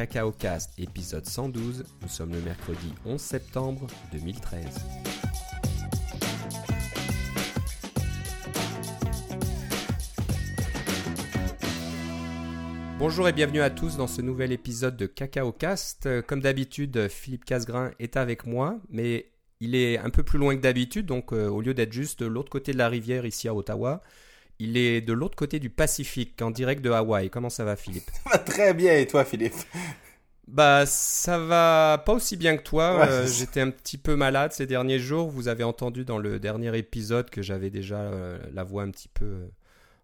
Cacao 0.00 0.32
Cast, 0.32 0.70
épisode 0.78 1.26
112. 1.26 1.84
Nous 2.00 2.08
sommes 2.08 2.32
le 2.32 2.40
mercredi 2.40 2.94
11 3.04 3.20
septembre 3.20 3.86
2013. 4.12 4.64
Bonjour 12.98 13.28
et 13.28 13.34
bienvenue 13.34 13.60
à 13.60 13.68
tous 13.68 13.98
dans 13.98 14.06
ce 14.06 14.22
nouvel 14.22 14.52
épisode 14.52 14.96
de 14.96 15.04
Cacao 15.04 15.52
Cast. 15.52 16.08
Comme 16.22 16.40
d'habitude, 16.40 17.08
Philippe 17.08 17.44
Casgrain 17.44 17.90
est 17.98 18.16
avec 18.16 18.46
moi, 18.46 18.78
mais 18.88 19.26
il 19.60 19.74
est 19.74 19.98
un 19.98 20.08
peu 20.08 20.22
plus 20.22 20.38
loin 20.38 20.56
que 20.56 20.62
d'habitude, 20.62 21.04
donc 21.04 21.34
euh, 21.34 21.46
au 21.46 21.60
lieu 21.60 21.74
d'être 21.74 21.92
juste 21.92 22.20
de 22.20 22.26
l'autre 22.26 22.48
côté 22.48 22.72
de 22.72 22.78
la 22.78 22.88
rivière 22.88 23.26
ici 23.26 23.48
à 23.48 23.54
Ottawa, 23.54 24.00
il 24.60 24.76
est 24.76 25.00
de 25.00 25.12
l'autre 25.14 25.36
côté 25.36 25.58
du 25.58 25.70
Pacifique, 25.70 26.40
en 26.42 26.50
direct 26.50 26.82
de 26.82 26.90
Hawaï. 26.90 27.30
Comment 27.30 27.48
ça 27.48 27.64
va 27.64 27.76
Philippe? 27.76 28.10
Ça 28.12 28.30
va 28.30 28.38
très 28.38 28.74
bien 28.74 28.94
et 28.96 29.06
toi 29.06 29.24
Philippe? 29.24 29.54
Bah 30.46 30.84
ça 30.84 31.38
va 31.38 32.02
pas 32.04 32.12
aussi 32.12 32.36
bien 32.36 32.56
que 32.56 32.62
toi. 32.62 32.98
Ouais, 32.98 33.08
Euh. 33.08 33.26
J'étais 33.26 33.60
un 33.60 33.70
petit 33.70 33.96
peu 33.96 34.16
malade 34.16 34.52
ces 34.52 34.66
derniers 34.66 34.98
jours. 34.98 35.30
Vous 35.30 35.48
avez 35.48 35.64
entendu 35.64 36.04
dans 36.04 36.18
le 36.18 36.38
dernier 36.38 36.76
épisode 36.76 37.30
que 37.30 37.40
j'avais 37.40 37.70
déjà 37.70 38.00
euh, 38.00 38.38
la 38.52 38.62
voix 38.62 38.82
un 38.82 38.90
petit 38.90 39.08
peu 39.08 39.24
euh, 39.24 39.48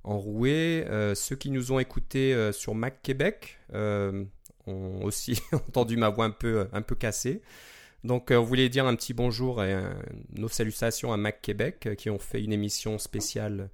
enrouée. 0.05 0.87
Ceux 1.15 1.37
qui 1.37 1.51
nous 1.51 1.73
ont 1.73 1.79
écoutés 1.79 2.51
sur 2.53 2.75
Mac 2.75 3.03
Québec 3.03 3.59
ont 3.75 5.03
aussi 5.03 5.43
entendu 5.53 5.97
ma 5.97 6.09
voix 6.09 6.25
un 6.25 6.31
peu, 6.31 6.67
un 6.73 6.83
peu 6.83 6.95
cassée. 6.95 7.43
Donc 8.05 8.29
on 8.31 8.43
voulait 8.43 8.69
dire 8.69 8.87
un 8.87 8.95
petit 8.95 9.15
bonjour 9.15 9.65
et 9.65 9.77
nos 10.33 10.49
salutations 10.49 11.13
à 11.13 11.17
Mac 11.17 11.43
Québec 11.43 11.89
qui 11.99 12.09
ont 12.09 12.21
fait 12.21 12.41
une 12.41 12.53
émission 12.53 12.99
spéciale 12.99 13.69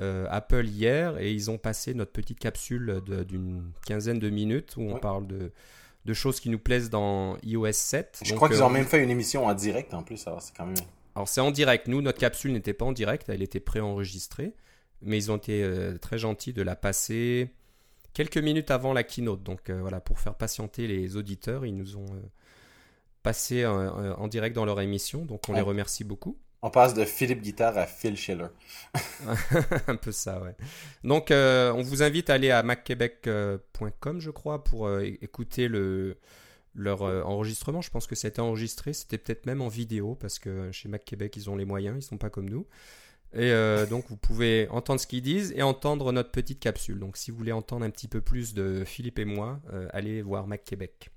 euh, 0.00 0.26
Apple 0.30 0.66
hier 0.66 1.18
et 1.18 1.32
ils 1.32 1.50
ont 1.50 1.58
passé 1.58 1.94
notre 1.94 2.12
petite 2.12 2.38
capsule 2.38 3.00
d'une 3.28 3.72
quinzaine 3.86 4.18
de 4.18 4.28
minutes 4.30 4.76
où 4.76 4.82
on 4.82 4.94
Ouais. 4.94 5.00
parle 5.00 5.26
de, 5.26 5.52
de 6.04 6.12
choses 6.14 6.38
qui 6.40 6.50
nous 6.50 6.58
plaisent 6.58 6.90
dans 6.90 7.36
iOS 7.42 7.72
7. 7.72 8.20
Je 8.22 8.28
Donc, 8.30 8.36
crois 8.36 8.48
qu'ils 8.48 8.58
euh, 8.60 8.66
ont 8.66 8.70
même 8.70 8.84
fait 8.86 9.02
une 9.02 9.10
émission 9.10 9.46
en 9.46 9.54
direct 9.54 9.94
en 9.94 10.02
plus, 10.02 10.26
alors 10.26 10.42
c'est 10.42 10.54
quand 10.56 10.66
même... 10.66 10.74
alors 11.14 11.28
c'est 11.28 11.40
en 11.40 11.50
direct. 11.50 11.88
Nous, 11.88 12.02
notre 12.02 12.18
capsule 12.18 12.52
n'était 12.52 12.74
pas 12.74 12.84
en 12.84 12.92
direct, 12.92 13.28
elle 13.28 13.42
était 13.42 13.60
préenregistrée. 13.60 14.54
Mais 15.02 15.18
ils 15.18 15.30
ont 15.30 15.36
été 15.36 15.62
euh, 15.62 15.98
très 15.98 16.16
gentils 16.16 16.54
de 16.54 16.62
la 16.62 16.74
passer 16.74 17.50
quelques 18.14 18.38
minutes 18.38 18.70
avant 18.70 18.94
la 18.94 19.02
keynote. 19.02 19.42
Donc 19.42 19.68
euh, 19.68 19.78
voilà, 19.82 20.00
pour 20.00 20.18
faire 20.18 20.34
patienter 20.34 20.86
les 20.86 21.16
auditeurs, 21.16 21.66
ils 21.66 21.76
nous 21.76 21.96
ont 21.98 22.06
euh, 22.14 22.20
passé 23.22 23.62
euh, 23.62 23.70
euh, 23.90 24.14
en 24.14 24.26
direct 24.28 24.56
dans 24.56 24.64
leur 24.64 24.80
émission. 24.80 25.24
Donc 25.26 25.48
on 25.48 25.52
les 25.52 25.60
remercie 25.60 26.02
beaucoup. 26.04 26.38
On 26.62 26.70
passe 26.70 26.94
de 26.94 27.04
Philippe 27.04 27.42
Guitare 27.42 27.76
à 27.76 27.86
Phil 27.86 28.16
Schiller. 28.16 28.48
un 29.86 29.96
peu 29.96 30.10
ça, 30.10 30.42
ouais. 30.42 30.56
Donc, 31.04 31.30
euh, 31.30 31.72
on 31.72 31.82
vous 31.82 32.02
invite 32.02 32.30
à 32.30 32.34
aller 32.34 32.50
à 32.50 32.62
macquebec.com, 32.62 34.20
je 34.20 34.30
crois, 34.30 34.64
pour 34.64 34.86
euh, 34.86 35.02
écouter 35.20 35.68
le, 35.68 36.18
leur 36.76 37.02
euh, 37.02 37.22
enregistrement. 37.22 37.80
Je 37.80 37.90
pense 37.90 38.06
que 38.06 38.14
c'était 38.14 38.40
enregistré, 38.40 38.92
c'était 38.92 39.18
peut-être 39.18 39.46
même 39.46 39.62
en 39.62 39.68
vidéo, 39.68 40.14
parce 40.14 40.38
que 40.38 40.70
chez 40.72 40.88
Mac 40.88 41.04
Québec, 41.04 41.36
ils 41.36 41.50
ont 41.50 41.56
les 41.56 41.64
moyens, 41.64 42.04
ils 42.04 42.06
sont 42.06 42.18
pas 42.18 42.30
comme 42.30 42.48
nous. 42.48 42.66
Et 43.32 43.50
euh, 43.50 43.86
donc, 43.86 44.06
vous 44.08 44.16
pouvez 44.16 44.68
entendre 44.70 45.00
ce 45.00 45.06
qu'ils 45.06 45.22
disent 45.22 45.52
et 45.56 45.62
entendre 45.62 46.12
notre 46.12 46.30
petite 46.30 46.60
capsule. 46.60 46.98
Donc, 46.98 47.16
si 47.16 47.30
vous 47.30 47.36
voulez 47.36 47.52
entendre 47.52 47.84
un 47.84 47.90
petit 47.90 48.08
peu 48.08 48.20
plus 48.20 48.54
de 48.54 48.84
Philippe 48.84 49.18
et 49.18 49.24
moi, 49.24 49.60
euh, 49.72 49.88
allez 49.92 50.22
voir 50.22 50.46
Mac 50.46 50.64
Québec. 50.64 51.10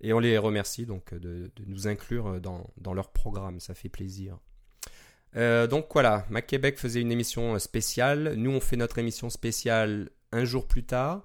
Et 0.00 0.12
on 0.12 0.18
les 0.18 0.38
remercie 0.38 0.86
donc 0.86 1.14
de, 1.14 1.50
de 1.54 1.64
nous 1.66 1.86
inclure 1.88 2.40
dans, 2.40 2.66
dans 2.76 2.94
leur 2.94 3.10
programme, 3.10 3.60
ça 3.60 3.74
fait 3.74 3.88
plaisir. 3.88 4.38
Euh, 5.36 5.66
donc 5.66 5.86
voilà, 5.92 6.26
Mac 6.30 6.46
Québec 6.46 6.78
faisait 6.78 7.00
une 7.00 7.12
émission 7.12 7.54
euh, 7.54 7.58
spéciale. 7.58 8.34
Nous, 8.36 8.50
on 8.50 8.60
fait 8.60 8.76
notre 8.76 8.98
émission 8.98 9.30
spéciale 9.30 10.10
un 10.32 10.44
jour 10.44 10.66
plus 10.66 10.84
tard. 10.84 11.24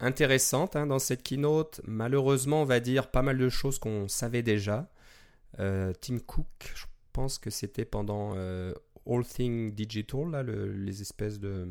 intéressantes 0.00 0.76
hein, 0.76 0.86
dans 0.86 0.98
cette 0.98 1.22
keynote. 1.22 1.80
Malheureusement, 1.86 2.62
on 2.62 2.64
va 2.64 2.80
dire 2.80 3.10
pas 3.10 3.22
mal 3.22 3.38
de 3.38 3.48
choses 3.48 3.78
qu'on 3.78 4.08
savait 4.08 4.42
déjà. 4.42 4.88
Euh, 5.58 5.92
Tim 6.00 6.18
Cook, 6.18 6.72
je 6.74 6.84
pense 7.12 7.38
que 7.38 7.50
c'était 7.50 7.84
pendant 7.84 8.32
euh, 8.36 8.72
All 9.06 9.24
Thing 9.24 9.72
Digital, 9.72 10.30
là, 10.30 10.42
le- 10.42 10.72
les 10.72 11.02
espèces 11.02 11.38
de. 11.40 11.68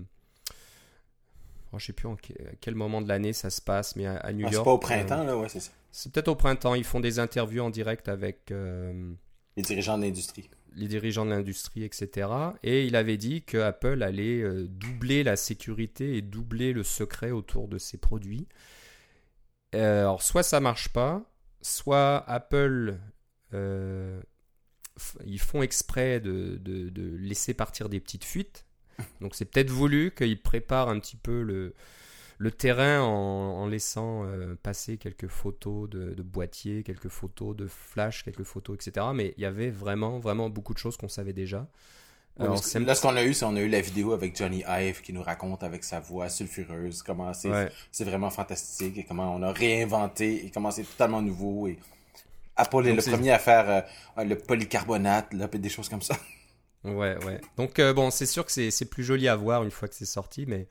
Oh, 1.72 1.78
je 1.78 1.86
sais 1.86 1.94
plus 1.94 2.08
en 2.08 2.18
quel 2.62 2.74
moment 2.76 3.00
de 3.02 3.08
l'année 3.08 3.32
ça 3.32 3.50
se 3.52 3.62
passe, 3.62 3.96
mais 3.96 4.06
à, 4.08 4.18
à 4.18 4.34
New 4.34 4.46
Ah, 4.46 4.50
c'est 4.50 4.56
York. 4.56 4.66
pas 4.66 4.72
au 4.72 4.78
euh, 4.78 4.80
printemps, 4.80 5.24
là, 5.24 5.38
ouais, 5.38 5.50
c'est 5.50 5.60
ça. 5.60 5.72
c'est 5.92 6.12
peut-être 6.12 6.28
au 6.30 6.36
printemps. 6.36 6.74
Ils 6.74 6.84
font 6.84 7.00
des 7.00 7.20
interviews 7.20 7.62
en 7.64 7.70
direct 7.70 8.10
avec 8.10 8.52
euh, 8.52 9.14
Les 9.56 9.62
dirigeants 9.64 9.98
de 9.98 10.04
l'industrie. 10.04 10.50
Les 10.76 10.88
dirigeants 10.88 11.26
de 11.26 11.32
l'industrie, 11.32 11.84
etc. 11.84 12.30
Et 12.64 12.86
il 12.86 12.96
avait 12.96 13.18
dit 13.18 13.44
que 13.44 13.58
Apple 13.58 14.04
allait 14.04 14.42
euh, 14.42 14.68
doubler 14.68 15.24
la 15.24 15.36
sécurité 15.36 16.18
et 16.18 16.22
doubler 16.22 16.74
le 16.74 16.84
secret 16.84 17.32
autour 17.32 17.68
de 17.68 17.78
ses 17.78 17.98
produits. 17.98 18.48
Euh, 19.76 20.02
alors, 20.02 20.22
soit 20.22 20.44
ça 20.44 20.60
marche 20.60 20.90
pas, 20.90 21.24
soit 21.62 22.24
Apple, 22.30 22.98
euh, 23.54 24.22
ils 25.26 25.40
font 25.40 25.62
exprès 25.62 26.20
de 26.20 26.60
laisser 27.18 27.54
partir 27.54 27.90
des 27.90 28.00
petites 28.00 28.26
fuites. 28.26 28.66
Donc, 29.22 29.36
c'est 29.36 29.46
peut-être 29.46 29.70
voulu 29.70 30.12
qu'ils 30.16 30.42
préparent 30.42 30.90
un 30.90 31.00
petit 31.00 31.16
peu 31.16 31.42
le, 31.42 31.74
le 32.40 32.52
terrain 32.52 33.02
en, 33.02 33.08
en 33.62 33.68
laissant 33.68 34.24
euh, 34.26 34.56
passer 34.64 34.98
quelques 34.98 35.28
photos 35.28 35.90
de, 35.90 36.14
de 36.14 36.22
boîtiers, 36.24 36.84
quelques 36.84 37.10
photos 37.10 37.56
de 37.56 37.68
flash, 37.68 38.24
quelques 38.24 38.44
photos, 38.44 38.76
etc. 38.78 39.08
Mais 39.14 39.34
il 39.38 39.44
y 39.44 39.46
avait 39.46 39.70
vraiment, 39.70 40.20
vraiment 40.20 40.50
beaucoup 40.50 40.74
de 40.74 40.80
choses 40.80 40.96
qu'on 40.98 41.10
savait 41.10 41.34
déjà. 41.34 41.68
Ouais, 42.40 42.46
Alors, 42.46 42.56
là, 42.56 42.96
ce 42.96 43.02
qu'on 43.02 43.16
a 43.18 43.24
eu, 43.26 43.34
c'est 43.34 43.44
on 43.44 43.56
a 43.58 43.60
eu 43.60 43.68
la 43.68 43.82
vidéo 43.82 44.14
avec 44.14 44.38
Johnny 44.38 44.64
Ive 44.66 45.02
qui 45.02 45.12
nous 45.12 45.22
raconte 45.22 45.64
avec 45.64 45.84
sa 45.84 46.00
voix 46.00 46.30
sulfureuse 46.30 47.04
comment 47.04 47.34
c'est 47.34 47.50
Ouais. 47.50 47.70
vraiment 48.00 48.30
fantastique 48.30 48.98
et 48.98 49.04
comment 49.04 49.36
on 49.36 49.42
a 49.44 49.52
réinventé 49.52 50.46
et 50.46 50.50
comment 50.50 50.72
c'est 50.72 50.84
totalement 50.84 51.22
nouveau 51.22 51.68
et 51.68 51.78
Apple 52.56 52.88
est 52.88 52.96
Donc, 52.96 53.06
le 53.06 53.12
premier 53.12 53.32
à 53.32 53.40
faire 53.40 53.86
euh, 54.18 54.24
le 54.24 54.38
polycarbonate, 54.38 55.34
là, 55.34 55.48
des 55.48 55.70
choses 55.70 55.90
comme 55.90 56.02
ça. 56.02 56.16
Ouais, 56.86 57.18
ouais. 57.26 57.42
Donc, 57.58 57.80
euh, 57.80 57.94
bon, 57.94 58.10
c'est 58.10 58.26
sûr 58.26 58.46
que 58.46 58.52
c'est 58.52 58.86
plus 58.90 59.04
joli 59.04 59.28
à 59.28 59.36
voir 59.36 59.64
une 59.64 59.72
fois 59.72 59.88
que 59.90 59.96
c'est 59.96 60.06
sorti, 60.06 60.46
mais 60.48 60.68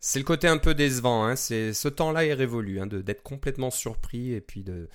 c'est 0.00 0.18
le 0.18 0.24
côté 0.24 0.48
un 0.48 0.58
peu 0.58 0.74
décevant. 0.74 1.24
Hein. 1.24 1.36
C'est 1.36 1.72
Ce 1.72 1.88
temps-là 1.88 2.24
est 2.26 2.34
révolu, 2.34 2.80
hein, 2.80 2.86
de- 2.86 3.02
d'être 3.02 3.22
complètement 3.22 3.70
surpris 3.70 4.32
et 4.32 4.40
puis 4.40 4.62
de 4.62 4.88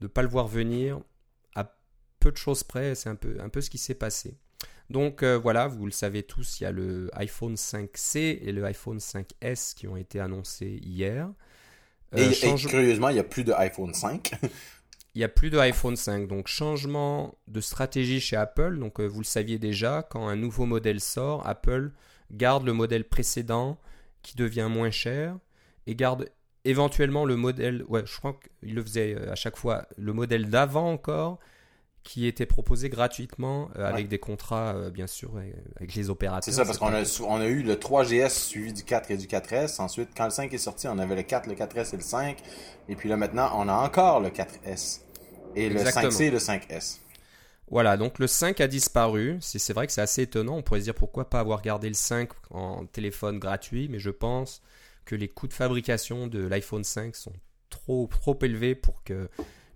ne 0.00 0.06
pas 0.06 0.22
le 0.22 0.28
voir 0.28 0.46
venir. 0.48 1.00
À 1.54 1.76
peu 2.20 2.32
de 2.32 2.36
choses 2.36 2.62
près, 2.64 2.94
c'est 2.94 3.08
un 3.08 3.16
peu, 3.16 3.36
un 3.40 3.48
peu 3.48 3.60
ce 3.60 3.70
qui 3.70 3.78
s'est 3.78 3.94
passé. 3.94 4.36
Donc, 4.90 5.22
euh, 5.22 5.38
voilà, 5.38 5.66
vous 5.66 5.86
le 5.86 5.92
savez 5.92 6.22
tous, 6.22 6.60
il 6.60 6.64
y 6.64 6.66
a 6.66 6.72
le 6.72 7.10
iPhone 7.14 7.54
5C 7.56 8.38
et 8.42 8.52
le 8.52 8.64
iPhone 8.64 8.98
5S 9.00 9.74
qui 9.74 9.86
ont 9.88 9.96
été 9.96 10.20
annoncés 10.20 10.78
hier. 10.82 11.30
Euh, 12.14 12.18
et, 12.18 12.28
et 12.30 12.34
change- 12.34 12.66
curieusement, 12.68 13.08
il 13.08 13.14
n'y 13.14 13.20
a 13.20 13.24
plus 13.24 13.44
de 13.44 13.52
iPhone 13.52 13.94
5. 13.94 14.32
il 15.14 15.18
n'y 15.18 15.24
a 15.24 15.28
plus 15.28 15.48
de 15.50 15.58
iPhone 15.58 15.96
5. 15.96 16.28
Donc 16.28 16.48
changement 16.48 17.34
de 17.48 17.60
stratégie 17.60 18.20
chez 18.20 18.36
Apple. 18.36 18.78
Donc 18.78 19.00
euh, 19.00 19.06
vous 19.06 19.20
le 19.20 19.24
saviez 19.24 19.58
déjà, 19.58 20.02
quand 20.08 20.28
un 20.28 20.36
nouveau 20.36 20.66
modèle 20.66 21.00
sort, 21.00 21.46
Apple 21.46 21.90
garde 22.30 22.66
le 22.66 22.72
modèle 22.74 23.04
précédent 23.04 23.78
qui 24.24 24.36
devient 24.36 24.66
moins 24.68 24.90
cher 24.90 25.36
et 25.86 25.94
garde 25.94 26.28
éventuellement 26.64 27.24
le 27.24 27.36
modèle, 27.36 27.84
ouais, 27.88 28.02
je 28.04 28.16
crois 28.16 28.36
qu'il 28.60 28.74
le 28.74 28.82
faisait 28.82 29.14
euh, 29.14 29.30
à 29.30 29.36
chaque 29.36 29.56
fois, 29.56 29.86
le 29.96 30.12
modèle 30.12 30.50
d'avant 30.50 30.90
encore 30.90 31.38
qui 32.02 32.26
était 32.26 32.44
proposé 32.44 32.90
gratuitement 32.90 33.70
euh, 33.76 33.86
avec 33.86 34.04
Ouais. 34.04 34.08
des 34.08 34.18
contrats 34.18 34.74
euh, 34.74 34.90
bien 34.90 35.06
sûr 35.06 35.30
euh, 35.36 35.50
avec 35.76 35.94
les 35.94 36.10
opérateurs. 36.10 36.44
C'est 36.44 36.52
ça, 36.52 36.66
parce 36.66 36.76
qu'on 36.76 36.92
a, 36.92 37.02
on 37.26 37.40
a 37.40 37.46
eu 37.46 37.62
le 37.62 37.76
3GS 37.76 38.28
suivi 38.28 38.72
du 38.74 38.84
4 38.84 39.10
et 39.10 39.16
du 39.16 39.26
4S. 39.26 39.80
Ensuite, 39.80 40.10
quand 40.14 40.24
le 40.24 40.30
5 40.30 40.52
est 40.52 40.58
sorti, 40.58 40.86
on 40.86 40.98
avait 40.98 41.16
le 41.16 41.22
4, 41.22 41.46
le 41.46 41.54
4S 41.54 41.94
et 41.94 41.96
le 41.96 42.02
5. 42.02 42.36
Et 42.90 42.96
puis 42.96 43.08
là, 43.08 43.16
maintenant, 43.16 43.50
on 43.56 43.68
a 43.68 43.74
encore 43.74 44.20
le 44.20 44.28
4S. 44.28 45.00
Et 45.56 45.70
le 45.70 45.76
Exactement. 45.80 46.10
5C 46.12 46.22
et 46.24 46.30
le 46.30 46.38
5S. 46.38 46.98
Voilà, 47.70 47.96
donc 47.96 48.18
le 48.18 48.26
5 48.26 48.60
a 48.60 48.68
disparu. 48.68 49.38
C'est 49.40 49.72
vrai 49.72 49.86
que 49.86 49.92
c'est 49.92 50.00
assez 50.00 50.22
étonnant. 50.22 50.56
On 50.56 50.62
pourrait 50.62 50.80
se 50.80 50.84
dire 50.84 50.94
pourquoi 50.94 51.30
pas 51.30 51.40
avoir 51.40 51.62
gardé 51.62 51.88
le 51.88 51.94
5 51.94 52.28
en 52.50 52.86
téléphone 52.86 53.38
gratuit, 53.38 53.88
mais 53.88 53.98
je 53.98 54.10
pense 54.10 54.62
que 55.04 55.14
les 55.14 55.28
coûts 55.28 55.48
de 55.48 55.52
fabrication 55.52 56.26
de 56.26 56.46
l'iPhone 56.46 56.84
5 56.84 57.16
sont 57.16 57.32
trop, 57.70 58.08
trop 58.10 58.38
élevés 58.42 58.74
pour 58.74 59.02
que 59.02 59.28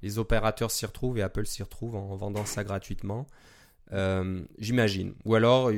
les 0.02 0.18
opérateurs 0.18 0.70
s'y 0.70 0.86
retrouvent 0.86 1.18
et 1.18 1.22
Apple 1.22 1.46
s'y 1.46 1.62
retrouve 1.62 1.96
en 1.96 2.14
vendant 2.16 2.44
ça 2.44 2.64
gratuitement. 2.64 3.26
Euh, 3.92 4.42
j'imagine. 4.58 5.14
Ou 5.24 5.34
alors. 5.34 5.70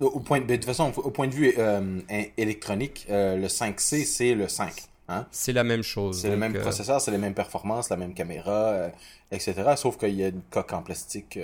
Au 0.00 0.20
point 0.20 0.40
de, 0.40 0.46
de, 0.46 0.56
toute 0.56 0.64
façon, 0.64 0.92
au 0.96 1.10
point 1.10 1.28
de 1.28 1.34
vue 1.34 1.54
euh, 1.58 2.00
électronique, 2.36 3.06
euh, 3.08 3.36
le 3.36 3.46
5C, 3.46 4.04
c'est 4.04 4.34
le 4.34 4.48
5. 4.48 4.72
Hein? 5.08 5.26
C'est 5.30 5.52
la 5.52 5.64
même 5.64 5.82
chose. 5.82 6.20
C'est 6.20 6.30
le 6.30 6.36
même 6.36 6.54
processeur, 6.54 7.00
c'est 7.00 7.10
les 7.10 7.18
mêmes 7.18 7.34
performances, 7.34 7.90
la 7.90 7.96
même 7.96 8.14
caméra, 8.14 8.90
etc. 9.30 9.74
Sauf 9.76 9.98
qu'il 9.98 10.14
y 10.14 10.24
a 10.24 10.28
une 10.28 10.42
coque 10.50 10.72
en 10.72 10.82
plastique 10.82 11.38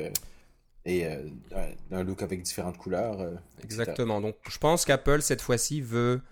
et 0.87 1.07
un 1.91 2.03
look 2.03 2.23
avec 2.23 2.43
différentes 2.43 2.79
couleurs. 2.79 3.19
Exactement. 3.63 4.21
Donc, 4.21 4.37
je 4.49 4.59
pense 4.59 4.85
qu'Apple, 4.85 5.23
cette 5.23 5.43
fois-ci, 5.43 5.81
veut 5.81 6.23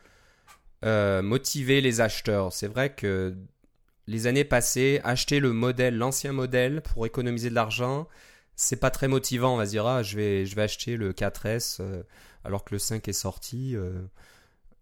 motiver 0.83 1.81
les 1.81 2.01
acheteurs. 2.01 2.53
C'est 2.53 2.69
vrai 2.69 2.95
que 2.95 3.35
les 4.07 4.27
années 4.27 4.45
passées, 4.45 5.01
acheter 5.05 5.41
le 5.41 5.53
modèle, 5.53 5.97
l'ancien 5.97 6.33
modèle 6.33 6.81
pour 6.81 7.07
économiser 7.07 7.51
de 7.51 7.55
l'argent, 7.55 8.07
c'est 8.55 8.77
pas 8.77 8.91
très 8.91 9.09
motivant. 9.09 9.55
On 9.55 9.57
va 9.57 9.67
se 9.67 9.71
dire, 9.71 9.87
ah, 9.87 10.03
je 10.03 10.17
vais, 10.17 10.47
je 10.47 10.55
vais 10.55 10.63
acheter 10.63 10.97
le 10.97 11.13
4S 11.13 11.79
euh, 11.81 12.03
alors 12.45 12.65
que 12.65 12.75
le 12.75 12.79
5 12.79 13.07
est 13.09 13.13
sorti. 13.13 13.77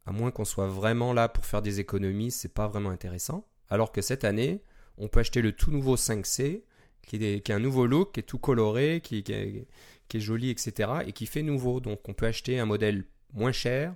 À 0.07 0.13
moins 0.13 0.31
qu'on 0.31 0.45
soit 0.45 0.67
vraiment 0.69 1.13
là 1.13 1.29
pour 1.29 1.47
faire 1.47 1.63
des 1.63 1.81
économies, 1.81 2.31
c'est 2.31 2.53
pas 2.53 2.69
vraiment 2.69 2.91
intéressant. 2.91 3.47
Alors 3.71 3.93
que 3.93 4.03
cette 4.03 4.25
année, 4.25 4.63
on 4.99 5.09
peut 5.09 5.21
acheter 5.21 5.43
le 5.43 5.53
tout 5.53 5.71
nouveau 5.71 5.97
5C 5.97 6.63
qui, 7.07 7.17
est, 7.17 7.51
a 7.51 7.55
un 7.55 7.59
nouveau 7.59 7.87
look, 7.87 8.13
qui 8.13 8.21
est 8.21 8.25
tout 8.25 8.39
coloré, 8.39 9.01
qui, 9.03 9.23
qui, 9.23 9.33
est, 9.33 9.67
qui, 10.09 10.17
est, 10.17 10.21
joli, 10.21 10.51
etc. 10.51 10.91
et 11.07 11.13
qui 11.13 11.27
fait 11.27 11.43
nouveau. 11.43 11.81
Donc 11.81 12.01
on 12.09 12.13
peut 12.13 12.27
acheter 12.27 12.59
un 12.59 12.67
modèle 12.67 13.05
moins 13.33 13.53
cher, 13.53 13.95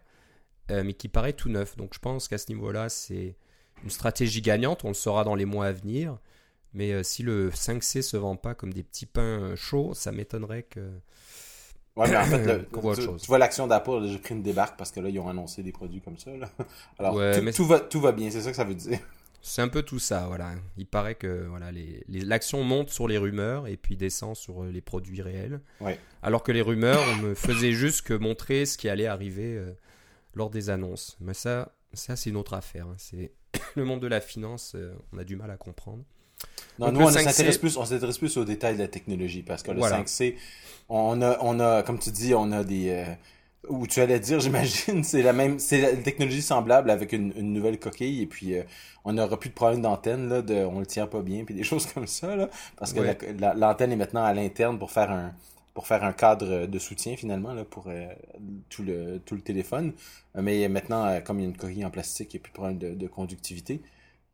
euh, 0.71 0.83
mais 0.85 0.95
qui 0.95 1.09
paraît 1.09 1.33
tout 1.33 1.49
neuf. 1.49 1.77
Donc 1.77 1.95
je 1.95 1.99
pense 1.99 2.29
qu'à 2.29 2.39
ce 2.39 2.49
niveau-là, 2.49 2.89
c'est 2.89 3.37
une 3.85 3.91
stratégie 3.91 4.43
gagnante, 4.43 4.85
on 4.85 4.89
le 4.89 4.95
saura 4.95 5.25
dans 5.25 5.35
les 5.35 5.45
mois 5.45 5.67
à 5.67 5.73
venir. 5.73 6.19
Mais 6.75 6.93
euh, 6.93 7.03
si 7.03 7.23
le 7.23 7.51
5C 7.51 8.03
se 8.03 8.17
vend 8.17 8.37
pas 8.37 8.55
comme 8.55 8.73
des 8.73 8.83
petits 8.83 9.07
pains 9.07 9.41
euh, 9.41 9.57
chauds, 9.57 9.95
ça 9.95 10.13
m'étonnerait 10.13 10.65
que. 10.65 10.91
Ouais, 11.97 12.09
mais 12.09 12.17
en 12.17 12.25
fait, 12.25 12.69
tu, 13.19 13.27
vois 13.27 13.39
l'action 13.39 13.67
d'Apple, 13.67 14.07
j'ai 14.07 14.19
pris 14.19 14.35
une 14.35 14.43
débarque 14.43 14.79
parce 14.79 14.93
que 14.93 15.01
là, 15.01 15.09
ils 15.09 15.19
ont 15.19 15.29
annoncé 15.29 15.63
des 15.63 15.73
produits 15.73 16.01
comme 16.01 16.19
ça. 16.19 16.31
Alors, 16.99 17.15
tout, 17.55 17.67
va, 17.67 17.81
tout 17.81 18.01
va 18.01 18.13
bien, 18.13 18.31
c'est 18.31 18.41
ça 18.41 18.51
que 18.51 18.57
ça 18.57 18.65
veut 18.65 18.75
dire. 18.75 18.99
C'est 19.41 19.63
un 19.63 19.69
peu 19.69 19.83
tout 19.83 19.99
ça, 19.99 20.27
voilà. 20.27 20.53
Il 20.77 20.87
paraît 20.87 21.15
que 21.15 21.47
voilà, 21.49 21.71
l'action 22.09 22.63
monte 22.65 22.91
sur 22.91 23.09
les 23.09 23.19
rumeurs 23.19 23.67
et 23.67 23.77
puis 23.77 23.97
descend 23.97 24.37
sur 24.37 24.65
euh, 24.65 24.71
les 24.71 24.81
produits 24.81 25.23
réels. 25.23 25.61
Ouais. 25.81 25.99
Alors 26.23 26.43
que 26.43 26.53
les 26.53 26.63
rumeurs, 26.63 27.01
on 27.13 27.17
me 27.23 27.35
faisait 27.35 27.73
juste 27.73 28.03
que 28.03 28.15
montrer 28.15 28.67
ce 28.67 28.77
qui 28.77 28.89
allait 28.89 29.07
arriver 29.07 29.63
lors 30.35 30.51
des 30.51 30.71
annonces. 30.71 31.17
Mais 31.21 31.35
ça, 31.35 31.73
ça 31.93 32.17
c'est 32.17 32.31
une 32.31 32.37
autre 32.37 32.55
affaire. 32.55 32.87
Hein. 32.87 32.97
C'est 32.97 33.33
le 33.75 33.85
monde 33.85 34.01
de 34.01 34.07
la 34.07 34.21
finance, 34.21 34.73
euh, 34.75 34.95
on 35.13 35.19
a 35.19 35.25
du 35.25 35.37
mal 35.37 35.51
à 35.51 35.57
comprendre. 35.57 36.05
Non, 36.79 36.93
nous, 36.93 37.01
on 37.01 37.11
s'intéresse 37.11 37.59
plus, 37.59 37.77
plus 38.19 38.37
aux 38.37 38.45
détails 38.45 38.75
de 38.75 38.83
la 38.83 38.89
technologie 38.89 39.43
parce 39.43 39.63
que 39.63 39.71
le 39.71 39.81
5C, 39.81 40.35
on 40.89 41.21
a, 41.23 41.39
on 41.41 41.61
a, 41.61 41.83
comme 41.83 41.99
tu 41.99 42.11
dis, 42.11 42.35
on 42.35 42.53
a 42.53 42.65
des. 42.65 42.91
Euh, 42.91 43.05
où 43.69 43.87
tu 43.87 44.01
allais 44.01 44.21
dire, 44.21 44.41
j'imagine, 44.41 45.05
c'est 45.05 45.23
la 45.23 45.33
même, 45.33 45.59
c'est 45.59 45.81
la 45.81 45.97
technologie 45.97 46.43
semblable 46.43 46.91
avec 46.91 47.13
une, 47.13 47.33
nouvelle 47.35 47.79
coquille 47.79 48.23
et 48.23 48.27
puis 48.27 48.55
euh, 48.55 48.63
on 49.05 49.13
n'aura 49.13 49.39
plus 49.39 49.51
de 49.51 49.55
problème 49.55 49.83
d'antenne 49.83 50.29
là, 50.29 50.43
de, 50.43 50.55
on 50.55 50.81
le 50.81 50.87
tient 50.87 51.07
pas 51.07 51.21
bien 51.21 51.45
puis 51.45 51.55
des 51.55 51.63
choses 51.65 51.87
comme 51.87 52.07
ça 52.07 52.37
là, 52.37 52.49
parce 52.77 52.93
que 52.93 53.01
l'antenne 53.57 53.93
est 53.93 53.97
maintenant 53.97 54.25
à 54.25 54.33
l'interne 54.33 54.79
pour 54.79 54.91
faire 54.91 55.11
un, 55.11 55.35
pour 55.79 55.87
faire 55.87 56.03
un 56.03 56.13
cadre 56.13 56.67
de 56.67 56.79
soutien 56.81 57.17
finalement 57.17 57.53
là, 57.53 57.65
pour 57.65 57.85
euh, 57.87 58.09
tout, 58.69 58.83
le, 58.83 59.21
tout 59.25 59.37
le 59.37 59.41
téléphone. 59.41 59.93
Mais 60.35 60.69
maintenant, 60.69 61.07
euh, 61.07 61.21
comme 61.21 61.39
il 61.39 61.43
y 61.43 61.47
a 61.47 61.49
une 61.49 61.57
coquille 61.57 61.85
en 61.85 61.91
plastique, 61.91 62.35
il 62.35 62.39
n'y 62.39 62.41
a 62.41 62.43
plus 62.43 62.51
de 62.51 62.55
problème 62.55 62.97
de, 62.97 63.07
conductivité. 63.07 63.81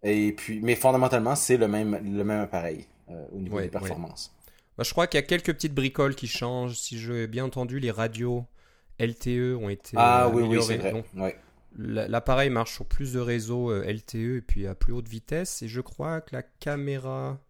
Et 0.04 0.32
puis, 0.32 0.60
mais 0.60 0.76
fondamentalement, 0.76 1.34
c'est 1.34 1.56
le 1.56 1.66
même, 1.66 1.98
le 2.02 2.24
même 2.24 2.40
appareil 2.40 2.86
au 3.32 3.38
niveau 3.38 3.60
des 3.60 3.68
performances. 3.68 4.34
Bah, 4.76 4.84
je 4.84 4.90
crois 4.90 5.06
qu'il 5.06 5.18
y 5.18 5.22
a 5.22 5.26
quelques 5.26 5.52
petites 5.52 5.74
bricoles 5.74 6.14
qui 6.14 6.26
changent. 6.26 6.76
Si 6.76 6.98
j'ai 6.98 7.26
bien 7.26 7.44
entendu, 7.44 7.80
les 7.80 7.90
radios 7.90 8.44
LTE 8.98 9.56
ont 9.56 9.68
été 9.68 9.96
ah, 9.96 10.30
oui, 10.32 10.42
oui, 10.42 10.62
c'est 10.62 10.76
vrai. 10.76 11.38
L'appareil 11.76 12.50
marche 12.50 12.74
sur 12.74 12.86
plus 12.86 13.14
de 13.14 13.18
réseaux 13.18 13.72
LTE 13.82 14.14
et 14.14 14.40
puis 14.40 14.66
à 14.66 14.74
plus 14.74 14.92
haute 14.92 15.08
vitesse. 15.08 15.62
Et 15.62 15.68
je 15.68 15.80
crois 15.80 16.20
que 16.20 16.34
la 16.36 16.42
caméra 16.42 17.40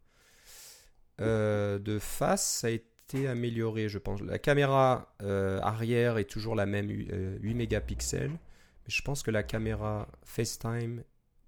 de 1.19 1.99
face 2.01 2.65
a 2.65 2.71
été 2.71 2.95
amélioré, 3.27 3.89
je 3.89 3.99
pense. 3.99 4.21
La 4.23 4.39
caméra 4.39 5.15
euh, 5.23 5.61
arrière 5.61 6.19
est 6.19 6.25
toujours 6.25 6.55
la 6.55 6.67
même, 6.67 6.89
8 6.89 7.11
euh, 7.13 7.55
mégapixels. 7.55 8.31
Mais 8.31 8.89
je 8.89 9.03
pense 9.03 9.23
que 9.23 9.31
la 9.31 9.43
caméra 9.43 10.09
FaceTime 10.25 11.03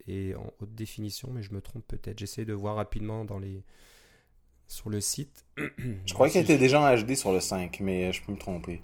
est 0.07 0.35
en 0.35 0.53
haute 0.61 0.75
définition, 0.75 1.31
mais 1.33 1.43
je 1.43 1.53
me 1.53 1.61
trompe 1.61 1.85
peut-être. 1.87 2.19
J'essaie 2.19 2.45
de 2.45 2.53
voir 2.53 2.77
rapidement 2.77 3.25
dans 3.25 3.39
les... 3.39 3.63
sur 4.69 4.91
le 4.91 5.01
site. 5.01 5.45
Je 6.07 6.15
crois 6.15 6.29
qu'elle 6.31 6.45
était 6.45 6.59
déjà 6.59 6.81
en 6.81 6.97
HD 6.97 7.15
sur 7.15 7.33
le 7.33 7.41
5, 7.41 7.81
mais 7.81 8.13
je 8.13 8.23
peux 8.23 8.33
me 8.33 8.39
tromper. 8.39 8.81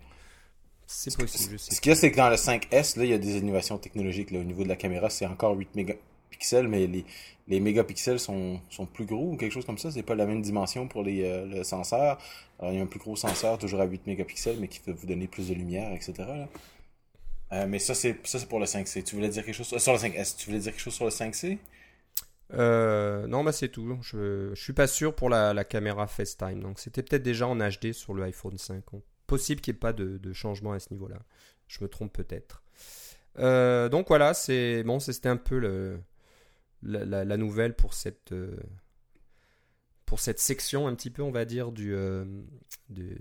C'est 0.87 1.17
possible. 1.17 1.59
Ce 1.59 1.81
qu'il 1.81 1.91
y 1.91 1.93
a, 1.93 1.97
c'est 1.97 2.11
que 2.11 2.17
dans 2.17 2.29
le 2.29 2.37
5S, 2.37 2.99
là, 2.99 3.05
il 3.05 3.11
y 3.11 3.15
a 3.15 3.19
des 3.19 3.39
innovations 3.39 3.79
technologiques. 3.79 4.31
Là, 4.31 4.41
au 4.41 4.45
niveau 4.45 4.63
de 4.63 4.69
la 4.69 4.77
caméra, 4.77 5.09
c'est 5.09 5.27
encore 5.27 5.57
8 5.57 5.75
mégapixels, 5.75 6.69
mais 6.69 6.87
les, 6.87 7.05
les 7.49 7.61
mégapixels 7.61 8.21
sont, 8.21 8.61
sont 8.69 8.87
plus 8.87 9.07
gros 9.07 9.33
ou 9.33 9.37
quelque 9.37 9.53
chose 9.53 9.65
comme 9.65 9.79
ça. 9.79 9.91
C'est 9.91 10.03
pas 10.03 10.15
la 10.15 10.27
même 10.27 10.43
dimension 10.43 10.89
pour 10.89 11.03
les 11.03 11.25
euh, 11.25 11.47
le 11.47 11.65
senseur. 11.65 12.19
Alors, 12.59 12.73
il 12.73 12.77
y 12.77 12.81
a 12.81 12.83
un 12.83 12.87
plus 12.87 13.01
gros 13.01 13.17
senseur, 13.17 13.59
toujours 13.59 13.81
à 13.81 13.85
8 13.85 14.07
mégapixels, 14.07 14.59
mais 14.61 14.69
qui 14.69 14.81
peut 14.81 14.93
vous 14.93 15.07
donner 15.07 15.29
plus 15.29 15.49
de 15.49 15.55
lumière, 15.55 15.93
etc. 15.93 16.25
Euh, 17.53 17.67
mais 17.69 17.79
ça, 17.79 17.95
c'est 17.95 18.17
ça 18.27 18.39
c'est 18.39 18.49
pour 18.49 18.61
le 18.61 18.67
5C. 18.67 19.05
Tu 19.05 19.15
voulais 19.15 19.29
dire 19.29 19.45
quelque 19.45 19.55
chose 19.55 19.79
sur 19.79 19.93
le 19.93 19.99
5S 19.99 20.37
Tu 20.37 20.47
voulais 20.47 20.61
dire 20.61 20.73
quelque 20.73 20.81
chose 20.81 20.95
sur 20.95 21.05
le 21.05 21.11
5C 21.11 21.59
euh, 22.55 23.27
non, 23.29 23.45
bah 23.45 23.53
c'est 23.53 23.71
tout. 23.71 23.99
Je, 24.03 24.51
je 24.55 24.63
suis 24.63 24.75
pas 24.75 24.87
sûr 24.87 25.15
pour 25.15 25.31
la, 25.31 25.55
la 25.55 25.65
caméra 25.65 26.07
FaceTime. 26.07 26.61
Donc 26.61 26.81
c'était 26.81 27.03
peut-être 27.03 27.23
déjà 27.23 27.49
en 27.49 27.57
HD 27.57 27.93
sur 27.93 28.13
le 28.13 28.25
iPhone 28.25 28.59
5. 28.59 28.85
Possible 29.27 29.63
qu'il 29.63 29.73
n'y 29.73 29.77
ait 29.77 29.81
pas 29.81 29.95
de, 29.95 30.19
de, 30.19 30.33
changement 30.35 30.73
à 30.73 30.79
ce 30.79 30.93
niveau-là. 30.93 31.17
Je 31.67 31.83
me 31.83 31.89
trompe 31.89 32.13
peut-être. 32.13 32.63
Euh, 33.39 33.89
donc 33.89 34.09
voilà, 34.09 34.35
c'est 34.35 34.83
bon, 34.83 35.01
c'était 35.01 35.31
un 35.31 35.39
peu 35.39 35.59
le, 35.59 35.99
la, 36.83 37.37
nouvelle 37.37 37.75
pour 37.75 37.95
cette, 37.95 38.33
euh, 38.33 38.57
pour 40.05 40.21
cette 40.21 40.39
section 40.39 40.87
un 40.87 40.95
petit 40.95 41.11
peu, 41.11 41.23
on 41.23 41.31
va 41.31 41.45
dire, 41.45 41.73
du, 41.73 41.95
euh, 41.95 42.25
des 42.89 43.19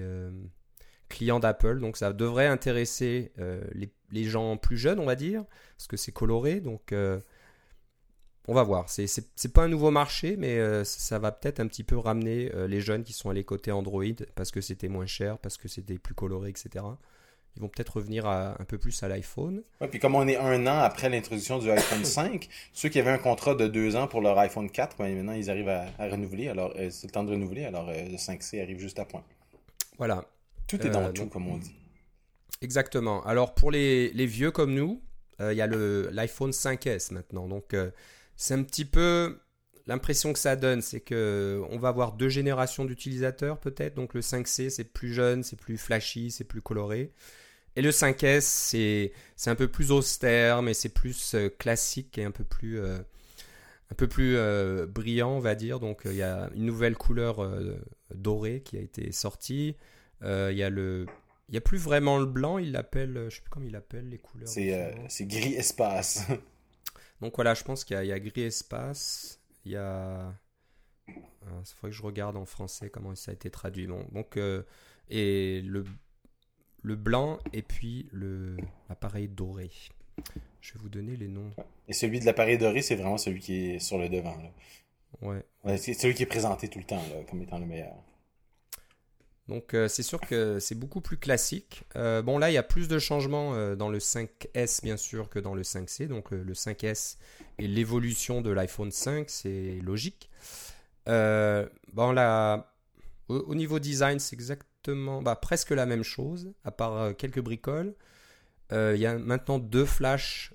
euh, 0.00 0.30
clients 1.12 1.40
d'Apple. 1.40 1.80
Donc 1.80 1.96
ça 1.96 2.12
devrait 2.12 2.46
intéresser 2.46 3.32
les, 3.74 3.92
les, 4.10 4.24
gens 4.24 4.56
plus 4.56 4.76
jeunes, 4.76 4.98
on 4.98 5.06
va 5.06 5.14
dire, 5.14 5.44
parce 5.76 5.86
que 5.86 5.96
c'est 5.96 6.12
coloré. 6.12 6.60
Donc 6.60 6.92
on 8.48 8.54
va 8.54 8.62
voir. 8.62 8.88
C'est, 8.88 9.06
c'est, 9.06 9.52
pas 9.52 9.62
un 9.62 9.68
nouveau 9.68 9.90
marché, 9.90 10.36
mais 10.36 10.84
ça 10.84 11.18
va 11.18 11.30
peut-être 11.32 11.60
un 11.60 11.66
petit 11.66 11.84
peu 11.84 11.96
ramener 11.96 12.50
les 12.66 12.80
jeunes 12.80 13.04
qui 13.04 13.12
sont 13.12 13.30
allés 13.30 13.44
côté 13.44 13.70
Android 13.70 14.04
parce 14.34 14.50
que 14.50 14.60
c'était 14.60 14.88
moins 14.88 15.06
cher, 15.06 15.38
parce 15.38 15.56
que 15.56 15.68
c'était 15.68 15.98
plus 15.98 16.14
coloré, 16.14 16.50
etc. 16.50 16.84
Ils 17.56 17.60
vont 17.60 17.68
peut-être 17.68 17.96
revenir 17.96 18.26
un 18.26 18.64
peu 18.66 18.78
plus 18.78 19.02
à 19.02 19.08
l'iPhone. 19.08 19.62
Oui, 19.80 19.88
puis 19.88 19.98
comme 19.98 20.14
on 20.14 20.26
est 20.26 20.36
un 20.36 20.66
an 20.66 20.78
après 20.78 21.10
l'introduction 21.10 21.58
du 21.58 21.70
iPhone 21.70 22.04
5, 22.04 22.48
ceux 22.72 22.88
qui 22.88 22.98
avaient 22.98 23.10
un 23.10 23.18
contrat 23.18 23.54
de 23.54 23.68
deux 23.68 23.94
ans 23.94 24.08
pour 24.08 24.22
leur 24.22 24.38
iPhone 24.38 24.70
4, 24.70 24.96
ben, 24.96 25.14
maintenant 25.14 25.32
ils 25.32 25.50
arrivent 25.50 25.68
à, 25.68 25.86
renouveler. 25.98 26.48
Alors 26.48 26.72
euh, 26.76 26.88
c'est 26.90 27.08
le 27.08 27.12
temps 27.12 27.24
de 27.24 27.30
renouveler. 27.30 27.64
Alors 27.64 27.88
euh, 27.90 28.08
le 28.08 28.16
5C 28.16 28.62
arrive 28.62 28.78
juste 28.78 28.98
à 28.98 29.04
point. 29.04 29.22
Voilà. 29.98 30.24
Tout 30.66 30.86
est 30.86 30.90
dans 30.90 31.04
euh, 31.04 31.12
tout, 31.12 31.26
comme 31.26 31.48
on 31.48 31.58
dit. 31.58 31.74
Exactement. 32.60 33.24
Alors 33.24 33.54
pour 33.54 33.70
les, 33.70 34.12
les 34.12 34.26
vieux 34.26 34.50
comme 34.50 34.74
nous, 34.74 35.02
il 35.40 35.56
y 35.56 35.60
a 35.60 35.66
l'iPhone 35.66 36.52
5S 36.52 37.12
maintenant. 37.12 37.48
Donc 37.48 37.74
c'est 38.36 38.54
un 38.54 38.62
petit 38.62 38.84
peu 38.84 39.40
l'impression 39.88 40.32
que 40.32 40.38
ça 40.38 40.54
donne, 40.54 40.80
c'est 40.80 41.00
que 41.00 41.60
on 41.70 41.78
va 41.78 41.88
avoir 41.88 42.12
deux 42.12 42.28
générations 42.28 42.84
d'utilisateurs 42.84 43.58
peut-être. 43.58 43.94
Donc 43.94 44.14
le 44.14 44.20
5C 44.20 44.70
c'est 44.70 44.84
plus 44.84 45.12
jeune, 45.12 45.42
c'est 45.42 45.56
plus 45.56 45.78
flashy, 45.78 46.30
c'est 46.30 46.44
plus 46.44 46.62
coloré. 46.62 47.12
Et 47.76 47.82
le 47.82 47.90
5S, 47.90 48.40
c'est, 48.42 49.12
c'est 49.36 49.50
un 49.50 49.54
peu 49.54 49.68
plus 49.68 49.92
austère, 49.92 50.62
mais 50.62 50.74
c'est 50.74 50.90
plus 50.90 51.34
euh, 51.34 51.48
classique 51.48 52.18
et 52.18 52.24
un 52.24 52.30
peu 52.30 52.44
plus, 52.44 52.78
euh, 52.78 52.98
un 53.90 53.94
peu 53.94 54.08
plus 54.08 54.36
euh, 54.36 54.86
brillant, 54.86 55.30
on 55.30 55.40
va 55.40 55.54
dire. 55.54 55.80
Donc 55.80 56.02
il 56.04 56.14
y 56.14 56.22
a 56.22 56.50
une 56.54 56.66
nouvelle 56.66 56.96
couleur 56.96 57.48
dorée 58.14 58.62
qui 58.62 58.76
a 58.76 58.80
été 58.80 59.10
sortie. 59.12 59.76
Il 60.24 60.56
y 60.56 60.62
a 60.62 60.70
le. 60.70 61.06
Il 61.48 61.52
n'y 61.52 61.58
a 61.58 61.60
plus 61.60 61.78
vraiment 61.78 62.18
le 62.18 62.24
blanc, 62.24 62.56
il 62.56 62.72
l'appelle, 62.72 63.26
je 63.28 63.36
sais 63.36 63.42
plus 63.42 63.50
comment 63.50 63.66
il 63.66 63.76
appelle 63.76 64.08
les 64.08 64.16
couleurs. 64.16 64.48
C'est, 64.48 64.94
c'est 65.08 65.26
gris 65.26 65.54
espace. 65.54 66.26
Donc 67.20 67.34
voilà, 67.34 67.52
je 67.52 67.62
pense 67.62 67.84
qu'il 67.84 67.94
y 67.94 67.98
a, 67.98 68.04
il 68.04 68.08
y 68.08 68.12
a 68.12 68.18
gris 68.18 68.42
espace. 68.42 69.40
Il 69.64 69.72
y 69.72 69.76
a. 69.76 70.32
Il 71.08 71.14
faudrait 71.74 71.90
que 71.90 71.96
je 71.96 72.02
regarde 72.02 72.36
en 72.36 72.46
français 72.46 72.88
comment 72.88 73.14
ça 73.14 73.32
a 73.32 73.34
été 73.34 73.50
traduit. 73.50 73.86
Bon, 73.86 74.06
donc, 74.12 74.38
et 75.10 75.60
le 75.62 75.84
le 76.82 76.96
blanc 76.96 77.38
et 77.52 77.62
puis 77.62 78.08
l'appareil 78.88 79.28
doré. 79.28 79.70
Je 80.60 80.74
vais 80.74 80.80
vous 80.80 80.88
donner 80.88 81.16
les 81.16 81.28
noms. 81.28 81.50
Et 81.88 81.92
celui 81.92 82.20
de 82.20 82.26
l'appareil 82.26 82.58
doré, 82.58 82.82
c'est 82.82 82.96
vraiment 82.96 83.18
celui 83.18 83.40
qui 83.40 83.70
est 83.70 83.78
sur 83.78 83.98
le 83.98 84.08
devant. 84.08 84.36
Ouais. 85.20 85.44
c'est 85.78 85.94
celui 85.94 86.14
qui 86.14 86.24
est 86.24 86.26
présenté 86.26 86.68
tout 86.68 86.78
le 86.78 86.84
temps 86.84 87.02
comme 87.28 87.42
étant 87.42 87.58
le 87.58 87.66
meilleur. 87.66 87.94
Donc 89.52 89.76
c'est 89.88 90.02
sûr 90.02 90.18
que 90.18 90.58
c'est 90.60 90.74
beaucoup 90.74 91.02
plus 91.02 91.18
classique. 91.18 91.84
bon 91.94 92.38
là 92.38 92.50
il 92.50 92.54
y 92.54 92.58
a 92.58 92.62
plus 92.62 92.88
de 92.88 92.98
changements 92.98 93.76
dans 93.76 93.90
le 93.90 93.98
5S 93.98 94.82
bien 94.82 94.96
sûr 94.96 95.28
que 95.28 95.38
dans 95.38 95.54
le 95.54 95.60
5C. 95.60 96.06
Donc 96.08 96.30
le 96.30 96.54
5S 96.54 97.18
est 97.58 97.66
l'évolution 97.66 98.40
de 98.40 98.50
l'iPhone 98.50 98.90
5, 98.90 99.28
c'est 99.28 99.78
logique. 99.82 100.30
bon 101.06 102.12
là, 102.12 102.72
au, 103.28 103.54
niveau 103.54 103.78
design 103.78 104.18
c'est 104.20 104.34
exactement, 104.34 105.20
bah, 105.20 105.36
presque 105.36 105.72
la 105.72 105.84
même 105.84 106.02
chose, 106.02 106.54
à 106.64 106.70
part 106.70 107.14
quelques 107.18 107.40
bricoles. 107.40 107.94
Il 108.70 108.96
y 108.96 109.04
a 109.04 109.18
maintenant 109.18 109.58
deux 109.58 109.84
flashs 109.84 110.54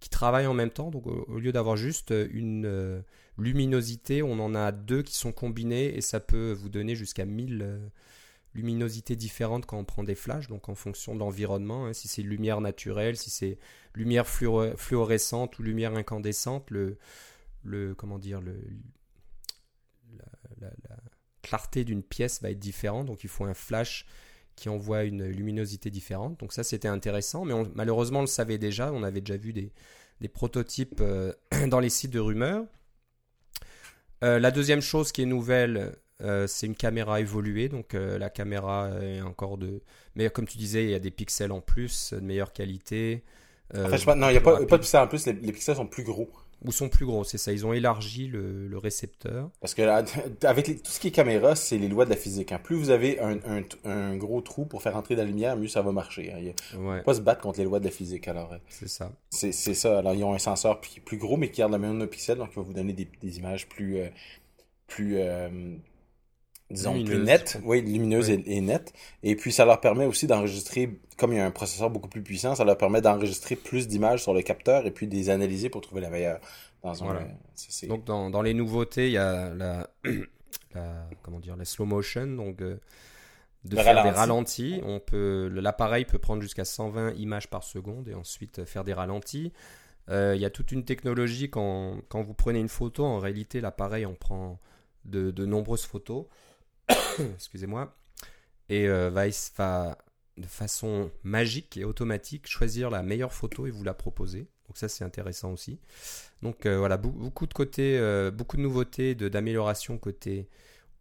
qui 0.00 0.10
travaillent 0.10 0.48
en 0.48 0.54
même 0.54 0.70
temps. 0.70 0.90
Donc 0.90 1.06
au, 1.06 1.38
lieu 1.38 1.52
d'avoir 1.52 1.76
juste 1.76 2.12
une 2.32 3.04
luminosité, 3.38 4.22
on 4.22 4.38
en 4.40 4.54
a 4.54 4.72
deux 4.72 5.02
qui 5.02 5.16
sont 5.16 5.32
combinés 5.32 5.96
et 5.96 6.00
ça 6.00 6.20
peut 6.20 6.52
vous 6.52 6.68
donner 6.68 6.94
jusqu'à 6.94 7.24
1000 7.24 7.62
euh, 7.62 7.78
luminosités 8.54 9.16
différentes 9.16 9.66
quand 9.66 9.78
on 9.78 9.84
prend 9.84 10.02
des 10.02 10.14
flashs, 10.14 10.48
donc 10.48 10.68
en 10.68 10.74
fonction 10.74 11.14
de 11.14 11.20
l'environnement, 11.20 11.86
hein. 11.86 11.92
si 11.92 12.08
c'est 12.08 12.22
lumière 12.22 12.60
naturelle, 12.60 13.16
si 13.16 13.30
c'est 13.30 13.58
lumière 13.94 14.26
fluorescente 14.26 15.58
ou 15.58 15.62
lumière 15.62 15.94
incandescente, 15.94 16.70
le, 16.70 17.94
comment 17.94 18.18
dire, 18.18 18.40
la, 18.40 20.70
clarté 21.42 21.84
d'une 21.84 22.02
pièce 22.02 22.42
va 22.42 22.50
être 22.50 22.58
différente, 22.58 23.06
donc 23.06 23.22
il 23.22 23.28
faut 23.28 23.44
un 23.44 23.54
flash 23.54 24.06
qui 24.56 24.68
envoie 24.68 25.04
une 25.04 25.26
luminosité 25.26 25.90
différente. 25.90 26.40
Donc 26.40 26.52
ça 26.52 26.64
c'était 26.64 26.88
intéressant, 26.88 27.44
mais 27.44 27.54
malheureusement 27.74 28.20
on 28.20 28.22
le 28.22 28.26
savait 28.26 28.58
déjà, 28.58 28.92
on 28.92 29.04
avait 29.04 29.20
déjà 29.20 29.36
vu 29.36 29.52
des, 29.52 29.70
des 30.20 30.28
prototypes 30.28 31.00
euh, 31.00 31.32
dans 31.68 31.78
les 31.78 31.90
sites 31.90 32.10
de 32.10 32.18
rumeurs. 32.18 32.64
Euh, 34.24 34.38
la 34.38 34.50
deuxième 34.50 34.80
chose 34.80 35.12
qui 35.12 35.22
est 35.22 35.26
nouvelle, 35.26 35.92
euh, 36.22 36.46
c'est 36.46 36.66
une 36.66 36.74
caméra 36.74 37.20
évoluée. 37.20 37.68
Donc 37.68 37.94
euh, 37.94 38.18
la 38.18 38.30
caméra 38.30 38.90
est 39.02 39.20
encore 39.20 39.58
de. 39.58 39.82
Mais 40.14 40.30
comme 40.30 40.46
tu 40.46 40.58
disais, 40.58 40.84
il 40.84 40.90
y 40.90 40.94
a 40.94 40.98
des 40.98 41.10
pixels 41.10 41.52
en 41.52 41.60
plus, 41.60 42.12
de 42.12 42.20
meilleure 42.20 42.52
qualité. 42.52 43.22
fait, 43.72 44.14
non, 44.14 44.28
il 44.28 44.32
n'y 44.32 44.38
a 44.38 44.40
pas, 44.40 44.64
pas, 44.64 44.76
de 44.76 44.82
pixels 44.82 45.00
en 45.00 45.08
plus, 45.08 45.26
les, 45.26 45.34
pixels 45.52 45.76
sont 45.76 45.86
plus 45.86 46.04
gros. 46.04 46.30
Ou 46.64 46.72
sont 46.72 46.88
plus 46.88 47.06
gros, 47.06 47.22
c'est 47.22 47.38
ça. 47.38 47.52
Ils 47.52 47.66
ont 47.66 47.72
élargi 47.72 48.28
le, 48.28 48.78
récepteur. 48.78 49.50
Parce 49.60 49.74
que 49.74 49.82
avec 50.46 50.82
tout 50.82 50.90
ce 50.90 51.00
qui 51.00 51.08
est 51.08 51.12
caméra, 51.12 51.54
c'est 51.54 51.78
les 51.78 51.88
lois 51.88 52.04
de 52.04 52.10
la 52.10 52.16
physique. 52.16 52.52
Hein. 52.52 52.60
Plus 52.62 52.76
vous 52.76 52.90
avez 52.90 53.18
un, 53.20 54.16
gros 54.16 54.40
trou 54.40 54.64
pour 54.64 54.82
faire 54.82 54.96
entrer 54.96 55.14
de 55.14 55.20
la 55.20 55.26
lumière, 55.26 55.56
mieux 55.56 55.68
ça 55.68 55.82
va 55.82 55.92
marcher. 55.92 56.32
Hein. 56.32 56.38
Il 56.72 56.80
ne 56.80 57.00
pas 57.02 57.14
se 57.14 57.20
battre 57.20 57.42
contre 57.42 57.58
les 57.58 57.64
lois 57.64 57.78
de 57.78 57.84
la 57.84 57.90
physique. 57.90 58.28
Alors, 58.28 58.54
c'est 58.68 58.88
ça. 58.88 59.12
C'est 59.30 59.52
ça. 59.52 59.98
Alors, 59.98 60.14
ils 60.14 60.24
ont 60.24 60.34
un 60.34 60.38
senseur 60.38 60.80
plus, 60.80 61.18
gros, 61.18 61.36
mais 61.36 61.50
qui 61.50 61.58
garde 61.58 61.72
la 61.72 61.78
même 61.78 61.98
de 61.98 62.06
pixels, 62.06 62.38
donc 62.38 62.48
il 62.52 62.56
va 62.56 62.62
vous 62.62 62.72
donner 62.72 62.92
des, 62.92 63.38
images 63.38 63.68
plus, 63.68 63.98
euh, 63.98 64.08
plus 64.86 65.16
euh, 65.18 65.76
disons, 66.70 67.02
plus 67.04 67.22
nettes. 67.22 67.58
Oui, 67.64 67.82
lumineuses 67.82 68.30
Et, 68.30 68.60
nettes. 68.60 68.92
Et 69.22 69.36
puis, 69.36 69.52
ça 69.52 69.64
leur 69.64 69.80
permet 69.80 70.04
aussi 70.04 70.26
d'enregistrer, 70.26 70.98
comme 71.16 71.32
il 71.32 71.36
y 71.36 71.40
a 71.40 71.46
un 71.46 71.50
processeur 71.50 71.90
beaucoup 71.90 72.08
plus 72.08 72.22
puissant, 72.22 72.54
ça 72.54 72.64
leur 72.64 72.78
permet 72.78 73.00
d'enregistrer 73.00 73.56
plus 73.56 73.88
d'images 73.88 74.22
sur 74.22 74.34
le 74.34 74.42
capteur 74.42 74.86
et 74.86 74.90
puis 74.90 75.06
de 75.06 75.14
les 75.14 75.30
analyser 75.30 75.68
pour 75.68 75.80
trouver 75.80 76.00
la 76.00 76.10
meilleure. 76.10 76.40
Donc 77.88 78.04
dans, 78.04 78.30
dans, 78.30 78.42
les 78.42 78.54
nouveautés, 78.54 79.06
il 79.06 79.12
y 79.12 79.18
a 79.18 79.52
la, 79.54 79.90
comment 81.22 81.40
dire, 81.40 81.56
la 81.56 81.64
slow 81.64 81.84
motion, 81.84 82.26
donc 82.26 82.60
euh, 82.60 82.76
de 83.64 83.76
faire 83.76 84.02
des 84.02 84.10
ralentis. 84.10 84.80
On 84.84 85.00
peut, 85.00 85.50
l'appareil 85.52 86.04
peut 86.04 86.18
prendre 86.18 86.42
jusqu'à 86.42 86.64
120 86.64 87.14
images 87.14 87.48
par 87.48 87.64
seconde 87.64 88.08
et 88.08 88.14
ensuite 88.14 88.64
faire 88.64 88.84
des 88.84 88.92
ralentis. 88.92 89.52
Euh, 90.08 90.34
il 90.36 90.40
y 90.40 90.44
a 90.44 90.50
toute 90.50 90.70
une 90.70 90.84
technologie 90.84 91.50
quand, 91.50 91.96
quand, 92.08 92.22
vous 92.22 92.34
prenez 92.34 92.60
une 92.60 92.68
photo, 92.68 93.04
en 93.04 93.18
réalité 93.18 93.60
l'appareil 93.60 94.06
en 94.06 94.14
prend 94.14 94.60
de, 95.04 95.32
de 95.32 95.46
nombreuses 95.46 95.84
photos. 95.84 96.26
Excusez-moi. 97.34 97.96
Et 98.68 98.88
euh, 98.88 99.10
va, 99.10 99.26
va 99.56 99.98
de 100.36 100.46
façon 100.46 101.10
magique 101.22 101.76
et 101.76 101.84
automatique 101.84 102.46
choisir 102.46 102.90
la 102.90 103.02
meilleure 103.02 103.32
photo 103.32 103.66
et 103.66 103.70
vous 103.70 103.84
la 103.84 103.94
proposer. 103.94 104.48
Donc 104.66 104.76
ça 104.76 104.88
c'est 104.88 105.04
intéressant 105.04 105.52
aussi. 105.52 105.78
Donc 106.42 106.66
euh, 106.66 106.78
voilà, 106.78 106.96
beaucoup 106.96 107.46
de 107.46 107.54
côtés, 107.54 107.98
euh, 107.98 108.30
beaucoup 108.30 108.56
de 108.56 108.62
nouveautés, 108.62 109.14
d'amélioration 109.14 109.98
côté 109.98 110.48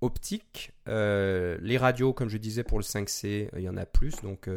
optique. 0.01 0.71
Euh, 0.87 1.57
les 1.61 1.77
radios, 1.77 2.13
comme 2.13 2.29
je 2.29 2.37
disais 2.37 2.63
pour 2.63 2.77
le 2.77 2.83
5C, 2.83 3.49
il 3.55 3.61
y 3.61 3.69
en 3.69 3.77
a 3.77 3.85
plus. 3.85 4.15
Donc 4.21 4.49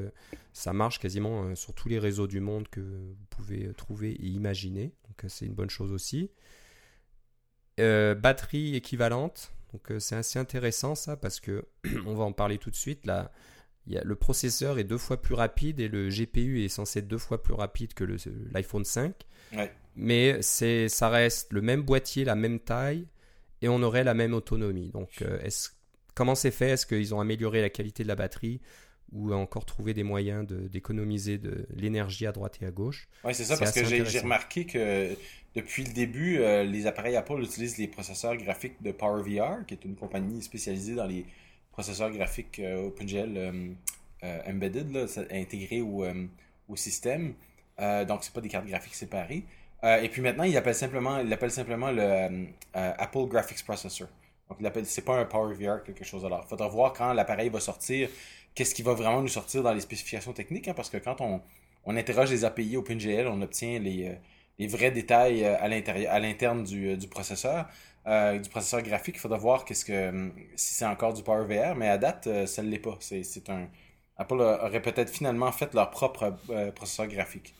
ça 0.52 0.72
marche 0.72 0.98
quasiment 0.98 1.54
sur 1.54 1.74
tous 1.74 1.88
les 1.88 1.98
réseaux 1.98 2.26
du 2.26 2.40
monde 2.40 2.68
que 2.68 2.80
vous 2.80 3.26
pouvez 3.30 3.72
trouver 3.74 4.12
et 4.12 4.26
imaginer. 4.26 4.92
Donc 5.06 5.24
c'est 5.28 5.46
une 5.46 5.54
bonne 5.54 5.70
chose 5.70 5.92
aussi. 5.92 6.30
batterie 7.78 8.76
équivalente. 8.76 9.52
Donc 9.72 9.92
c'est 9.98 10.16
assez 10.16 10.38
intéressant 10.38 10.94
ça 10.94 11.16
parce 11.16 11.40
que 11.40 11.64
on 12.06 12.14
va 12.14 12.24
en 12.24 12.32
parler 12.32 12.58
tout 12.58 12.70
de 12.70 12.76
suite. 12.76 13.06
Là, 13.06 13.30
le 13.86 14.16
processeur 14.16 14.78
est 14.78 14.84
deux 14.84 14.98
fois 14.98 15.20
plus 15.20 15.34
rapide 15.34 15.80
et 15.80 15.88
le 15.88 16.08
GPU 16.08 16.64
est 16.64 16.68
censé 16.68 17.00
être 17.00 17.08
deux 17.08 17.18
fois 17.18 17.42
plus 17.42 17.54
rapide 17.54 17.94
que 17.94 18.04
l'iPhone 18.52 18.84
5. 18.84 19.14
Mais 19.96 20.40
c'est, 20.42 20.88
ça 20.88 21.08
reste 21.08 21.52
le 21.52 21.60
même 21.60 21.82
boîtier, 21.82 22.24
la 22.24 22.34
même 22.34 22.60
taille 22.60 23.06
et 23.62 23.68
on 23.68 23.82
aurait 23.82 24.04
la 24.04 24.14
même 24.14 24.34
autonomie. 24.34 24.90
Donc, 24.90 25.22
euh, 25.22 25.38
comment 26.14 26.34
c'est 26.34 26.50
fait? 26.50 26.70
Est-ce 26.70 26.86
qu'ils 26.86 27.14
ont 27.14 27.20
amélioré 27.20 27.60
la 27.60 27.70
qualité 27.70 28.02
de 28.04 28.08
la 28.08 28.14
batterie? 28.14 28.60
Ou 29.12 29.32
encore 29.32 29.64
trouvé 29.64 29.94
des 29.94 30.02
moyens 30.02 30.46
d'économiser 30.46 31.38
de, 31.38 31.66
l'énergie 31.74 32.26
à 32.26 32.32
droite 32.32 32.58
et 32.60 32.66
à 32.66 32.70
gauche 32.70 33.08
Oui, 33.24 33.34
c'est 33.34 33.44
ça, 33.44 33.56
parce 33.56 33.72
que 33.72 33.84
j'ai 33.84 34.20
remarqué 34.20 34.66
que 34.66 35.16
depuis 35.54 35.82
le 35.82 35.92
début, 35.92 36.38
euh, 36.38 36.62
les 36.62 36.86
appareils 36.86 37.16
Apple 37.16 37.40
utilisent 37.42 37.78
les 37.78 37.88
processeurs 37.88 38.36
graphiques 38.36 38.80
de 38.82 38.92
PowerVR, 38.92 39.66
qui 39.66 39.74
est 39.74 39.84
une 39.84 39.96
compagnie 39.96 40.42
spécialisée 40.42 40.94
dans 40.94 41.06
les 41.06 41.24
processeur 41.72 42.10
graphique 42.10 42.58
euh, 42.58 42.86
OpenGL 42.86 43.36
euh, 44.24 44.40
embedded, 44.48 44.92
là, 44.92 45.06
intégré 45.30 45.80
au, 45.80 46.04
au 46.68 46.76
système. 46.76 47.34
donc, 47.78 48.24
c'est 48.24 48.32
pas 48.32 48.40
des 48.40 48.48
cartes 48.48 48.66
graphiques 48.66 48.96
séparées. 48.96 49.44
et 49.84 50.08
puis 50.08 50.20
maintenant, 50.20 50.42
il 50.42 50.56
appelle 50.56 50.74
simplement, 50.74 51.20
il 51.20 51.32
appelle 51.32 51.52
simplement 51.52 51.92
le 51.92 52.48
Apple 52.74 53.26
Graphics 53.28 53.64
Processor. 53.64 54.08
Donc, 54.48 54.58
c'est 54.84 55.04
pas 55.04 55.20
un 55.20 55.24
PowerVR 55.24 55.84
quelque 55.84 56.04
chose. 56.04 56.24
Alors, 56.24 56.42
il 56.44 56.48
faudra 56.48 56.66
voir 56.68 56.92
quand 56.92 57.12
l'appareil 57.12 57.48
va 57.48 57.60
sortir, 57.60 58.08
qu'est-ce 58.54 58.74
qui 58.74 58.82
va 58.82 58.94
vraiment 58.94 59.22
nous 59.22 59.28
sortir 59.28 59.62
dans 59.62 59.72
les 59.72 59.80
spécifications 59.80 60.32
techniques, 60.32 60.68
hein, 60.68 60.74
parce 60.74 60.90
que 60.90 60.96
quand 60.98 61.20
on, 61.20 61.40
on 61.84 61.96
interroge 61.96 62.30
les 62.30 62.44
API 62.44 62.76
OpenGL, 62.76 63.26
on 63.28 63.40
obtient 63.42 63.78
les, 63.78 64.16
les 64.58 64.66
vrais 64.66 64.90
détails 64.90 65.44
à 65.44 65.68
l'intérieur, 65.68 66.12
à 66.12 66.20
l'interne 66.20 66.64
du, 66.64 66.96
du 66.96 67.08
processeur. 67.08 67.66
Euh, 68.08 68.38
du 68.38 68.48
processeur 68.48 68.80
graphique. 68.82 69.16
Il 69.16 69.18
faudra 69.20 69.36
voir 69.36 69.64
qu'est-ce 69.66 69.84
que 69.84 70.08
hum, 70.08 70.32
si 70.56 70.72
c'est 70.74 70.86
encore 70.86 71.12
du 71.12 71.22
PowerVR, 71.22 71.74
mais 71.76 71.88
à 71.88 71.98
date, 71.98 72.26
euh, 72.26 72.46
ça 72.46 72.62
ne 72.62 72.70
l'est 72.70 72.78
pas. 72.78 72.96
C'est 73.00 73.50
un. 73.50 73.68
Apple 74.16 74.40
aurait 74.40 74.80
peut-être 74.82 75.10
finalement 75.10 75.52
fait 75.52 75.74
leur 75.74 75.90
propre 75.90 76.34
euh, 76.50 76.72
processeur 76.72 77.06
graphique. 77.08 77.54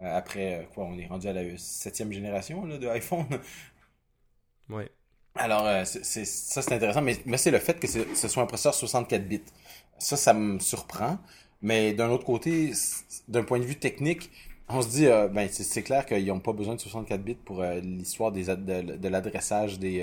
après 0.00 0.68
quoi, 0.74 0.84
on 0.84 0.98
est 0.98 1.06
rendu 1.06 1.28
à 1.28 1.32
la 1.32 1.56
septième 1.58 2.12
génération 2.12 2.66
de 2.66 2.86
iPhone. 2.88 3.26
Oui. 4.68 4.84
Alors, 5.36 5.86
c'est 5.86 6.24
ça 6.24 6.62
c'est 6.62 6.72
intéressant, 6.74 7.02
mais, 7.02 7.16
mais 7.26 7.36
c'est 7.38 7.50
le 7.50 7.58
fait 7.58 7.78
que 7.78 7.86
ce 7.86 8.28
soit 8.28 8.42
un 8.42 8.46
processeur 8.46 8.74
64 8.74 9.28
bits. 9.28 9.42
Ça, 9.98 10.16
ça 10.16 10.34
me 10.34 10.58
surprend. 10.58 11.18
Mais 11.62 11.94
d'un 11.94 12.10
autre 12.10 12.24
côté, 12.24 12.72
d'un 13.28 13.42
point 13.42 13.58
de 13.58 13.64
vue 13.64 13.76
technique, 13.76 14.30
on 14.68 14.82
se 14.82 14.88
dit, 14.88 15.06
euh, 15.06 15.28
ben, 15.28 15.48
c'est 15.50 15.82
clair 15.82 16.06
qu'ils 16.06 16.26
n'ont 16.26 16.40
pas 16.40 16.52
besoin 16.52 16.74
de 16.74 16.80
64 16.80 17.22
bits 17.22 17.34
pour 17.34 17.62
euh, 17.62 17.80
l'histoire 17.80 18.32
de, 18.32 19.08
l'adressage 19.08 19.78
des 19.78 20.02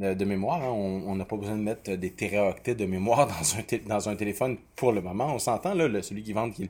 euh, 0.00 0.14
de 0.14 0.24
mémoire. 0.24 0.62
Hein. 0.62 0.70
On 0.70 1.14
n'a 1.14 1.24
pas 1.24 1.36
besoin 1.36 1.56
de 1.56 1.62
mettre 1.62 1.92
des 1.94 2.10
téraoctets 2.10 2.74
de 2.74 2.86
mémoire 2.86 3.26
dans 3.28 3.56
un, 3.56 3.78
dans 3.86 4.08
un 4.08 4.16
téléphone 4.16 4.56
pour 4.76 4.92
le 4.92 5.00
moment. 5.02 5.34
On 5.34 5.38
s'entend, 5.38 5.74
là, 5.74 6.02
celui 6.02 6.22
qui 6.22 6.32
vend 6.32 6.50
qui, 6.50 6.68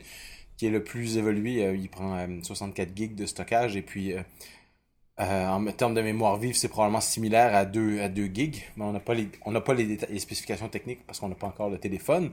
qui, 0.57 0.67
est 0.67 0.71
le 0.71 0.85
plus 0.85 1.17
évolué, 1.17 1.73
il 1.75 1.89
prend 1.89 2.27
64 2.43 2.97
gigs 2.97 3.15
de 3.15 3.27
stockage 3.27 3.77
et 3.77 3.83
puis 3.83 4.15
en 5.19 5.65
termes 5.73 5.95
de 5.95 6.03
mémoire 6.03 6.37
vive, 6.37 6.57
c'est 6.57 6.69
probablement 6.69 7.01
similaire 7.01 7.55
à 7.55 7.65
2, 7.65 8.01
à 8.01 8.09
2 8.09 8.27
gigs. 8.27 8.63
Mais 8.77 8.85
on 8.85 8.93
n'a 8.93 9.01
pas, 9.01 9.15
les, 9.15 9.29
on 9.45 9.53
pas 9.61 9.75
les, 9.75 10.19
spécifications 10.19 10.69
techniques 10.69 11.07
parce 11.07 11.21
qu'on 11.21 11.29
n'a 11.29 11.35
pas 11.35 11.47
encore 11.47 11.71
le 11.71 11.79
téléphone. 11.79 12.31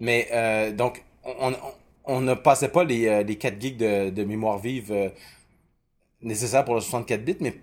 Mais 0.00 0.28
donc, 0.76 1.02
on, 1.24 1.54
on 2.08 2.20
ne 2.22 2.34
passait 2.34 2.70
pas 2.70 2.84
les, 2.84 3.06
euh, 3.06 3.22
les 3.22 3.36
4 3.36 3.60
gigs 3.60 3.76
de, 3.76 4.24
mémoire 4.24 4.58
vive 4.58 4.90
euh, 4.90 5.10
nécessaires 6.22 6.64
pour 6.64 6.74
le 6.74 6.80
64 6.80 7.22
bits, 7.22 7.36
mais 7.40 7.54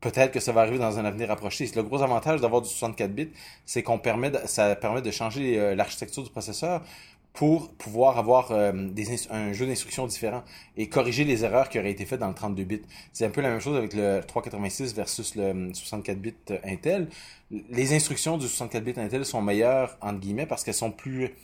peut-être 0.00 0.32
que 0.32 0.40
ça 0.40 0.52
va 0.52 0.62
arriver 0.62 0.78
dans 0.78 0.98
un 0.98 1.04
avenir 1.04 1.30
approché. 1.30 1.70
Le 1.76 1.82
gros 1.82 2.02
avantage 2.02 2.40
d'avoir 2.40 2.62
du 2.62 2.68
64 2.68 3.14
bits, 3.14 3.30
c'est 3.66 3.82
qu'on 3.82 3.98
permet, 3.98 4.30
de, 4.30 4.38
ça 4.46 4.74
permet 4.74 5.02
de 5.02 5.10
changer 5.10 5.60
euh, 5.60 5.74
l'architecture 5.74 6.22
du 6.24 6.30
processeur 6.30 6.82
pour 7.32 7.72
pouvoir 7.74 8.18
avoir 8.18 8.52
des 8.74 9.30
un 9.30 9.52
jeu 9.52 9.66
d'instructions 9.66 10.06
différent 10.06 10.42
et 10.76 10.88
corriger 10.88 11.24
les 11.24 11.44
erreurs 11.44 11.68
qui 11.68 11.78
auraient 11.78 11.92
été 11.92 12.04
faites 12.04 12.20
dans 12.20 12.28
le 12.28 12.34
32 12.34 12.64
bits. 12.64 12.82
C'est 13.12 13.24
un 13.24 13.30
peu 13.30 13.40
la 13.40 13.50
même 13.50 13.60
chose 13.60 13.76
avec 13.76 13.94
le 13.94 14.20
386 14.26 14.94
versus 14.94 15.36
le 15.36 15.72
64 15.72 16.18
bits 16.18 16.34
Intel. 16.64 17.08
Les 17.50 17.94
instructions 17.94 18.36
du 18.36 18.46
64 18.46 18.84
bits 18.84 18.94
Intel 18.96 19.24
sont 19.24 19.42
meilleures 19.42 19.96
entre 20.00 20.18
guillemets 20.18 20.46
parce 20.46 20.64
qu'elles 20.64 20.74
sont 20.74 20.90
plus 20.90 21.34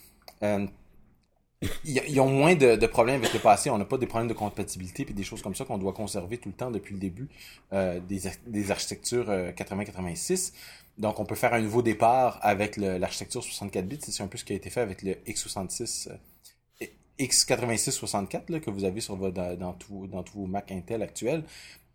ils 1.85 2.21
ont 2.21 2.29
moins 2.29 2.55
de, 2.55 2.87
problèmes 2.87 3.17
avec 3.17 3.33
le 3.33 3.41
passé. 3.41 3.71
On 3.71 3.79
n'a 3.79 3.85
pas 3.85 3.99
des 3.99 4.07
problèmes 4.07 4.29
de 4.29 4.35
compatibilité 4.35 5.05
puis 5.05 5.15
des 5.15 5.23
choses 5.23 5.43
comme 5.43 5.55
ça 5.55 5.65
qu'on 5.65 5.79
doit 5.79 5.93
conserver 5.93 6.39
tout 6.39 6.51
le 6.51 6.55
temps 6.55 6.71
depuis 6.71 6.95
le 6.95 7.01
début 7.01 7.29
euh, 7.73 8.01
des, 8.01 8.71
architectures 8.71 9.31
80-86. 9.31 10.53
Euh, 10.53 10.57
Donc, 10.99 11.19
on 11.19 11.25
peut 11.25 11.35
faire 11.35 11.55
un 11.55 11.61
nouveau 11.61 11.83
départ 11.83 12.39
avec 12.43 12.77
l'architecture 12.77 13.43
64 13.43 13.87
bits. 13.87 13.99
C'est 14.01 14.23
un 14.23 14.29
peu 14.29 14.39
ce 14.39 14.45
qui 14.45 14.53
a 14.53 14.57
été 14.57 14.69
fait 14.69 14.81
avec 14.81 15.03
le 15.03 15.13
x66, 15.27 16.11
euh, 16.11 16.87
x86-64 17.19 18.61
que 18.61 18.71
vous 18.71 18.85
avez 18.85 19.01
sur 19.01 19.17
votre, 19.17 19.35
dans, 19.35 19.57
dans, 19.57 19.77
dans 20.07 20.23
tous 20.23 20.35
vos 20.35 20.47
Mac 20.47 20.71
Intel 20.71 21.03
actuels. 21.03 21.43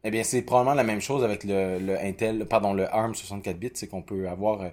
Eh 0.03 0.09
bien, 0.09 0.23
c'est 0.23 0.41
probablement 0.41 0.73
la 0.73 0.83
même 0.83 1.01
chose 1.01 1.23
avec 1.23 1.43
le, 1.43 1.77
le 1.77 1.99
Intel, 1.99 2.47
pardon, 2.47 2.73
le 2.73 2.91
ARM 2.91 3.13
64 3.13 3.59
bits. 3.59 3.69
C'est 3.75 3.87
qu'on 3.87 4.01
peut 4.01 4.27
avoir 4.27 4.71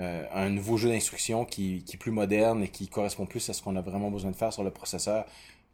euh, 0.00 0.24
un 0.32 0.50
nouveau 0.50 0.76
jeu 0.76 0.88
d'instruction 0.90 1.44
qui, 1.44 1.82
qui, 1.84 1.96
est 1.96 1.98
plus 1.98 2.12
moderne 2.12 2.62
et 2.62 2.68
qui 2.68 2.88
correspond 2.88 3.26
plus 3.26 3.48
à 3.50 3.52
ce 3.52 3.62
qu'on 3.62 3.76
a 3.76 3.80
vraiment 3.80 4.10
besoin 4.10 4.30
de 4.30 4.36
faire 4.36 4.52
sur 4.52 4.62
le 4.62 4.70
processeur 4.70 5.24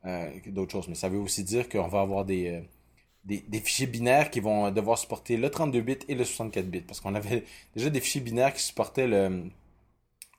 euh, 0.07 0.31
que 0.41 0.51
d'autres 0.51 0.73
choses. 0.73 0.89
Mais 0.89 0.95
ça 0.95 1.09
veut 1.09 1.19
aussi 1.19 1.45
dire 1.45 1.69
qu'on 1.69 1.89
va 1.89 2.01
avoir 2.01 2.25
des, 2.25 2.49
euh, 2.49 2.61
des, 3.25 3.39
des, 3.49 3.61
fichiers 3.61 3.87
binaires 3.87 4.31
qui 4.31 4.41
vont 4.41 4.71
devoir 4.71 4.99
supporter 4.99 5.37
le 5.37 5.51
32 5.51 5.81
bits 5.81 5.99
et 6.09 6.15
le 6.15 6.25
64 6.25 6.67
bits. 6.67 6.81
Parce 6.81 7.01
qu'on 7.01 7.15
avait 7.15 7.45
déjà 7.75 7.91
des 7.91 8.01
fichiers 8.01 8.21
binaires 8.21 8.53
qui 8.55 8.63
supportaient 8.63 9.07
le, 9.07 9.45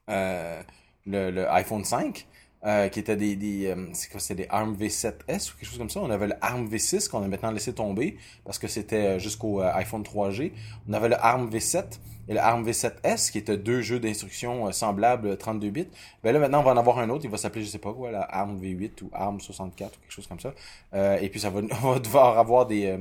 euh, 0.09 0.63
le, 1.05 1.31
le 1.31 1.51
iPhone 1.51 1.83
5. 1.83 2.27
Euh, 2.65 2.89
qui 2.89 2.99
étaient 2.99 3.15
des, 3.15 3.35
des 3.35 3.67
euh, 3.67 3.87
c'est 3.93 4.09
quoi, 4.09 4.19
c'était 4.19 4.43
des 4.43 4.49
ARM 4.49 4.75
V7S 4.75 5.51
ou 5.51 5.57
quelque 5.57 5.69
chose 5.69 5.77
comme 5.77 5.89
ça. 5.89 5.99
On 5.99 6.09
avait 6.09 6.27
le 6.27 6.33
ARM 6.41 6.67
V6 6.67 7.09
qu'on 7.09 7.21
a 7.21 7.27
maintenant 7.27 7.51
laissé 7.51 7.73
tomber 7.73 8.17
parce 8.43 8.57
que 8.57 8.67
c'était 8.67 9.19
jusqu'au 9.19 9.61
iPhone 9.61 10.01
3G. 10.01 10.51
On 10.89 10.93
avait 10.93 11.09
le 11.09 11.23
ARM 11.23 11.49
V7 11.49 11.99
et 12.27 12.33
le 12.33 12.39
ARM 12.39 12.67
V7S, 12.67 13.31
qui 13.31 13.37
était 13.37 13.57
deux 13.57 13.81
jeux 13.81 13.99
d'instructions 13.99 14.67
euh, 14.67 14.71
semblables 14.71 15.37
32 15.37 15.69
bits. 15.69 15.87
Ben 16.23 16.33
là, 16.33 16.39
maintenant, 16.39 16.61
on 16.61 16.63
va 16.63 16.71
en 16.71 16.77
avoir 16.77 16.99
un 16.99 17.09
autre. 17.09 17.25
Il 17.25 17.29
va 17.29 17.37
s'appeler, 17.37 17.63
je 17.63 17.69
sais 17.69 17.79
pas 17.79 17.93
quoi, 17.93 18.11
la 18.11 18.21
ARM 18.21 18.59
V8 18.59 19.03
ou 19.03 19.09
ARM 19.13 19.39
64 19.39 19.95
ou 19.95 20.01
quelque 20.01 20.11
chose 20.11 20.27
comme 20.27 20.39
ça. 20.39 20.53
Euh, 20.93 21.17
et 21.19 21.29
puis, 21.29 21.39
ça 21.39 21.49
va, 21.49 21.61
on 21.83 21.91
va 21.91 21.99
devoir 21.99 22.39
avoir 22.39 22.65
des, 22.65 22.87
euh, 22.87 22.97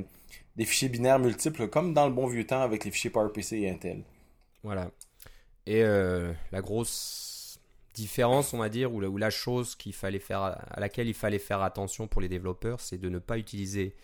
des 0.55 0.65
fichiers 0.65 0.89
binaires 0.89 1.19
multiples, 1.19 1.67
comme 1.67 1.93
dans 1.93 2.05
le 2.05 2.13
bon 2.13 2.27
vieux 2.27 2.45
temps 2.45 2.61
avec 2.61 2.85
les 2.85 2.91
fichiers 2.91 3.09
PowerPC 3.09 3.53
et 3.53 3.69
Intel. 3.69 4.03
Voilà. 4.63 4.91
Et 5.65 5.81
euh, 5.83 6.31
la 6.51 6.61
grosse 6.61 7.34
différence, 7.95 8.53
on 8.53 8.59
va 8.59 8.69
dire, 8.69 8.93
ou 8.93 8.99
la, 8.99 9.09
ou 9.09 9.17
la 9.17 9.29
chose 9.29 9.75
qu'il 9.75 9.93
fallait 9.93 10.19
faire, 10.19 10.41
à 10.41 10.79
laquelle 10.79 11.07
il 11.07 11.13
fallait 11.13 11.39
faire 11.39 11.61
attention 11.61 12.07
pour 12.07 12.21
les 12.21 12.27
développeurs, 12.27 12.79
c'est 12.79 12.97
de 12.97 13.09
ne 13.09 13.19
pas 13.19 13.37
utiliser 13.37 13.95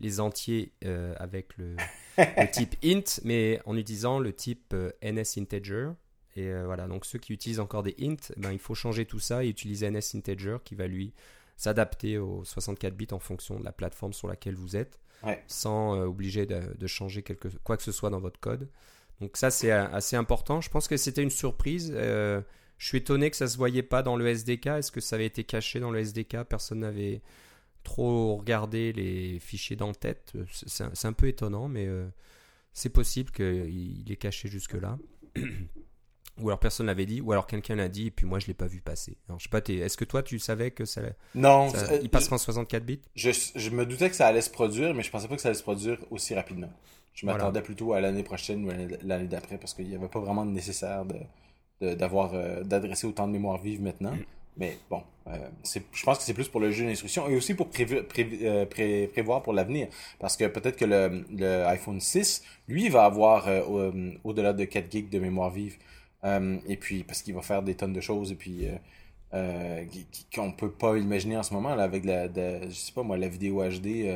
les 0.00 0.20
entiers 0.20 0.72
euh, 0.84 1.14
avec 1.18 1.56
le, 1.56 1.76
type 2.52 2.76
int, 2.84 3.20
mais 3.24 3.60
en 3.64 3.76
utilisant 3.76 4.18
le 4.18 4.32
type 4.32 4.74
euh, 4.74 4.90
NSInteger. 5.02 5.90
Et 6.34 6.48
euh, 6.48 6.64
voilà, 6.64 6.86
donc 6.88 7.06
ceux 7.06 7.18
qui 7.18 7.32
utilisent 7.32 7.60
encore 7.60 7.82
des 7.82 7.94
int, 8.00 8.32
ben, 8.36 8.52
il 8.52 8.58
faut 8.58 8.74
changer 8.74 9.06
tout 9.06 9.20
ça 9.20 9.44
et 9.44 9.48
utiliser 9.48 9.90
NSInteger 9.90 10.58
qui 10.64 10.74
va 10.74 10.86
lui 10.86 11.14
s'adapter 11.56 12.18
aux 12.18 12.44
64 12.44 12.94
bits 12.94 13.06
en 13.12 13.18
fonction 13.18 13.58
de 13.58 13.64
la 13.64 13.72
plateforme 13.72 14.12
sur 14.12 14.28
laquelle 14.28 14.56
vous 14.56 14.76
êtes, 14.76 14.98
sans 15.46 16.00
obliger 16.00 16.46
de, 16.46 16.86
changer 16.88 17.22
quelque, 17.22 17.48
quoi 17.62 17.76
que 17.76 17.82
ce 17.84 17.92
soit 17.92 18.10
dans 18.10 18.18
votre 18.18 18.40
code. 18.40 18.68
Donc 19.20 19.36
ça, 19.36 19.50
c'est 19.52 19.70
assez 19.70 20.16
important. 20.16 20.60
Je 20.60 20.70
pense 20.70 20.88
que 20.88 20.96
c'était 20.96 21.22
une 21.22 21.30
surprise. 21.30 21.94
Je 22.82 22.88
suis 22.88 22.98
étonné 22.98 23.30
que 23.30 23.36
ça 23.36 23.46
se 23.46 23.56
voyait 23.56 23.84
pas 23.84 24.02
dans 24.02 24.16
le 24.16 24.26
SDK. 24.26 24.66
Est-ce 24.66 24.90
que 24.90 25.00
ça 25.00 25.14
avait 25.14 25.26
été 25.26 25.44
caché 25.44 25.78
dans 25.78 25.92
le 25.92 26.00
SDK 26.00 26.42
Personne 26.42 26.80
n'avait 26.80 27.22
trop 27.84 28.34
regarder 28.38 28.92
les 28.92 29.38
fichiers 29.38 29.76
d'en-tête. 29.76 30.32
C'est 30.50 31.06
un, 31.06 31.12
peu 31.12 31.28
étonnant, 31.28 31.68
mais 31.68 31.86
euh, 31.86 32.08
c'est 32.72 32.88
possible 32.88 33.30
qu'il 33.30 34.10
est 34.10 34.16
caché 34.16 34.48
jusque-là. 34.48 34.98
ou 36.40 36.48
alors 36.48 36.58
personne 36.58 36.86
l'avait 36.86 37.06
dit, 37.06 37.20
ou 37.20 37.30
alors 37.30 37.46
quelqu'un 37.46 37.76
l'a 37.76 37.88
dit, 37.88 38.08
et 38.08 38.10
puis 38.10 38.26
moi 38.26 38.40
je 38.40 38.48
l'ai 38.48 38.54
pas 38.54 38.66
vu 38.66 38.80
passer. 38.80 39.16
Alors, 39.28 39.38
je 39.38 39.44
sais 39.44 39.48
pas, 39.48 39.60
est-ce 39.72 39.96
que 39.96 40.04
toi 40.04 40.24
tu 40.24 40.40
savais 40.40 40.72
que 40.72 40.84
ça. 40.84 41.02
Non, 41.36 41.72
il 42.02 42.10
passera 42.10 42.34
en 42.34 42.38
64 42.38 42.84
bits? 42.84 43.00
je, 43.14 43.30
je, 43.54 43.70
me 43.70 43.86
doutais 43.86 44.10
que 44.10 44.16
ça 44.16 44.26
allait 44.26 44.42
se 44.42 44.50
produire, 44.50 44.92
mais 44.92 45.04
je 45.04 45.10
pensais 45.12 45.28
pas 45.28 45.36
que 45.36 45.42
ça 45.42 45.50
allait 45.50 45.58
se 45.58 45.62
produire 45.62 45.98
aussi 46.10 46.34
rapidement. 46.34 46.72
Je 47.14 47.26
m'attendais 47.26 47.62
plutôt 47.62 47.92
à 47.92 48.00
l'année 48.00 48.24
prochaine 48.24 48.64
ou 48.64 48.72
l'année 49.06 49.28
d'après, 49.28 49.56
parce 49.56 49.72
qu'il 49.72 49.86
n'y 49.86 49.94
avait 49.94 50.08
pas 50.08 50.18
vraiment 50.18 50.44
de 50.44 50.50
nécessaire 50.50 51.04
d'avoir 51.82 52.34
euh, 52.34 52.62
d'adresser 52.62 53.06
autant 53.06 53.26
de 53.26 53.32
mémoire 53.32 53.58
vive 53.58 53.82
maintenant. 53.82 54.12
Mm. 54.12 54.24
Mais 54.58 54.78
bon, 54.90 55.02
euh, 55.28 55.48
je 55.64 56.04
pense 56.04 56.18
que 56.18 56.24
c'est 56.24 56.34
plus 56.34 56.48
pour 56.48 56.60
le 56.60 56.70
jeu 56.70 56.84
d'instruction 56.84 57.26
et 57.28 57.36
aussi 57.36 57.54
pour 57.54 57.68
euh, 57.78 58.66
prévoir 59.06 59.42
pour 59.42 59.54
l'avenir. 59.54 59.88
Parce 60.18 60.36
que 60.36 60.44
peut-être 60.46 60.76
que 60.76 60.84
le, 60.84 61.24
le, 61.30 61.64
iPhone 61.66 62.00
6, 62.00 62.44
lui, 62.68 62.90
va 62.90 63.04
avoir 63.06 63.48
au-delà 64.24 64.52
de 64.52 64.64
4 64.64 64.92
gigs 64.92 65.08
de 65.08 65.18
mémoire 65.18 65.50
vive. 65.50 65.78
et 66.22 66.76
puis, 66.76 67.02
parce 67.02 67.22
qu'il 67.22 67.34
va 67.34 67.40
faire 67.40 67.62
des 67.62 67.74
tonnes 67.74 67.94
de 67.94 68.02
choses 68.02 68.32
et 68.32 68.34
puis 68.34 68.66
qu'on 70.34 70.48
ne 70.48 70.52
peut 70.52 70.70
pas 70.70 70.98
imaginer 70.98 71.38
en 71.38 71.42
ce 71.42 71.54
moment 71.54 71.74
là, 71.74 71.84
avec 71.84 72.04
la, 72.04 72.26
je 72.26 72.74
sais 72.74 72.92
pas 72.92 73.02
moi, 73.02 73.16
la 73.16 73.28
vidéo 73.28 73.62
HD 73.66 74.12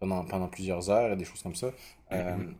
pendant, 0.00 0.24
pendant 0.24 0.48
plusieurs 0.48 0.90
heures 0.90 1.12
et 1.12 1.16
des 1.16 1.24
choses 1.24 1.42
comme 1.42 1.54
ça. 1.54 1.68
Mm-hmm 2.10 2.54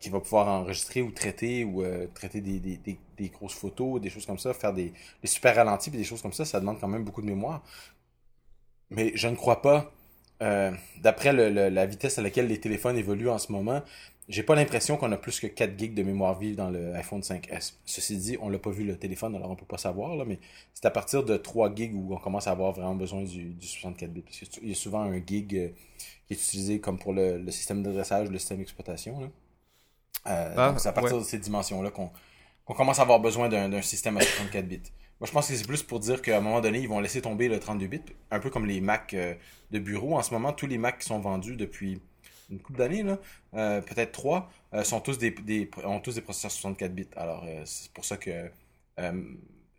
qui 0.00 0.08
va 0.10 0.20
pouvoir 0.20 0.48
enregistrer 0.48 1.02
ou 1.02 1.10
traiter 1.10 1.64
ou 1.64 1.82
euh, 1.82 2.06
traiter 2.14 2.40
des, 2.40 2.58
des, 2.58 2.78
des, 3.16 3.28
grosses 3.28 3.54
photos, 3.54 4.00
des 4.00 4.10
choses 4.10 4.26
comme 4.26 4.38
ça, 4.38 4.54
faire 4.54 4.72
des, 4.72 4.92
super 5.24 5.54
ralentis 5.56 5.90
et 5.90 5.96
des 5.96 6.04
choses 6.04 6.22
comme 6.22 6.32
ça, 6.32 6.44
ça 6.44 6.60
demande 6.60 6.80
quand 6.80 6.88
même 6.88 7.04
beaucoup 7.04 7.22
de 7.22 7.26
mémoire. 7.26 7.62
Mais 8.90 9.12
je 9.14 9.28
ne 9.28 9.36
crois 9.36 9.62
pas, 9.62 9.92
euh, 10.42 10.72
d'après 11.02 11.32
la 11.32 11.86
vitesse 11.86 12.18
à 12.18 12.22
laquelle 12.22 12.46
les 12.48 12.60
téléphones 12.60 12.96
évoluent 12.96 13.30
en 13.30 13.38
ce 13.38 13.52
moment, 13.52 13.82
j'ai 14.28 14.42
pas 14.42 14.54
l'impression 14.54 14.98
qu'on 14.98 15.10
a 15.12 15.16
plus 15.16 15.40
que 15.40 15.46
4 15.46 15.78
gigs 15.78 15.94
de 15.94 16.02
mémoire 16.02 16.38
vive 16.38 16.54
dans 16.54 16.68
le 16.68 16.94
iPhone 16.94 17.22
5S. 17.22 17.74
Ceci 17.86 18.16
dit, 18.18 18.36
on 18.40 18.50
l'a 18.50 18.58
pas 18.58 18.70
vu 18.70 18.84
le 18.84 18.96
téléphone, 18.98 19.34
alors 19.34 19.50
on 19.50 19.56
peut 19.56 19.64
pas 19.64 19.78
savoir, 19.78 20.16
là, 20.16 20.24
mais 20.26 20.38
c'est 20.74 20.84
à 20.84 20.90
partir 20.90 21.24
de 21.24 21.36
3 21.36 21.74
gigs 21.74 21.94
où 21.94 22.14
on 22.14 22.18
commence 22.18 22.46
à 22.46 22.50
avoir 22.50 22.72
vraiment 22.72 22.94
besoin 22.94 23.22
du, 23.22 23.44
du 23.44 23.66
64 23.66 24.12
bits. 24.12 24.20
Parce 24.20 24.38
qu'il 24.38 24.68
y 24.68 24.72
a 24.72 24.74
souvent 24.74 25.00
un 25.00 25.16
gig 25.24 25.56
euh, 25.56 25.68
qui 26.26 26.34
est 26.34 26.36
utilisé 26.36 26.78
comme 26.78 26.98
pour 26.98 27.14
le, 27.14 27.38
le 27.38 27.50
système 27.50 27.82
d'adressage, 27.82 28.28
le 28.28 28.38
système 28.38 28.58
d'exploitation. 28.58 29.32
Euh, 30.28 30.54
ah, 30.56 30.74
c'est 30.78 30.88
à 30.88 30.92
partir 30.92 31.18
de 31.18 31.24
ces 31.24 31.38
dimensions-là 31.38 31.90
qu'on 31.90 32.10
commence 32.66 32.98
à 32.98 33.02
avoir 33.02 33.20
besoin 33.20 33.48
d'un 33.48 33.82
système 33.82 34.16
à 34.16 34.20
64 34.20 34.66
bits. 34.66 34.82
Moi, 35.20 35.26
je 35.26 35.32
pense 35.32 35.48
que 35.48 35.54
c'est 35.54 35.66
plus 35.66 35.82
pour 35.82 35.98
dire 35.98 36.22
qu'à 36.22 36.38
un 36.38 36.40
moment 36.40 36.60
donné, 36.60 36.78
ils 36.78 36.88
vont 36.88 37.00
laisser 37.00 37.20
tomber 37.20 37.48
le 37.48 37.58
32 37.58 37.86
bits, 37.86 38.00
un 38.30 38.38
peu 38.38 38.50
comme 38.50 38.66
les 38.66 38.80
Mac 38.80 39.14
euh, 39.14 39.34
de 39.72 39.78
bureau. 39.80 40.16
En 40.16 40.22
ce 40.22 40.32
moment, 40.32 40.52
tous 40.52 40.66
les 40.66 40.78
Macs 40.78 40.98
qui 40.98 41.06
sont 41.06 41.18
vendus 41.18 41.56
depuis 41.56 42.00
une 42.50 42.60
couple 42.60 42.78
d'années, 42.78 43.04
euh, 43.54 43.80
peut-être 43.80 44.12
trois, 44.12 44.50
sont 44.84 45.00
tous 45.00 45.18
des, 45.18 45.30
des, 45.30 45.68
ont 45.84 46.00
tous 46.00 46.14
des 46.14 46.20
processeurs 46.20 46.50
64 46.50 46.94
bits. 46.94 47.08
Alors, 47.16 47.44
c'est 47.64 47.90
pour 47.92 48.04
ça 48.04 48.16
que 48.16 48.50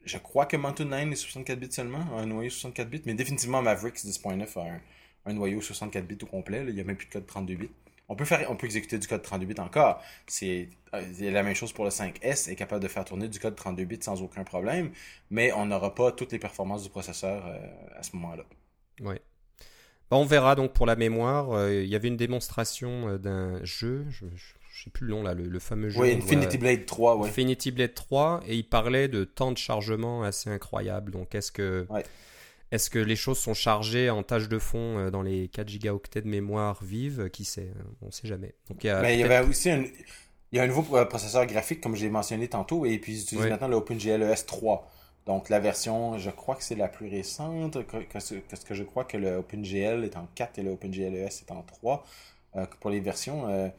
je 0.06 0.18
crois 0.18 0.46
que 0.46 0.58
Mountain 0.58 0.86
9 0.86 1.12
est 1.12 1.16
64 1.16 1.60
bits 1.60 1.72
seulement, 1.72 2.06
un 2.18 2.26
noyau 2.26 2.50
64 2.50 2.90
bits, 2.90 3.02
mais 3.06 3.14
définitivement 3.14 3.62
Mavericks 3.62 3.98
10.9 3.98 4.60
a 4.60 4.62
un, 4.62 4.82
un, 5.26 5.34
noyau 5.34 5.62
64 5.62 6.06
bits 6.06 6.18
au 6.22 6.26
complet. 6.26 6.64
Il 6.68 6.74
n'y 6.74 6.82
a 6.82 6.84
même 6.84 6.96
plus 6.96 7.08
de 7.08 7.14
code 7.14 7.26
32 7.26 7.56
bits. 7.56 7.70
On 8.10 8.16
peut 8.16 8.26
faire, 8.26 8.50
on 8.50 8.56
peut 8.56 8.66
exécuter 8.66 8.98
du 8.98 9.08
code 9.08 9.22
32 9.22 9.46
bits 9.46 9.60
encore. 9.60 10.02
C'est 10.26 10.70
euh, 10.96 11.02
la 11.20 11.44
même 11.44 11.54
chose 11.54 11.72
pour 11.72 11.86
le 11.86 11.92
5S, 11.92 12.50
est 12.50 12.56
capable 12.56 12.82
de 12.82 12.88
faire 12.88 13.06
tourner 13.06 13.28
du 13.28 13.40
code 13.40 13.56
32 13.56 13.86
bits 13.86 14.00
sans 14.02 14.22
aucun 14.24 14.44
problème, 14.44 14.92
mais 15.30 15.54
on 15.54 15.68
n'aura 15.68 15.94
pas 15.94 16.12
toutes 16.12 16.32
les 16.32 16.40
performances 16.40 16.84
du 16.84 16.90
processeur 16.90 17.46
euh, 17.46 17.60
à 17.96 18.02
ce 18.02 18.16
moment-là. 18.16 18.44
Oui. 19.02 19.16
on 20.10 20.26
verra 20.26 20.56
donc 20.56 20.74
pour 20.74 20.88
la 20.88 20.96
mémoire. 20.96 21.52
Euh, 21.52 21.84
il 21.84 21.88
y 21.90 21.96
avait 21.96 22.08
une 22.08 22.18
démonstration 22.18 23.18
d'un 23.18 23.64
jeu, 23.64 24.06
je, 24.10 24.26
ne 24.26 24.32
sais 24.84 24.90
plus 24.90 25.06
le 25.06 25.14
nom 25.14 25.22
là, 25.22 25.36
le, 25.36 25.60
fameux 25.60 25.90
jeu. 25.90 26.02
Oui, 26.02 26.14
Infinity 26.14 26.58
Blade 26.58 26.88
3. 26.88 27.18
Ouais. 27.18 27.30
Infinity 27.30 27.70
Blade 27.70 27.94
3, 27.94 28.42
et 28.48 28.56
il 28.56 28.68
parlait 28.68 29.08
de 29.08 29.24
temps 29.24 29.52
de 29.52 29.58
chargement 29.60 30.24
assez 30.24 30.50
incroyable. 30.50 31.12
Donc 31.12 31.36
est-ce 31.36 31.52
que 31.52 31.86
est-ce 32.72 32.90
que 32.90 33.00
les 33.00 33.16
choses 33.16 33.40
sont 33.40 33.54
chargées 33.54 34.10
en 34.10 34.22
tâche 34.24 34.48
de 34.48 34.60
fond 34.60 35.00
euh, 35.00 35.10
dans 35.10 35.24
les 35.24 35.48
4 35.48 35.68
gigaoctets 35.68 36.22
de 36.22 36.28
mémoire 36.28 36.84
vive? 36.84 37.30
Qui 37.30 37.46
sait? 37.46 37.72
Euh, 37.76 37.84
On 38.02 38.08
ne 38.08 38.12
sait 38.12 38.28
jamais. 38.28 38.54
Donc, 38.70 38.84
il 38.84 38.88
y, 38.88 38.90
a 38.92 39.12
il 39.12 39.20
y 39.20 39.24
avait 39.24 39.48
aussi 39.48 39.72
un, 39.72 39.84
il 40.52 40.58
y 40.58 40.60
a 40.60 40.64
un 40.64 40.68
nouveau 40.68 40.84
processeur 41.06 41.46
graphique, 41.46 41.82
comme 41.82 41.96
j'ai 41.96 42.10
mentionné 42.10 42.48
tantôt, 42.48 42.86
et 42.86 42.98
puis 43.00 43.14
ils 43.14 43.22
utilisent 43.22 43.48
maintenant 43.48 43.68
le 43.68 43.76
OpenGL 43.76 44.36
3. 44.46 44.88
Donc 45.26 45.50
la 45.50 45.60
version, 45.60 46.18
je 46.18 46.30
crois 46.32 46.56
que 46.56 46.64
c'est 46.64 46.76
la 46.76 46.88
plus 46.88 47.08
récente, 47.08 47.78
parce 48.12 48.64
que 48.64 48.74
je 48.74 48.84
crois 48.84 49.04
que 49.04 49.18
le 49.18 49.38
OpenGL 49.38 50.04
est 50.04 50.18
en 50.18 50.28
4 50.34 50.60
et 50.60 50.64
le 50.64 50.72
OpenGL 50.72 51.16
ES 51.16 51.26
est 51.28 51.52
en 51.52 51.62
3. 51.62 52.04
Euh, 52.56 52.66
pour 52.80 52.90
les 52.90 53.00
versions, 53.00 53.48
vous 53.48 53.72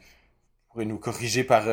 pourrez 0.69 0.85
nous 0.85 0.97
corriger 0.97 1.43
par, 1.43 1.65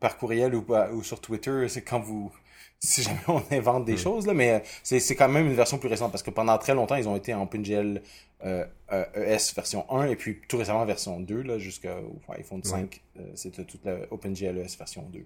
par 0.00 0.18
courriel 0.18 0.54
ou, 0.54 0.66
ou 0.92 1.02
sur 1.02 1.20
Twitter, 1.20 1.66
c'est 1.68 1.82
quand 1.82 2.00
vous 2.00 2.30
si 2.78 3.02
jamais 3.02 3.20
on 3.28 3.42
invente 3.50 3.84
des 3.84 3.94
hmm. 3.94 3.98
choses, 3.98 4.26
là, 4.26 4.34
mais 4.34 4.50
euh, 4.50 4.60
c'est 4.82 5.16
quand 5.16 5.28
même 5.28 5.46
une 5.46 5.54
version 5.54 5.78
plus 5.78 5.88
récente 5.88 6.12
parce 6.12 6.22
que 6.22 6.30
pendant 6.30 6.56
très 6.58 6.74
longtemps, 6.74 6.96
ils 6.96 7.08
ont 7.08 7.16
été 7.16 7.34
en 7.34 7.42
OpenGL 7.42 8.02
euh, 8.44 8.64
ES 8.88 8.92
euh, 8.92 9.36
e 9.36 9.54
version 9.54 9.90
1 9.90 10.08
et 10.08 10.16
puis 10.16 10.40
tout 10.46 10.58
récemment 10.58 10.84
version 10.84 11.20
2 11.20 11.58
jusqu'au 11.58 12.20
iPhone 12.28 12.62
5. 12.62 13.00
Euh, 13.18 13.22
c'était 13.34 13.64
toute 13.64 13.84
la 13.84 13.96
OpenGL 14.10 14.58
ES 14.58 14.76
version 14.78 15.08
2. 15.10 15.24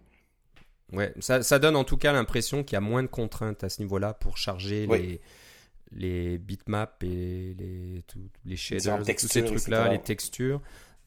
Ouais, 0.93 1.13
ça, 1.19 1.43
ça 1.43 1.59
donne 1.59 1.77
en 1.77 1.85
tout 1.85 1.97
cas 1.97 2.13
l'impression 2.13 2.63
qu'il 2.63 2.75
y 2.75 2.77
a 2.77 2.81
moins 2.81 3.03
de 3.03 3.09
contraintes 3.09 3.65
à 3.65 3.69
ce 3.69 3.81
niveau-là 3.83 4.15
pour 4.15 4.37
charger 4.37 4.87
les, 4.87 5.21
les 5.93 6.39
bitmaps 6.39 6.93
et 7.03 7.55
les, 7.59 8.05
les 8.45 8.57
shaders, 8.57 9.05
tous 9.05 9.29
ces 9.29 9.45
trucs-là, 9.45 9.89
les 9.89 10.01
textures. 10.01 10.61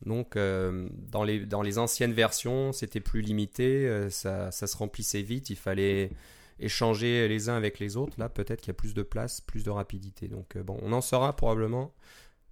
Donc, 0.06 0.36
dans, 0.36 1.24
les, 1.24 1.46
dans 1.46 1.62
les 1.62 1.78
anciennes 1.78 2.14
versions, 2.14 2.74
c'était 2.74 3.00
plus 3.00 3.22
limité, 3.22 4.08
ça, 4.10 4.52
ça, 4.52 4.68
se 4.68 4.76
remplissait 4.76 5.22
vite, 5.22 5.50
il 5.50 5.56
fallait 5.56 6.12
échanger 6.60 7.28
les 7.28 7.50
uns 7.50 7.56
avec 7.56 7.80
les 7.80 7.98
autres. 7.98 8.20
Là, 8.20 8.30
peut-être 8.30 8.62
qu'il 8.62 8.70
y 8.70 8.72
a 8.72 8.76
plus 8.76 8.94
de 8.94 9.04
place, 9.04 9.42
plus 9.42 9.64
de 9.64 9.70
rapidité. 9.70 10.28
Donc 10.28 10.58
bon, 10.58 10.78
on 10.82 10.92
en 10.92 11.02
saura 11.02 11.36
probablement 11.36 11.94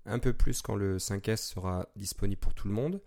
un 0.05 0.19
peu 0.19 0.33
plus 0.33 0.61
quand 0.61 0.75
le 0.75 0.97
5S 0.97 1.37
sera 1.37 1.87
disponible 1.95 2.39
pour 2.39 2.53
tout 2.53 2.67
le 2.67 2.73
monde. 2.73 3.01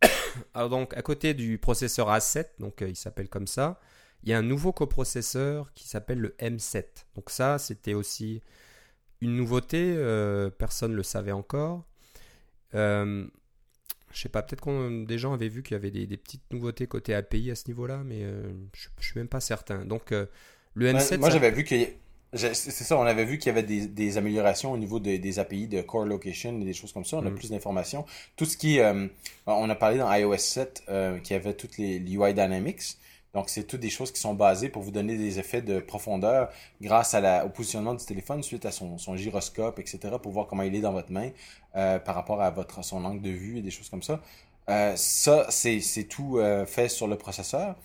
Alors 0.54 0.70
donc, 0.70 0.96
à 0.96 1.02
côté 1.02 1.34
du 1.34 1.58
processeur 1.58 2.08
A7, 2.08 2.46
donc 2.60 2.82
il 2.86 2.96
s'appelle 2.96 3.28
comme 3.28 3.46
ça, 3.46 3.80
il 4.22 4.30
y 4.30 4.32
a 4.32 4.38
un 4.38 4.42
nouveau 4.42 4.72
coprocesseur 4.72 5.72
qui 5.74 5.88
s'appelle 5.88 6.20
le 6.20 6.36
M7. 6.38 6.84
Donc 7.16 7.30
ça, 7.30 7.58
c'était 7.58 7.94
aussi 7.94 8.42
une 9.20 9.36
nouveauté, 9.36 9.94
personne 10.58 10.92
ne 10.92 10.96
le 10.96 11.02
savait 11.02 11.32
encore. 11.32 11.84
Euh, 12.74 13.26
je 14.12 14.20
sais 14.20 14.28
pas, 14.28 14.42
peut-être 14.42 14.64
que 14.64 15.04
des 15.04 15.18
gens 15.18 15.32
avaient 15.32 15.48
vu 15.48 15.62
qu'il 15.62 15.72
y 15.72 15.76
avait 15.76 15.90
des, 15.90 16.16
petites 16.16 16.42
nouveautés 16.52 16.86
côté 16.86 17.14
API 17.14 17.50
à 17.50 17.54
ce 17.54 17.66
niveau-là, 17.68 18.02
mais 18.04 18.22
euh, 18.22 18.52
je, 18.74 18.88
ne 18.96 19.02
suis 19.02 19.18
même 19.18 19.28
pas 19.28 19.40
certain. 19.40 19.84
Donc, 19.84 20.12
euh, 20.12 20.26
le 20.74 20.92
M7. 20.92 21.18
moi, 21.18 21.30
j'avais 21.30 21.50
vu 21.50 21.64
que. 21.64 21.74
C'est 22.34 22.54
ça, 22.54 22.96
on 22.96 23.02
avait 23.02 23.26
vu 23.26 23.36
qu'il 23.36 23.54
y 23.54 23.58
avait 23.58 23.62
des, 23.62 24.16
améliorations 24.16 24.72
au 24.72 24.78
niveau 24.78 25.00
des 25.00 25.38
API 25.38 25.68
de 25.68 25.82
core 25.82 26.06
location 26.06 26.58
et 26.62 26.64
des 26.64 26.72
choses 26.72 26.90
comme 26.90 27.04
ça. 27.04 27.18
On 27.18 27.26
a 27.26 27.30
mm. 27.30 27.34
plus 27.34 27.50
d'informations. 27.50 28.06
Tout 28.36 28.46
ce 28.46 28.56
qui. 28.56 28.80
Euh, 28.80 29.06
on 29.46 29.68
a 29.68 29.74
parlé 29.74 29.98
dans 29.98 30.10
iOS 30.10 30.38
7 30.38 30.84
qui 31.22 31.34
avait 31.34 31.52
toutes 31.52 31.76
les 31.76 31.98
UI 31.98 32.32
Dynamics. 32.32 32.96
Donc, 33.34 33.48
c'est 33.48 33.64
toutes 33.64 33.80
des 33.80 33.90
choses 33.90 34.12
qui 34.12 34.20
sont 34.20 34.34
basées 34.34 34.68
pour 34.68 34.82
vous 34.82 34.90
donner 34.90 35.16
des 35.16 35.38
effets 35.38 35.62
de 35.62 35.80
profondeur 35.80 36.50
grâce 36.80 37.14
à 37.14 37.20
la, 37.20 37.46
au 37.46 37.48
positionnement 37.48 37.94
du 37.94 38.04
téléphone 38.04 38.42
suite 38.42 38.66
à 38.66 38.70
son, 38.70 38.98
son 38.98 39.16
gyroscope, 39.16 39.78
etc., 39.78 40.16
pour 40.22 40.32
voir 40.32 40.46
comment 40.46 40.62
il 40.62 40.74
est 40.74 40.80
dans 40.80 40.92
votre 40.92 41.10
main 41.10 41.30
euh, 41.76 41.98
par 41.98 42.14
rapport 42.14 42.42
à 42.42 42.50
votre 42.50 42.84
son 42.84 43.04
angle 43.04 43.22
de 43.22 43.30
vue 43.30 43.58
et 43.58 43.62
des 43.62 43.70
choses 43.70 43.88
comme 43.88 44.02
ça. 44.02 44.20
Euh, 44.70 44.94
ça, 44.96 45.46
c'est 45.50 45.80
tout 46.08 46.38
euh, 46.38 46.66
fait 46.66 46.88
sur 46.88 47.08
le 47.08 47.16
processeur 47.16 47.76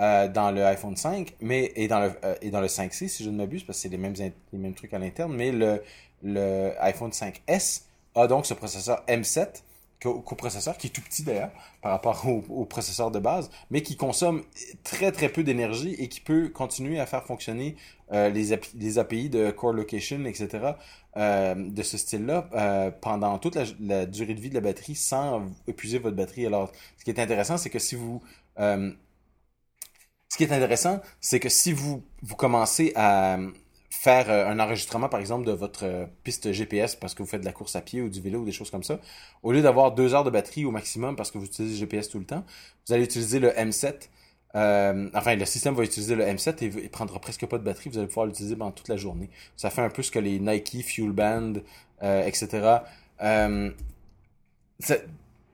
euh, 0.00 0.28
dans 0.28 0.50
le 0.50 0.64
iPhone 0.64 0.96
5 0.96 1.34
mais, 1.40 1.72
et, 1.76 1.88
dans 1.88 2.00
le, 2.00 2.12
euh, 2.24 2.34
et 2.40 2.50
dans 2.50 2.60
le 2.60 2.68
5C, 2.68 3.08
si 3.08 3.24
je 3.24 3.30
ne 3.30 3.36
m'abuse, 3.36 3.64
parce 3.64 3.78
que 3.78 3.82
c'est 3.82 3.88
les 3.88 3.98
mêmes, 3.98 4.14
les 4.16 4.58
mêmes 4.58 4.74
trucs 4.74 4.94
à 4.94 4.98
l'interne, 4.98 5.34
mais 5.34 5.52
le, 5.52 5.82
le 6.22 6.72
iPhone 6.80 7.10
5S 7.10 7.82
a 8.14 8.26
donc 8.26 8.46
ce 8.46 8.54
processeur 8.54 9.04
M7 9.08 9.62
coprocesseur, 10.00 10.76
qui 10.76 10.88
est 10.88 10.90
tout 10.90 11.02
petit 11.02 11.22
d'ailleurs 11.22 11.50
par 11.82 11.92
rapport 11.92 12.26
au, 12.50 12.64
processeur 12.64 13.10
de 13.10 13.18
base, 13.18 13.50
mais 13.70 13.82
qui 13.82 13.96
consomme 13.96 14.42
très 14.82 15.12
très 15.12 15.28
peu 15.28 15.42
d'énergie 15.42 15.94
et 15.98 16.08
qui 16.08 16.20
peut 16.20 16.48
continuer 16.48 16.98
à 17.00 17.06
faire 17.06 17.24
fonctionner 17.24 17.76
euh, 18.12 18.28
les, 18.28 18.58
les, 18.74 18.98
API 18.98 19.28
de 19.28 19.50
Core 19.50 19.72
Location, 19.72 20.24
etc. 20.24 20.72
Euh, 21.16 21.54
de 21.54 21.82
ce 21.82 21.98
style-là 21.98 22.48
euh, 22.54 22.90
pendant 22.90 23.38
toute 23.38 23.56
la, 23.80 24.06
durée 24.06 24.34
de 24.34 24.40
vie 24.40 24.48
de 24.48 24.54
la 24.54 24.60
batterie 24.60 24.94
sans 24.94 25.46
épuiser 25.66 25.98
votre 25.98 26.16
batterie. 26.16 26.46
Alors, 26.46 26.72
ce 26.98 27.04
qui 27.04 27.10
est 27.10 27.20
intéressant, 27.20 27.56
c'est 27.56 27.70
que 27.70 27.78
si 27.78 27.94
vous 27.94 28.22
ce 28.56 30.36
qui 30.36 30.44
est 30.44 30.52
intéressant, 30.52 31.00
c'est 31.20 31.40
que 31.40 31.48
si 31.48 31.72
vous, 31.72 32.04
vous 32.22 32.36
commencez 32.36 32.92
à, 32.94 33.38
faire 34.00 34.30
euh, 34.30 34.48
un 34.48 34.58
enregistrement, 34.58 35.10
par 35.10 35.20
exemple, 35.20 35.44
de 35.44 35.52
votre 35.52 35.84
euh, 35.84 36.06
piste 36.24 36.52
GPS 36.52 36.96
parce 36.96 37.14
que 37.14 37.22
vous 37.22 37.28
faites 37.28 37.42
de 37.42 37.44
la 37.44 37.52
course 37.52 37.76
à 37.76 37.82
pied 37.82 38.00
ou 38.00 38.08
du 38.08 38.22
vélo 38.22 38.40
ou 38.40 38.44
des 38.46 38.52
choses 38.52 38.70
comme 38.70 38.82
ça, 38.82 38.98
au 39.42 39.52
lieu 39.52 39.60
d'avoir 39.60 39.92
deux 39.92 40.14
heures 40.14 40.24
de 40.24 40.30
batterie 40.30 40.64
au 40.64 40.70
maximum 40.70 41.16
parce 41.16 41.30
que 41.30 41.36
vous 41.36 41.44
utilisez 41.44 41.76
GPS 41.76 42.08
tout 42.08 42.18
le 42.18 42.24
temps, 42.24 42.42
vous 42.86 42.94
allez 42.94 43.04
utiliser 43.04 43.40
le 43.40 43.50
M7. 43.50 44.08
Euh, 44.54 45.10
enfin, 45.12 45.36
le 45.36 45.44
système 45.44 45.74
va 45.74 45.84
utiliser 45.84 46.14
le 46.14 46.24
M7 46.24 46.64
et 46.64 46.72
il 46.82 46.88
prendra 46.88 47.20
presque 47.20 47.44
pas 47.44 47.58
de 47.58 47.62
batterie. 47.62 47.90
Vous 47.90 47.98
allez 47.98 48.06
pouvoir 48.06 48.24
l'utiliser 48.24 48.56
pendant 48.56 48.70
toute 48.70 48.88
la 48.88 48.96
journée. 48.96 49.28
Ça 49.54 49.68
fait 49.68 49.82
un 49.82 49.90
peu 49.90 50.02
ce 50.02 50.10
que 50.10 50.18
les 50.18 50.38
Nike, 50.38 50.82
Fuel 50.82 51.12
Band, 51.12 51.52
etc. 52.02 52.78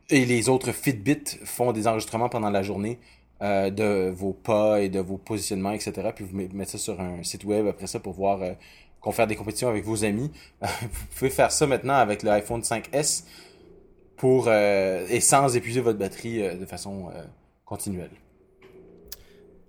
et 0.08 0.24
les 0.24 0.48
autres 0.48 0.70
Fitbit 0.70 1.24
font 1.44 1.72
des 1.72 1.88
enregistrements 1.88 2.28
pendant 2.28 2.50
la 2.50 2.62
journée 2.62 3.00
euh, 3.42 3.68
de 3.68 4.08
vos 4.08 4.32
pas 4.32 4.80
et 4.80 4.88
de 4.88 4.98
vos 4.98 5.18
positionnements, 5.18 5.72
etc. 5.72 5.92
Puis 6.14 6.24
vous 6.24 6.34
mettez 6.34 6.70
ça 6.72 6.78
sur 6.78 6.98
un 6.98 7.22
site 7.22 7.44
web 7.44 7.66
après 7.66 7.86
ça 7.86 8.00
pour 8.00 8.14
voir 8.14 8.40
euh, 8.40 8.52
qu'on 9.02 9.12
fait 9.12 9.26
des 9.26 9.36
compétitions 9.36 9.68
avec 9.68 9.84
vos 9.84 10.06
amis. 10.06 10.32
vous 10.62 11.06
pouvez 11.18 11.28
faire 11.28 11.52
ça 11.52 11.66
maintenant 11.66 11.96
avec 11.96 12.22
l'iPhone 12.22 12.62
5S 12.62 13.24
pour 14.16 14.46
euh, 14.48 15.06
et 15.10 15.20
sans 15.20 15.54
épuiser 15.54 15.82
votre 15.82 15.98
batterie 15.98 16.56
de 16.56 16.64
façon 16.64 17.10
continuelle. 17.66 18.10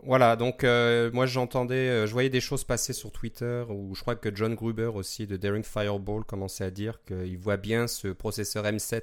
Voilà, 0.03 0.38
donc 0.38 0.63
moi 0.63 1.25
j'entendais, 1.25 2.08
je 2.08 2.12
voyais 2.13 2.30
des 2.30 2.39
choses 2.39 2.63
passer 2.63 2.93
sur 2.93 3.12
Twitter 3.12 3.65
où 3.67 3.93
je 3.95 3.99
crois 3.99 4.15
que 4.15 4.34
John 4.34 4.56
Gruber 4.56 4.91
aussi 4.95 5.27
de 5.27 5.36
Daring 5.36 5.65
Fireball 5.65 6.23
commençait 6.23 6.63
à 6.63 6.71
dire 6.71 7.01
qu'il 7.06 7.38
voit 7.38 7.58
bien 7.58 7.88
ce 7.88 8.08
processeur 8.08 8.63
M7 8.63 9.01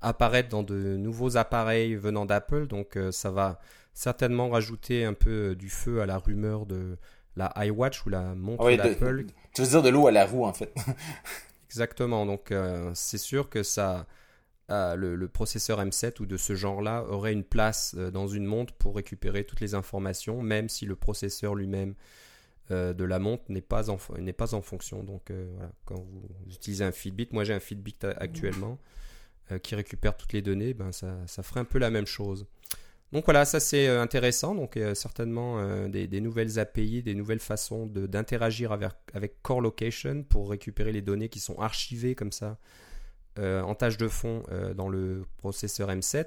apparaître 0.00 0.48
dans 0.48 0.62
de 0.62 0.96
nouveaux 0.96 1.36
appareils 1.36 1.96
venant 1.96 2.24
d'Apple, 2.24 2.68
donc 2.68 2.96
ça 3.10 3.32
va 3.32 3.58
certainement 3.96 4.50
rajouter 4.50 5.04
un 5.04 5.14
peu 5.14 5.30
euh, 5.30 5.54
du 5.56 5.70
feu 5.70 6.02
à 6.02 6.06
la 6.06 6.18
rumeur 6.18 6.66
de 6.66 6.98
la 7.34 7.52
iWatch 7.64 8.04
ou 8.04 8.10
la 8.10 8.34
montre 8.34 8.70
d'Apple. 8.76 9.24
Tu 9.54 9.62
veux 9.62 9.68
dire 9.68 9.82
de 9.82 9.88
l'eau 9.88 10.06
à 10.06 10.12
la 10.12 10.26
roue 10.26 10.44
en 10.44 10.52
fait. 10.52 10.72
Exactement, 11.70 12.26
donc 12.26 12.52
euh, 12.52 12.90
c'est 12.94 13.18
sûr 13.18 13.48
que 13.48 13.62
ça, 13.62 14.06
euh, 14.70 14.96
le, 14.96 15.28
processeur 15.28 15.82
M7 15.82 16.20
ou 16.20 16.26
de 16.26 16.36
ce 16.36 16.54
genre-là 16.54 17.04
aurait 17.08 17.32
une 17.32 17.42
place 17.42 17.94
dans 17.94 18.28
une 18.28 18.44
montre 18.44 18.74
pour 18.74 18.96
récupérer 18.96 19.44
toutes 19.44 19.60
les 19.60 19.74
informations, 19.74 20.42
même 20.42 20.68
si 20.68 20.84
le 20.84 20.94
processeur 20.94 21.54
lui-même 21.54 21.94
de 22.68 23.04
la 23.04 23.20
montre 23.20 23.44
n'est 23.48 23.60
pas, 23.60 23.90
en, 23.90 23.98
n'est 24.18 24.32
pas 24.32 24.54
en 24.54 24.60
fonction. 24.60 25.04
Donc 25.04 25.30
voilà, 25.30 25.70
quand 25.84 25.94
vous 25.94 26.28
utilisez 26.52 26.84
un 26.84 26.92
Fitbit, 26.92 27.28
moi 27.30 27.44
j'ai 27.44 27.54
un 27.54 27.60
Fitbit 27.60 27.96
actuellement 28.02 28.78
qui 29.62 29.74
récupère 29.74 30.16
toutes 30.16 30.32
les 30.32 30.42
données, 30.42 30.74
ben 30.74 30.90
ça, 30.90 31.16
ça 31.26 31.42
ferait 31.44 31.60
un 31.60 31.64
peu 31.64 31.78
la 31.78 31.90
même 31.90 32.06
chose. 32.06 32.46
Donc 33.12 33.24
voilà, 33.24 33.44
ça 33.44 33.60
c'est 33.60 33.86
euh, 33.88 34.02
intéressant. 34.02 34.54
Donc 34.54 34.76
euh, 34.76 34.94
certainement 34.94 35.58
euh, 35.58 35.88
des, 35.88 36.20
nouvelles 36.20 36.58
API, 36.58 37.02
des 37.02 37.14
nouvelles 37.14 37.40
façons 37.40 37.86
d'interagir 37.86 38.72
avec, 38.72 38.90
avec, 39.14 39.42
Core 39.42 39.60
Location 39.60 40.24
pour 40.28 40.50
récupérer 40.50 40.92
les 40.92 41.02
données 41.02 41.28
qui 41.28 41.40
sont 41.40 41.58
archivées 41.58 42.14
comme 42.14 42.32
ça 42.32 42.58
en 43.38 43.74
tâche 43.74 43.98
de 43.98 44.08
fond 44.08 44.44
dans 44.76 44.88
le 44.88 45.26
processeur 45.36 45.90
M7. 45.90 46.24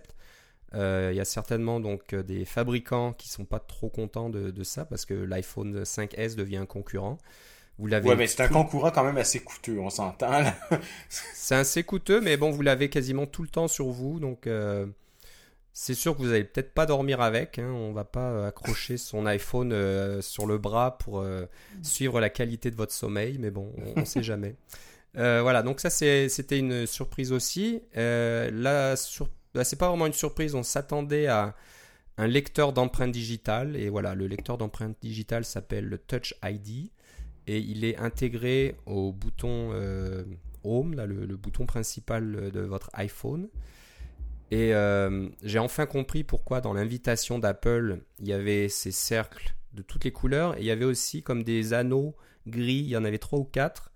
Il 0.76 1.16
y 1.16 1.20
a 1.20 1.26
certainement 1.26 1.80
donc 1.80 2.14
des 2.14 2.46
fabricants 2.46 3.14
qui 3.14 3.30
sont 3.30 3.46
pas 3.46 3.58
trop 3.58 3.90
contents 3.90 4.30
de, 4.30 4.64
ça 4.64 4.86
parce 4.86 5.06
que 5.06 5.16
l'iPhone 5.16 5.82
5S 5.82 6.36
devient 6.36 6.58
un 6.58 6.68
concurrent. 6.68 7.18
Vous 7.80 7.88
l'avez. 7.88 8.08
Ouais, 8.08 8.16
mais 8.16 8.28
c'est 8.28 8.44
un 8.44 8.48
concurrent 8.48 8.92
quand 8.92 9.04
même 9.04 9.18
assez 9.18 9.40
coûteux, 9.40 9.80
on 9.80 9.90
s'entend. 9.90 10.44
c'est 11.00 11.56
assez 11.56 11.82
coûteux, 11.82 12.22
mais 12.22 12.38
bon, 12.38 12.52
vous 12.52 12.62
l'avez 12.62 12.90
quasiment 12.90 13.26
tout 13.26 13.42
le 13.42 13.50
temps 13.50 13.68
sur 13.68 13.88
vous, 13.88 14.20
donc 14.20 14.48
c'est 15.74 15.94
sûr 15.94 16.16
que 16.16 16.22
vous 16.22 16.30
n'allez 16.30 16.44
peut-être 16.44 16.74
pas 16.74 16.86
dormir 16.86 17.22
avec. 17.22 17.60
Hein. 17.60 17.72
On 17.72 17.94
va 17.94 18.06
pas 18.06 18.32
euh, 18.32 18.48
accrocher 18.48 18.98
son 18.98 19.26
iPhone 19.26 19.72
euh, 19.72 20.22
sur 20.22 20.46
le 20.46 20.58
bras 20.58 20.98
pour 20.98 21.20
euh, 21.20 21.46
suivre 21.84 22.20
la 22.20 22.30
qualité 22.30 22.72
de 22.72 22.76
votre 22.76 22.94
sommeil, 22.94 23.38
mais 23.40 23.52
bon, 23.52 23.74
on 23.96 24.02
ne 24.02 24.06
sait 24.06 24.24
jamais. 24.24 24.56
voilà, 25.14 25.64
donc 25.64 25.80
ça 25.80 25.90
c'était 25.90 26.60
une 26.60 26.86
surprise 26.86 27.32
aussi. 27.32 27.82
là, 27.96 28.96
sur, 28.96 29.30
bah, 29.54 29.64
c'est 29.64 29.76
pas 29.76 29.90
vraiment 29.90 30.06
une 30.06 30.14
surprise. 30.14 30.56
On 30.56 30.64
s'attendait 30.64 31.28
à 31.28 31.56
un 32.18 32.28
lecteur 32.28 32.74
d'empreintes 32.74 33.12
digitales 33.12 33.76
et 33.76 33.90
voilà, 33.90 34.16
le 34.16 34.28
lecteur 34.28 34.58
d'empreintes 34.58 34.98
digitales 35.02 35.46
s'appelle 35.46 35.86
le 35.86 35.98
Touch 35.98 36.36
ID 36.44 36.92
et 37.48 37.58
il 37.58 37.86
est 37.86 37.98
intégré 37.98 38.76
au 38.86 39.12
bouton 39.14 39.74
Home, 40.66 40.94
là, 40.94 41.06
le 41.06 41.38
bouton 41.38 41.66
principal 41.66 42.52
de 42.52 42.60
votre 42.60 42.90
iPhone. 42.94 43.48
Et 44.52 44.74
euh, 44.74 45.30
j'ai 45.44 45.60
enfin 45.60 45.86
compris 45.86 46.24
pourquoi 46.24 46.62
dans 46.62 46.74
l'invitation 46.74 47.38
d'Apple, 47.38 48.00
il 48.20 48.28
y 48.28 48.34
avait 48.34 48.68
ces 48.68 48.92
cercles 48.92 49.54
de 49.74 49.84
toutes 49.84 50.04
les 50.04 50.12
couleurs 50.12 50.58
et 50.58 50.62
il 50.62 50.66
y 50.66 50.72
avait 50.72 50.86
aussi 50.86 51.22
comme 51.22 51.44
des 51.44 51.74
anneaux 51.74 52.16
gris, 52.48 52.74
il 52.74 52.90
y 52.90 52.98
en 52.98 53.06
avait 53.06 53.20
trois 53.20 53.40
ou 53.40 53.44
quatre. 53.44 53.92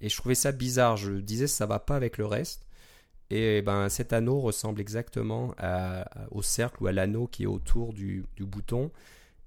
Et 0.00 0.08
je 0.08 0.16
trouvais 0.16 0.34
ça 0.34 0.52
bizarre, 0.52 0.96
je 0.96 1.12
disais 1.12 1.46
ça 1.46 1.66
va 1.66 1.78
pas 1.78 1.96
avec 1.96 2.16
le 2.16 2.24
reste. 2.24 2.66
Et 3.30 3.60
ben 3.60 3.90
cet 3.90 4.14
anneau 4.14 4.40
ressemble 4.40 4.80
exactement 4.80 5.54
au 6.30 6.40
cercle 6.40 6.82
ou 6.82 6.86
à 6.86 6.92
l'anneau 6.92 7.26
qui 7.26 7.42
est 7.42 7.46
autour 7.46 7.92
du, 7.92 8.24
bouton 8.40 8.90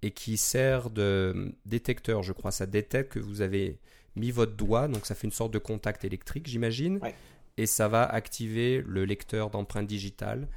et 0.03 0.11
qui 0.11 0.37
sert 0.37 0.91
de 0.91 1.51
détecteur, 1.65 2.21
je 2.21 2.33
crois. 2.33 2.51
Ça 2.51 2.67
détecte 2.67 3.13
que 3.13 3.19
vous 3.19 3.41
avez 3.41 3.79
mis 4.15 4.29
votre 4.29 4.53
doigt, 4.53 4.87
donc 4.87 5.07
ça 5.07 5.15
fait 5.15 5.25
une 5.25 5.33
sorte 5.33 5.51
de 5.51 5.57
contact 5.57 6.05
électrique, 6.05 6.47
j'imagine 6.47 6.99
et 7.57 7.65
ça 7.65 7.87
va 7.87 8.03
activer 8.03 8.83
le 8.85 9.05
lecteur 9.05 9.49
d'empreintes 9.49 9.87
digitales 9.87 10.47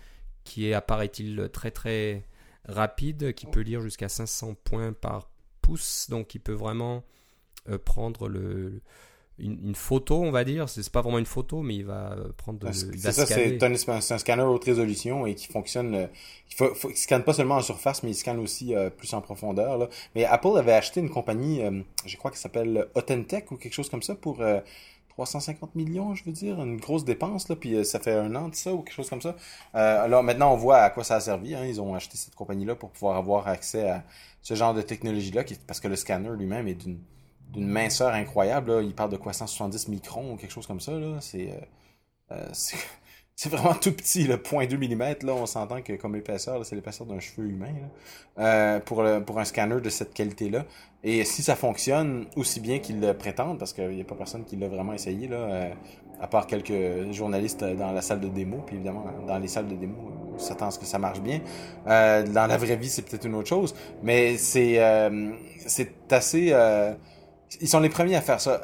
qui 0.45 0.69
est, 0.69 0.75
apparaît-il, 0.75 1.49
très 1.53 1.71
très 1.71 2.25
rapide, 2.69 3.35
qui 3.35 3.47
peut 3.47 3.61
lire 3.61 3.81
jusqu'à 3.81 4.09
500 4.09 4.55
points 4.63 4.93
par 4.93 5.29
pouce, 5.61 6.09
donc 6.11 6.35
il 6.35 6.41
peut 6.41 6.53
vraiment 6.53 7.03
euh, 7.69 7.79
prendre 7.79 8.29
le, 8.29 8.83
une, 9.39 9.75
photo, 9.75 10.23
on 10.23 10.31
va 10.31 10.45
dire. 10.45 10.69
C'est 10.69 10.89
pas 10.91 11.01
vraiment 11.01 11.19
une 11.19 11.27
photo, 11.27 11.63
mais 11.63 11.77
il 11.77 11.87
va 11.87 12.13
euh, 12.13 12.29
prendre. 12.37 12.71
C'est 12.73 13.13
ça, 13.13 13.27
c'est 13.27 13.63
un, 13.63 14.19
scanner 14.19 14.43
haute 14.43 14.65
résolution 14.65 15.27
et 15.27 15.35
qui 15.35 15.47
fonctionne. 15.47 15.95
Euh, 15.95 16.07
il, 16.91 16.97
scanne 16.97 17.25
pas 17.25 17.33
seulement 17.33 17.57
en 17.57 17.63
surface, 17.63 18.03
mais 18.03 18.11
il 18.11 18.15
scanne 18.15 18.39
aussi 18.39 18.75
plus 18.97 19.13
en 19.15 19.21
profondeur. 19.21 19.89
Mais 20.15 20.25
Apple 20.25 20.57
avait 20.57 20.73
acheté 20.73 21.01
une 21.01 21.11
compagnie, 21.11 21.63
je 22.07 22.17
crois 22.17 22.31
qu'elle 22.31 22.39
s'appelle 22.39 22.87
Authentic 22.95 23.51
ou 23.51 23.57
quelque 23.57 23.73
chose 23.73 23.89
comme 23.89 24.03
ça 24.03 24.15
pour 24.15 24.41
350 25.15 25.75
millions, 25.75 26.15
je 26.15 26.25
veux 26.25 26.33
dire, 26.33 26.61
une 26.63 26.77
grosse 26.77 27.05
dépense, 27.05 27.49
là, 27.49 27.57
puis 27.57 27.85
ça 27.85 28.01
fait 28.01 28.15
un 28.15 28.35
an 28.35 28.49
de 28.49 28.55
ça 28.55 28.73
ou 28.73 28.83
quelque 28.83 28.95
chose 28.95 29.09
comme 29.09 29.23
ça. 29.23 29.37
alors 29.73 30.23
maintenant, 30.23 30.53
on 30.53 30.57
voit 30.57 30.79
à 30.79 30.91
quoi 30.91 31.05
ça 31.05 31.17
a 31.17 31.21
servi. 31.21 31.55
Hein. 31.55 31.65
Ils 31.67 31.81
ont 31.81 31.95
acheté 31.95 32.17
cette 32.17 32.35
compagnie-là 32.35 32.75
pour 32.75 32.91
pouvoir 32.91 33.17
avoir 33.17 33.49
accès 33.49 33.89
à 33.89 34.05
ce 34.43 34.55
genre 34.55 34.75
de 34.75 34.83
technologie-là, 34.83 35.45
parce 35.67 35.81
que 35.81 35.89
le 35.89 35.97
scanner 35.97 36.31
lui-même 36.37 36.69
est 36.69 36.75
d'une 36.75 36.99
minceur 37.57 38.13
incroyable. 38.13 38.81
Il 38.83 38.95
parle 38.95 39.11
de 39.11 39.17
quoi 39.17 39.33
170 39.33 39.89
microns 39.89 40.33
ou 40.33 40.37
quelque 40.37 40.53
chose 40.53 40.67
comme 40.67 40.81
ça. 40.81 40.93
C'est 41.21 41.51
c'est 43.37 43.49
vraiment 43.49 43.75
tout 43.75 43.93
petit, 43.93 44.25
le 44.25 44.37
0.2 44.37 44.77
mm. 44.77 45.27
Là, 45.27 45.35
on 45.35 45.47
s'entend 45.47 45.83
que 45.83 45.95
comme 45.95 46.15
épaisseur, 46.15 46.65
c'est 46.65 46.77
l'épaisseur 46.77 47.07
d'un 47.07 47.19
cheveu 47.19 47.49
humain 47.49 47.75
euh, 48.39 48.79
pour, 48.81 49.05
pour 49.27 49.41
un 49.41 49.45
scanner 49.45 49.81
de 49.81 49.91
cette 49.91 50.15
qualité-là. 50.15 50.65
Et 51.03 51.25
si 51.25 51.43
ça 51.43 51.57
fonctionne 51.57 52.27
aussi 52.37 52.61
bien 52.61 52.79
qu'ils 52.79 53.01
le 53.01 53.13
prétendent, 53.15 53.59
parce 53.59 53.73
qu'il 53.73 53.91
n'y 53.91 54.01
a 54.01 54.05
pas 54.05 54.15
personne 54.15 54.45
qui 54.45 54.57
l'a 54.57 54.69
vraiment 54.69 54.93
essayé, 54.93 55.27
là, 55.27 55.37
euh, 55.37 55.71
à 56.21 56.29
part 56.29 56.47
quelques 56.47 57.13
journalistes 57.13 57.65
dans 57.65 57.91
la 57.91 58.03
salle 58.03 58.21
de 58.21 58.29
démo, 58.29 58.59
puis 58.65 58.77
évidemment, 58.77 59.05
dans 59.27 59.39
les 59.39 59.49
salles 59.49 59.67
de 59.67 59.75
démo, 59.75 59.97
on 60.33 60.39
s'attend 60.39 60.69
à 60.69 60.71
ce 60.71 60.79
que 60.79 60.87
ça 60.87 60.99
marche 60.99 61.21
bien. 61.21 61.41
Euh, 61.89 62.23
dans 62.23 62.47
la 62.47 62.57
vraie 62.57 62.77
vie, 62.77 62.89
c'est 62.89 63.03
peut-être 63.03 63.27
une 63.27 63.35
autre 63.35 63.49
chose, 63.49 63.75
mais 64.03 64.37
c'est 64.37 64.79
c'est 65.67 66.13
assez... 66.13 66.55
ils 67.61 67.69
sont 67.69 67.81
les 67.81 67.89
premiers 67.89 68.15
à 68.15 68.21
faire 68.21 68.41
ça. 68.41 68.61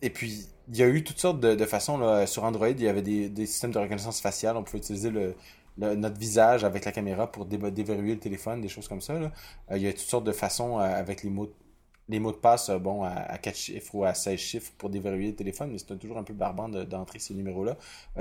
et 0.00 0.10
puis, 0.10 0.46
il 0.68 0.76
y 0.76 0.82
a 0.82 0.88
eu 0.88 1.02
toutes 1.04 1.18
sortes 1.18 1.40
de, 1.40 1.64
façons. 1.64 1.98
Là. 1.98 2.26
Sur 2.26 2.44
Android, 2.44 2.68
il 2.68 2.82
y 2.82 2.88
avait 2.88 3.02
des, 3.02 3.46
systèmes 3.46 3.72
de 3.72 3.78
reconnaissance 3.78 4.20
faciale. 4.20 4.56
On 4.56 4.62
pouvait 4.62 4.78
utiliser 4.78 5.10
le, 5.10 5.34
notre 5.78 6.18
visage 6.18 6.64
avec 6.64 6.84
la 6.84 6.92
caméra 6.92 7.30
pour 7.30 7.46
déverrouiller 7.46 8.14
le 8.14 8.20
téléphone, 8.20 8.60
des 8.60 8.68
choses 8.68 8.88
comme 8.88 9.00
ça. 9.00 9.18
Là. 9.18 9.32
Euh, 9.70 9.76
il 9.76 9.82
y 9.82 9.88
a 9.88 9.92
toutes 9.92 10.00
sortes 10.00 10.24
de 10.24 10.32
façons 10.32 10.78
euh, 10.78 10.82
avec 10.82 11.22
les 11.22 11.30
mots, 11.30 11.50
les 12.08 12.18
mots 12.18 12.32
de 12.32 12.36
passe 12.36 12.68
euh, 12.68 12.78
bon, 12.78 13.04
à, 13.04 13.38
4 13.38 13.56
chiffres 13.56 13.94
ou 13.94 14.04
à 14.04 14.14
16 14.14 14.38
chiffres 14.38 14.72
pour 14.76 14.90
déverrouiller 14.90 15.30
le 15.30 15.36
téléphone, 15.36 15.70
mais 15.72 15.78
c'est 15.78 15.98
toujours 15.98 16.18
un 16.18 16.24
peu 16.24 16.34
barbant 16.34 16.68
d'entrer 16.68 17.18
ces 17.18 17.34
numéros-là. 17.34 17.76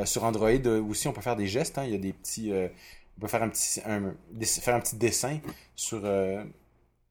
sur 0.06 0.24
Android 0.24 0.50
aussi, 0.90 1.08
on 1.08 1.14
peut 1.14 1.22
faire 1.22 1.36
des 1.36 1.48
gestes. 1.48 1.78
Hein. 1.78 1.84
Il 1.86 1.92
y 1.92 1.96
a 1.96 2.00
des 2.00 2.14
petits... 2.14 2.52
on 2.54 3.22
peut 3.22 3.28
faire 3.28 3.44
un 3.44 3.50
petit, 3.50 3.82
faire 4.62 4.76
un 4.76 4.80
petit 4.80 4.96
dessin 4.96 5.40
sur, 5.76 6.02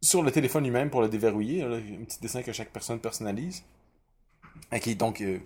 sur 0.00 0.22
le 0.22 0.30
téléphone 0.30 0.64
lui-même 0.64 0.90
pour 0.90 1.02
le 1.02 1.08
déverrouiller. 1.08 1.62
un 1.62 2.04
petit 2.04 2.20
dessin 2.20 2.42
que 2.42 2.52
chaque 2.52 2.70
personne 2.70 2.98
personnalise 2.98 3.62
qui 4.80 4.90
est 4.90 4.94
donc 4.94 5.20
euh, 5.20 5.38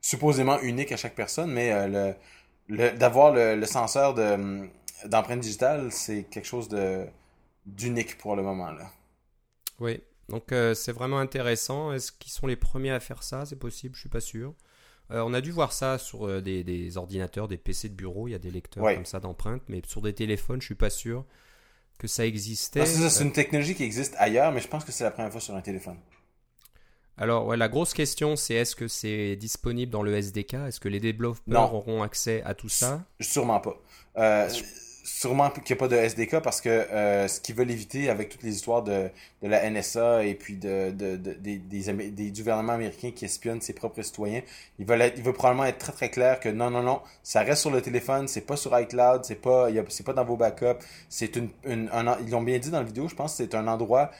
supposément 0.00 0.60
unique 0.60 0.92
à 0.92 0.96
chaque 0.96 1.14
personne, 1.14 1.52
mais 1.52 1.72
euh, 1.72 2.12
le, 2.68 2.90
d'avoir 2.92 3.32
le, 3.32 3.56
le, 3.56 3.66
senseur 3.66 4.14
de, 4.14 4.22
hum, 4.22 4.68
d'empreinte 5.06 5.40
digitale, 5.40 5.90
c'est 5.92 6.24
quelque 6.24 6.46
chose 6.46 6.68
de, 6.68 7.04
d'unique 7.66 8.18
pour 8.18 8.36
le 8.36 8.42
moment. 8.42 8.70
Là. 8.70 8.90
Oui, 9.78 10.00
donc 10.28 10.52
euh, 10.52 10.74
c'est 10.74 10.92
vraiment 10.92 11.18
intéressant. 11.18 11.92
Est-ce 11.92 12.12
qu'ils 12.12 12.32
sont 12.32 12.46
les 12.46 12.56
premiers 12.56 12.92
à 12.92 13.00
faire 13.00 13.22
ça? 13.22 13.44
C'est 13.46 13.58
possible, 13.58 13.94
je 13.94 14.00
suis 14.00 14.08
pas 14.08 14.20
sûr. 14.20 14.54
on 15.10 15.34
a 15.34 15.40
dû 15.40 15.50
voir 15.50 15.72
ça 15.72 15.98
sur 15.98 16.42
des, 16.42 16.64
des, 16.64 16.96
ordinateurs, 16.96 17.48
des 17.48 17.58
PC 17.58 17.88
de 17.88 17.94
bureau. 17.94 18.28
Il 18.28 18.32
y 18.32 18.34
a 18.34 18.38
des 18.38 18.50
lecteurs 18.50 18.84
comme 18.94 19.06
ça 19.06 19.20
d'empreintes, 19.20 19.62
mais 19.68 19.82
sur 19.86 20.02
des 20.02 20.14
téléphones, 20.14 20.60
je 20.60 20.66
suis 20.66 20.74
pas 20.74 20.90
sûr 20.90 21.24
que 22.00 22.08
ça 22.08 22.26
existait. 22.26 22.86
c'est 22.86 23.22
une 23.22 23.32
technologie 23.32 23.74
qui 23.74 23.84
existe 23.84 24.14
ailleurs, 24.16 24.52
mais 24.52 24.60
je 24.60 24.68
pense 24.68 24.84
que 24.84 24.90
c'est 24.90 25.04
la 25.04 25.10
première 25.10 25.30
fois 25.30 25.40
sur 25.40 25.54
un 25.54 25.60
téléphone. 25.60 25.98
Alors, 27.20 27.46
ouais, 27.46 27.58
la 27.58 27.68
grosse 27.68 27.92
question, 27.92 28.34
c'est 28.34 28.54
est-ce 28.54 28.74
que 28.74 28.88
c'est 28.88 29.36
disponible 29.36 29.92
dans 29.92 30.02
le 30.02 30.14
SDK 30.14 30.54
Est-ce 30.54 30.80
que 30.80 30.88
les 30.88 31.00
développeurs 31.00 31.74
auront 31.74 32.02
accès 32.02 32.42
à 32.46 32.54
tout 32.54 32.70
ça? 32.70 33.02
Sûrement 33.20 33.60
pas. 33.60 33.76
Euh, 34.16 34.48
sûrement 35.04 35.50
qu'il 35.50 35.62
n'y 35.68 35.72
a 35.72 35.76
pas 35.76 35.88
de 35.88 35.96
SDK 35.96 36.40
parce 36.40 36.62
que 36.62 36.70
euh, 36.70 37.28
ce 37.28 37.42
qu'ils 37.42 37.54
veulent 37.54 37.70
éviter 37.70 38.08
avec 38.08 38.30
toutes 38.30 38.42
les 38.42 38.54
histoires 38.54 38.82
de, 38.82 39.10
de 39.42 39.48
la 39.48 39.68
NSA 39.68 40.24
et 40.24 40.34
puis 40.34 40.56
de, 40.56 40.92
de, 40.92 41.16
de 41.16 41.34
des, 41.34 41.58
des, 41.58 42.10
des, 42.10 42.30
gouvernements 42.30 42.72
américains 42.72 43.10
qui 43.10 43.26
espionnent 43.26 43.60
ses 43.60 43.74
propres 43.74 44.00
citoyens, 44.00 44.40
ils 44.78 44.86
veulent, 44.86 45.02
être, 45.02 45.18
ils 45.18 45.22
veulent 45.22 45.34
probablement 45.34 45.66
être 45.66 45.78
très 45.78 45.92
très 45.92 46.08
clair 46.08 46.40
que 46.40 46.48
non, 46.48 46.70
non, 46.70 46.82
non, 46.82 47.02
ça 47.22 47.42
reste 47.42 47.60
sur 47.60 47.70
le 47.70 47.82
téléphone, 47.82 48.28
c'est 48.28 48.40
pas 48.40 48.56
sur 48.56 48.78
iCloud, 48.78 49.26
c'est 49.26 49.42
pas, 49.42 49.68
c'est 49.90 50.06
pas 50.06 50.14
dans 50.14 50.24
vos 50.24 50.36
backups, 50.36 50.82
c'est 51.10 51.36
une, 51.36 51.50
une 51.64 51.90
un, 51.92 52.16
ils 52.20 52.30
l'ont 52.30 52.42
bien 52.42 52.58
dit 52.58 52.70
dans 52.70 52.78
la 52.78 52.84
vidéo, 52.84 53.08
je 53.08 53.14
pense, 53.14 53.34
c'est 53.34 53.54
un 53.54 53.66
endroit 53.66 54.10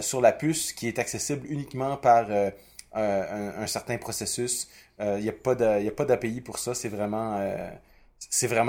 sur 0.00 0.20
la 0.20 0.32
puce 0.32 0.72
qui 0.72 0.88
est 0.88 0.98
accessible 0.98 1.46
uniquement 1.48 1.96
par 1.96 2.26
euh, 2.30 2.50
euh, 2.96 3.62
un, 3.62 3.66
certain 3.66 3.96
processus. 3.98 4.68
Il 5.00 5.20
n'y 5.20 5.28
a 5.28 5.32
pas 5.32 5.54
d'API 5.54 6.40
pour 6.40 6.58
ça. 6.58 6.74
C'est 6.74 6.88
vraiment, 6.88 7.36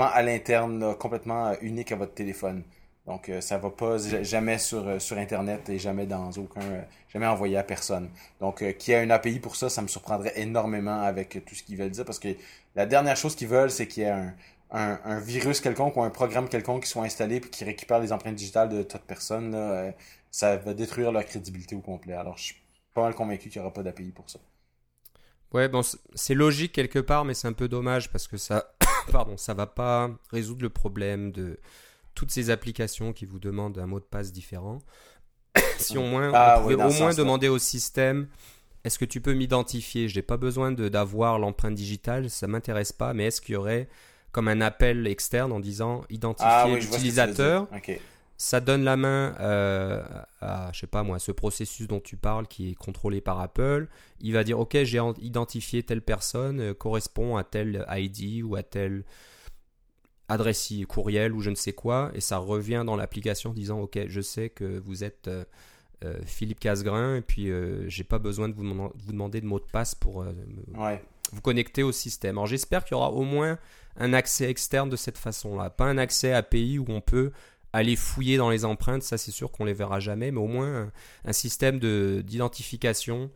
à 0.06 0.22
l'interne, 0.22 0.96
complètement 0.96 1.54
unique 1.60 1.92
à 1.92 1.96
votre 1.96 2.14
téléphone. 2.14 2.62
Donc, 3.06 3.30
ça 3.40 3.58
va 3.58 3.70
pas 3.70 3.98
jamais 4.22 4.58
sur, 4.58 4.88
Internet 5.16 5.68
et 5.68 5.78
jamais 5.78 6.06
dans 6.06 6.30
aucun, 6.32 6.60
jamais 7.12 7.26
envoyé 7.26 7.58
à 7.58 7.62
personne. 7.62 8.08
Donc, 8.40 8.64
qu'il 8.78 8.94
y 8.94 8.96
ait 8.96 9.04
une 9.04 9.10
API 9.10 9.40
pour 9.40 9.56
ça, 9.56 9.68
ça 9.68 9.82
me 9.82 9.88
surprendrait 9.88 10.32
énormément 10.36 11.02
avec 11.02 11.44
tout 11.44 11.54
ce 11.54 11.62
qu'ils 11.62 11.76
veulent 11.76 11.90
dire 11.90 12.04
parce 12.04 12.18
que 12.18 12.28
la 12.74 12.86
dernière 12.86 13.16
chose 13.16 13.36
qu'ils 13.36 13.48
veulent, 13.48 13.70
c'est 13.70 13.86
qu'il 13.86 14.04
y 14.04 14.06
ait 14.06 14.32
un, 14.70 15.20
virus 15.20 15.60
quelconque 15.60 15.96
ou 15.96 16.02
un 16.02 16.10
programme 16.10 16.48
quelconque 16.48 16.82
qui 16.82 16.88
soit 16.88 17.04
installé 17.04 17.40
puis 17.40 17.50
qui 17.50 17.64
récupère 17.64 18.00
les 18.00 18.12
empreintes 18.12 18.34
digitales 18.34 18.70
de 18.70 18.82
toute 18.82 19.02
personne. 19.02 19.54
Ça 20.34 20.56
va 20.56 20.74
détruire 20.74 21.12
leur 21.12 21.24
crédibilité 21.24 21.76
au 21.76 21.80
complet. 21.80 22.12
Alors, 22.12 22.36
je 22.36 22.42
suis 22.42 22.56
pas 22.92 23.02
mal 23.02 23.14
convaincu 23.14 23.50
qu'il 23.50 23.60
n'y 23.60 23.64
aura 23.64 23.72
pas 23.72 23.84
d'API 23.84 24.10
pour 24.10 24.28
ça. 24.28 24.40
Ouais, 25.52 25.68
bon, 25.68 25.82
c'est 26.16 26.34
logique 26.34 26.72
quelque 26.72 26.98
part, 26.98 27.24
mais 27.24 27.34
c'est 27.34 27.46
un 27.46 27.52
peu 27.52 27.68
dommage 27.68 28.10
parce 28.10 28.26
que 28.26 28.36
ça, 28.36 28.74
pardon, 29.12 29.36
ça 29.36 29.54
va 29.54 29.68
pas 29.68 30.10
résoudre 30.32 30.62
le 30.62 30.70
problème 30.70 31.30
de 31.30 31.60
toutes 32.16 32.32
ces 32.32 32.50
applications 32.50 33.12
qui 33.12 33.26
vous 33.26 33.38
demandent 33.38 33.78
un 33.78 33.86
mot 33.86 34.00
de 34.00 34.04
passe 34.04 34.32
différent. 34.32 34.80
si 35.78 35.98
au 35.98 36.02
moins, 36.02 36.32
ah, 36.34 36.56
on 36.58 36.62
pouvait 36.62 36.82
au 36.82 36.92
moins 36.94 37.14
demander 37.14 37.46
au 37.46 37.60
système, 37.60 38.26
est-ce 38.82 38.98
que 38.98 39.04
tu 39.04 39.20
peux 39.20 39.34
m'identifier? 39.34 40.08
Je 40.08 40.16
n'ai 40.16 40.22
pas 40.22 40.36
besoin 40.36 40.72
d'avoir 40.72 41.38
l'empreinte 41.38 41.76
digitale, 41.76 42.28
ça 42.28 42.48
m'intéresse 42.48 42.90
pas, 42.90 43.14
mais 43.14 43.26
est-ce 43.26 43.40
qu'il 43.40 43.52
y 43.52 43.56
aurait 43.56 43.88
comme 44.32 44.48
un 44.48 44.60
appel 44.62 45.06
externe 45.06 45.52
en 45.52 45.60
disant 45.60 46.04
identifier 46.10 46.50
ah 46.50 46.66
l'utilisateur? 46.66 47.68
Ça 48.36 48.60
donne 48.60 48.82
la 48.82 48.96
main 48.96 49.34
euh, 49.40 50.02
à, 50.40 50.70
je 50.72 50.80
sais 50.80 50.86
pas 50.86 51.02
moi, 51.02 51.18
ce 51.18 51.32
processus 51.32 51.86
dont 51.86 52.00
tu 52.00 52.16
parles 52.16 52.48
qui 52.48 52.70
est 52.70 52.74
contrôlé 52.74 53.20
par 53.20 53.40
Apple. 53.40 53.88
Il 54.20 54.32
va 54.32 54.44
dire, 54.44 54.58
ok, 54.58 54.76
j'ai 54.82 55.00
identifié 55.20 55.82
telle 55.82 56.02
personne, 56.02 56.60
euh, 56.60 56.74
correspond 56.74 57.36
à 57.36 57.44
tel 57.44 57.86
ID 57.88 58.42
ou 58.42 58.56
à 58.56 58.62
tel 58.62 59.04
adresse 60.28 60.72
courriel 60.88 61.32
ou 61.32 61.40
je 61.40 61.50
ne 61.50 61.54
sais 61.54 61.74
quoi, 61.74 62.10
et 62.14 62.20
ça 62.20 62.38
revient 62.38 62.82
dans 62.84 62.96
l'application 62.96 63.52
disant, 63.52 63.80
ok, 63.80 64.00
je 64.08 64.20
sais 64.20 64.48
que 64.48 64.78
vous 64.78 65.04
êtes 65.04 65.28
euh, 65.28 65.44
Philippe 66.24 66.60
Casgrain, 66.60 67.16
et 67.16 67.20
puis 67.20 67.50
j'ai 67.88 68.04
pas 68.04 68.18
besoin 68.18 68.48
de 68.48 68.54
vous, 68.54 68.64
vous, 68.64 69.12
demander 69.12 69.42
de 69.42 69.46
mot 69.46 69.60
de 69.60 69.66
passe 69.70 69.94
pour 69.94 70.24
vous 71.32 71.40
connecter 71.42 71.82
au 71.82 71.92
système. 71.92 72.36
Alors 72.36 72.46
j'espère 72.46 72.84
qu'il 72.84 72.94
y 72.94 72.98
aura 72.98 73.10
au 73.10 73.22
moins 73.22 73.58
un 73.96 74.12
accès 74.12 74.48
externe 74.48 74.88
de 74.88 74.96
cette 74.96 75.18
façon-là, 75.18 75.70
pas 75.70 75.84
un 75.84 75.98
accès 75.98 76.32
API 76.32 76.78
où 76.78 76.86
on 76.88 77.00
peut 77.00 77.32
aller 77.74 77.96
fouiller 77.96 78.36
dans 78.36 78.50
les 78.50 78.64
empreintes, 78.64 79.02
ça 79.02 79.18
c'est 79.18 79.32
sûr 79.32 79.50
qu'on 79.50 79.64
les 79.64 79.74
verra 79.74 79.98
jamais, 79.98 80.30
mais 80.30 80.38
au 80.38 80.46
moins 80.46 80.92
un, 81.24 81.32
système 81.32 81.80
d'identification 81.80 83.30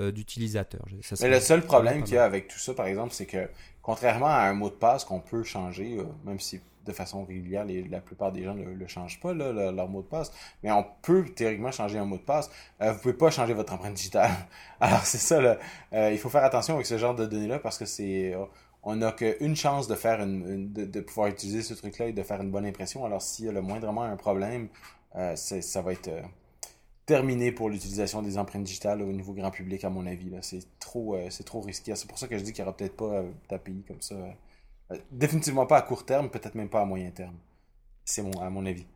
euh, 0.00 0.10
d'utilisateur. 0.10 0.84
Mais 1.22 1.28
le 1.28 1.40
seul 1.40 1.62
problème 1.62 2.02
qu'il 2.02 2.14
y 2.14 2.18
a 2.18 2.24
avec 2.24 2.48
tout 2.48 2.58
ça, 2.58 2.74
par 2.74 2.86
exemple, 2.86 3.14
c'est 3.14 3.26
que 3.26 3.48
contrairement 3.82 4.26
à 4.26 4.42
un 4.42 4.52
mot 4.52 4.68
de 4.68 4.74
passe 4.74 5.04
qu'on 5.04 5.20
peut 5.20 5.44
changer, 5.44 5.96
euh, 5.98 6.04
même 6.24 6.40
si 6.40 6.60
de 6.84 6.92
façon 6.92 7.24
régulière, 7.24 7.64
la 7.88 8.00
plupart 8.00 8.32
des 8.32 8.42
gens 8.42 8.54
ne 8.54 8.64
le, 8.64 8.86
changent 8.88 9.20
pas, 9.20 9.32
leur 9.32 9.88
mot 9.88 10.02
de 10.02 10.06
passe, 10.08 10.32
mais 10.62 10.72
on 10.72 10.84
peut 11.00 11.24
théoriquement 11.24 11.70
changer 11.70 11.96
un 11.96 12.04
mot 12.04 12.16
de 12.16 12.22
passe. 12.22 12.50
Euh, 12.82 12.92
vous 12.92 12.98
pouvez 12.98 13.14
pas 13.14 13.30
changer 13.30 13.54
votre 13.54 13.72
empreinte 13.72 13.94
digitale. 13.94 14.32
Alors 14.80 15.06
c'est 15.06 15.18
ça, 15.18 15.56
il 15.92 16.18
faut 16.18 16.28
faire 16.28 16.44
attention 16.44 16.74
avec 16.74 16.86
ce 16.86 16.98
genre 16.98 17.14
de 17.14 17.26
données-là 17.26 17.60
parce 17.60 17.78
que 17.78 17.86
c'est 17.86 18.34
on 18.84 18.96
n'a 18.96 19.12
qu'une 19.12 19.56
chance 19.56 19.88
de 19.88 19.94
une, 19.94 20.72
de, 20.72 21.00
pouvoir 21.00 21.28
utiliser 21.28 21.62
ce 21.62 21.74
truc-là 21.74 22.08
et 22.08 22.12
de 22.12 22.22
faire 22.22 22.40
une 22.40 22.50
bonne 22.50 22.66
impression. 22.66 23.04
Alors 23.04 23.22
s'il 23.22 23.46
y 23.46 23.48
a 23.48 23.52
le 23.52 23.62
moindrement 23.62 24.02
un 24.02 24.16
problème, 24.16 24.68
euh, 25.16 25.34
ça 25.36 25.82
va 25.82 25.92
être 25.92 26.08
euh, 26.08 26.22
terminé 27.06 27.50
pour 27.50 27.70
l'utilisation 27.70 28.20
des 28.20 28.36
empreintes 28.36 28.64
digitales 28.64 29.00
au 29.00 29.10
niveau 29.12 29.32
grand 29.32 29.50
public, 29.50 29.84
à 29.84 29.90
mon 29.90 30.06
avis. 30.06 30.30
C'est 30.42 30.78
trop, 30.78 31.16
euh, 31.16 31.28
c'est 31.30 31.44
trop 31.44 31.62
risqué. 31.62 31.94
C'est 31.96 32.06
pour 32.06 32.18
ça 32.18 32.28
que 32.28 32.36
je 32.36 32.44
dis 32.44 32.52
qu'il 32.52 32.62
n'y 32.62 32.68
aura 32.68 32.76
peut-être 32.76 32.96
pas 32.96 33.24
d'API 33.48 33.84
comme 33.88 34.02
ça. 34.02 34.16
définitivement 35.10 35.66
pas 35.66 35.78
à 35.78 35.82
court 35.82 36.04
terme, 36.04 36.28
peut-être 36.28 36.54
même 36.54 36.68
pas 36.68 36.82
à 36.82 36.84
moyen 36.84 37.10
terme. 37.10 37.36
C'est 38.04 38.22
mon, 38.22 38.38
à 38.38 38.50
mon 38.50 38.66
avis. 38.66 38.86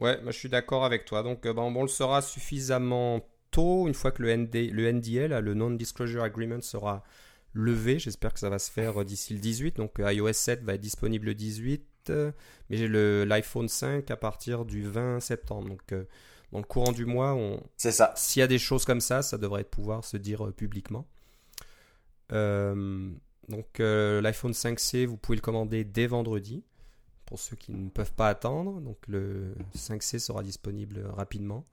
Ouais, 0.00 0.20
moi 0.22 0.32
je 0.32 0.38
suis 0.38 0.48
d'accord 0.48 0.86
avec 0.86 1.04
toi. 1.04 1.22
Donc 1.22 1.46
bon, 1.46 1.74
on 1.76 1.82
le 1.82 1.88
saura 1.88 2.22
suffisamment 2.22 3.20
tôt, 3.50 3.86
une 3.86 3.94
fois 3.94 4.10
que 4.10 4.22
le, 4.22 4.34
ND, 4.34 4.72
le 4.72 4.90
NDL, 4.90 5.38
le 5.38 5.54
Non-Disclosure 5.54 6.22
Agreement, 6.22 6.62
sera 6.62 7.04
levé. 7.54 7.98
J'espère 7.98 8.34
que 8.34 8.40
ça 8.40 8.50
va 8.50 8.58
se 8.58 8.70
faire 8.70 9.00
euh, 9.00 9.04
d'ici 9.04 9.32
le 9.32 9.40
18. 9.40 9.76
Donc 9.76 9.98
euh, 10.00 10.12
iOS 10.12 10.32
7 10.32 10.62
va 10.62 10.74
être 10.74 10.80
disponible 10.80 11.26
le 11.26 11.34
18, 11.34 12.10
euh, 12.10 12.32
mais 12.68 12.76
j'ai 12.76 12.88
l'iPhone 12.88 13.68
5 13.68 14.10
à 14.10 14.16
partir 14.16 14.64
du 14.64 14.82
20 14.82 15.20
septembre. 15.20 15.68
Donc 15.68 15.94
dans 16.52 16.58
le 16.58 16.64
courant 16.64 16.92
du 16.92 17.06
mois, 17.06 17.34
on... 17.34 17.62
c'est 17.76 17.92
ça. 17.92 18.12
S'il 18.16 18.40
y 18.40 18.42
a 18.42 18.46
des 18.46 18.58
choses 18.58 18.84
comme 18.84 19.00
ça, 19.00 19.22
ça 19.22 19.38
devrait 19.38 19.64
pouvoir 19.64 20.04
se 20.04 20.16
dire 20.16 20.52
publiquement. 20.52 21.06
donc 22.30 23.78
l'iPhone 23.78 24.52
5C, 24.52 25.06
vous 25.06 25.16
pouvez 25.16 25.36
le 25.36 25.42
commander 25.42 25.84
dès 25.84 26.06
vendredi. 26.06 26.64
Pour 27.26 27.38
ceux 27.38 27.56
qui 27.56 27.72
ne 27.72 27.88
peuvent 27.88 28.12
pas 28.12 28.28
attendre, 28.28 28.82
donc 28.82 28.98
le 29.08 29.54
5C 29.74 30.18
sera 30.18 30.42
disponible 30.42 31.06
rapidement. 31.16 31.64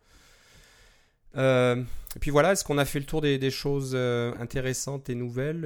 Euh, 1.37 1.81
et 2.15 2.19
puis 2.19 2.31
voilà, 2.31 2.51
est-ce 2.51 2.63
qu'on 2.63 2.77
a 2.77 2.85
fait 2.85 2.99
le 2.99 3.05
tour 3.05 3.21
des, 3.21 3.51
choses 3.51 3.93
euh, 3.95 4.33
intéressantes 4.39 5.09
et 5.09 5.15
nouvelles 5.15 5.61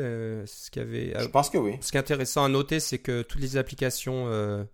ce 0.45 0.69
qu'il 0.69 0.81
avait, 0.81 1.13
Je 1.19 1.27
pense 1.27 1.49
que 1.49 1.57
oui. 1.57 1.77
Ce 1.81 1.91
qui 1.91 1.97
est 1.97 1.99
intéressant 1.99 2.43
à 2.43 2.49
noter, 2.49 2.79
c'est 2.79 2.99
que 2.99 3.21
toutes 3.21 3.41
les 3.41 3.57
applications 3.57 4.67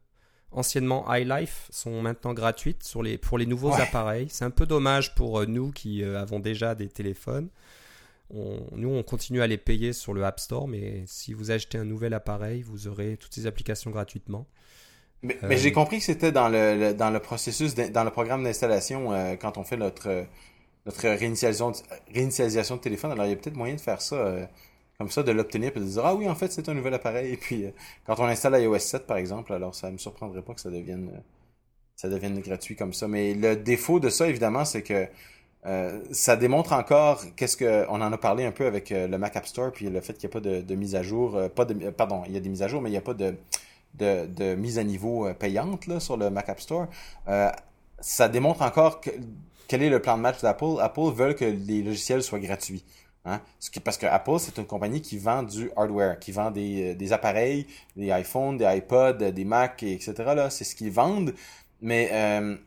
anciennement 0.54 1.06
iLife 1.14 1.68
sont 1.70 2.02
maintenant 2.02 2.34
gratuites 2.34 2.84
sur 2.84 3.02
les, 3.02 3.18
pour 3.18 3.38
les 3.38 3.46
nouveaux 3.46 3.74
appareils. 3.74 4.28
C'est 4.30 4.44
un 4.44 4.50
peu 4.50 4.66
dommage 4.66 5.16
pour 5.16 5.48
nous 5.48 5.72
qui 5.72 6.04
avons 6.04 6.40
déjà 6.40 6.76
des 6.76 6.90
téléphones. 6.90 7.48
nous, 8.34 8.90
on 8.90 9.04
continue 9.04 9.42
à 9.42 9.48
les 9.48 9.58
payer 9.58 9.94
sur 9.94 10.14
le 10.14 10.26
App 10.26 10.42
Store, 10.42 10.68
mais 10.68 11.04
si 11.06 11.34
vous 11.34 11.52
achetez 11.52 11.78
un 11.78 11.86
nouvel 11.86 12.14
appareil, 12.14 12.64
vous 12.64 12.88
aurez 12.88 13.16
toutes 13.16 13.34
ces 13.34 13.48
applications 13.48 13.92
gratuitement. 13.92 14.46
Mais, 15.24 15.38
j'ai 15.58 15.70
euh, 15.70 15.74
compris 15.74 16.00
que 16.00 16.04
c'était 16.04 16.32
dans 16.32 16.50
le, 16.50 16.94
dans 16.94 17.12
le 17.12 17.20
processus, 17.20 17.76
dans 17.76 18.04
le 18.04 18.10
programme 18.10 18.44
d'installation 18.44 19.14
euh, 19.14 19.36
quand 19.36 19.58
on 19.58 19.64
fait 19.64 19.78
notre, 19.78 20.26
notre 20.86 21.02
réinitialisation, 21.02 21.72
réinitialisation 22.14 22.76
de 22.78 22.82
téléphone. 22.82 23.12
Alors 23.12 23.26
il 23.26 23.30
y 23.30 23.34
a 23.34 23.36
peut-être 23.36 23.56
moyen 23.56 23.76
de 23.76 23.82
faire 23.82 24.02
ça 24.02 24.16
euh, 24.16 24.46
comme 24.98 25.10
ça, 25.10 25.24
de 25.24 25.32
l'obtenir 25.32 25.72
et 25.76 25.80
de 25.80 25.86
dire 25.86 26.06
ah 26.06 26.16
oui 26.16 26.30
en 26.30 26.36
fait 26.36 26.52
c'est 26.52 26.68
un 26.70 26.74
nouvel 26.74 26.94
appareil. 26.94 27.34
Et 27.34 27.38
puis 27.38 27.66
quand 28.06 28.20
on 28.20 28.26
installe 28.26 28.62
iOS 28.62 28.80
7 28.80 29.08
par 29.08 29.18
exemple, 29.18 29.54
alors 29.54 29.76
ça 29.76 29.92
me 29.92 29.98
surprendrait 29.98 30.42
pas 30.42 30.54
que 30.54 30.62
ça 30.62 30.70
devienne 30.70 31.12
ça 31.96 32.10
devienne 32.10 32.40
gratuit 32.40 32.76
comme 32.76 32.94
ça. 32.94 33.08
Mais 33.08 33.34
le 33.34 33.56
défaut 33.56 34.00
de 34.00 34.10
ça 34.10 34.28
évidemment 34.28 34.66
c'est 34.66 34.84
que 34.84 35.08
ça 36.12 36.36
démontre 36.36 36.74
encore 36.74 37.24
qu'est-ce 37.36 37.56
que 37.56 37.86
on 37.88 38.02
en 38.02 38.12
a 38.12 38.18
parlé 38.18 38.46
un 38.46 38.52
peu 38.52 38.66
avec 38.66 38.90
le 38.90 39.16
Mac 39.18 39.36
App 39.36 39.46
Store 39.46 39.72
puis 39.72 39.90
le 39.90 40.02
fait 40.02 40.14
qu'il 40.14 40.28
n'y 40.28 40.32
a 40.32 40.34
pas 40.34 40.40
de, 40.40 40.62
de, 40.62 40.76
mise 40.76 40.96
à 40.96 41.04
jour, 41.04 41.40
pas 41.56 41.66
de 41.66 41.92
pardon 41.92 42.24
il 42.26 42.34
y 42.34 42.38
a 42.38 42.40
des 42.40 42.50
mises 42.50 42.64
à 42.64 42.68
jour 42.68 42.82
mais 42.82 42.90
il 42.90 42.94
n'y 42.94 42.98
a 42.98 43.02
pas 43.02 43.14
de 43.14 43.36
de, 43.96 44.56
mise 44.56 44.78
à 44.78 44.84
niveau 44.84 45.28
euh, 45.28 45.34
payante 45.34 45.88
là, 45.88 46.00
sur 46.00 46.18
le 46.18 46.30
Mac 46.30 46.50
App 46.50 46.60
Store, 46.60 46.88
euh, 47.28 47.50
ça 48.00 48.30
démontre 48.30 48.62
encore 48.62 49.02
quel 49.72 49.84
est 49.84 49.90
le 49.90 50.02
plan 50.02 50.18
de 50.18 50.22
match 50.22 50.42
d'Apple? 50.42 50.82
Apple 50.82 51.14
veut 51.16 51.32
que 51.32 51.46
les 51.46 51.82
logiciels 51.82 52.22
soient 52.22 52.40
gratuits. 52.40 52.84
Hein? 53.24 53.40
Parce 53.86 53.98
que 53.98 54.06
Apple, 54.06 54.38
c'est 54.38 54.58
une 54.58 54.66
compagnie 54.66 55.02
qui 55.02 55.18
vend 55.18 55.44
du 55.44 55.72
hardware, 55.78 56.20
qui 56.20 56.34
vend 56.34 56.52
des, 56.52 56.94
des 56.94 57.14
appareils, 57.14 57.66
des 57.96 58.08
iPhones, 58.08 58.58
des 58.58 58.66
iPods, 58.66 59.32
des 59.32 59.46
Macs, 59.46 59.84
etc. 59.84 60.14
C'est 60.50 60.66
ce 60.66 60.76
qu'ils 60.76 60.92
vendent. 60.92 61.34
Mais 61.80 62.10
euh, 62.12 62.58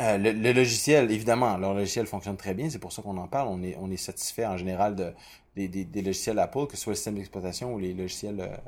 le, 0.00 0.52
logiciel, 0.52 1.12
évidemment, 1.12 1.56
leur 1.58 1.74
logiciel 1.74 2.08
fonctionne 2.08 2.36
très 2.36 2.54
bien, 2.54 2.68
c'est 2.68 2.80
pour 2.80 2.92
ça 2.92 3.02
qu'on 3.02 3.16
en 3.16 3.28
parle. 3.28 3.46
On 3.46 3.90
est, 3.92 3.96
satisfait 3.96 4.46
en 4.46 4.56
général 4.56 4.96
de, 4.96 5.12
des, 5.54 5.68
des, 5.68 6.02
logiciels 6.02 6.40
Apple, 6.40 6.66
que 6.66 6.76
ce 6.76 6.82
soit 6.82 6.90
le 6.90 6.96
système 6.96 7.14
d'exploitation 7.14 7.72
ou 7.72 7.78
les 7.78 7.94
logiciels 7.94 8.58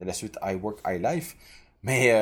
de 0.00 0.06
la 0.06 0.12
suite 0.14 0.38
iWork, 0.42 0.78
iLife. 0.86 1.36
Mais 1.82 2.14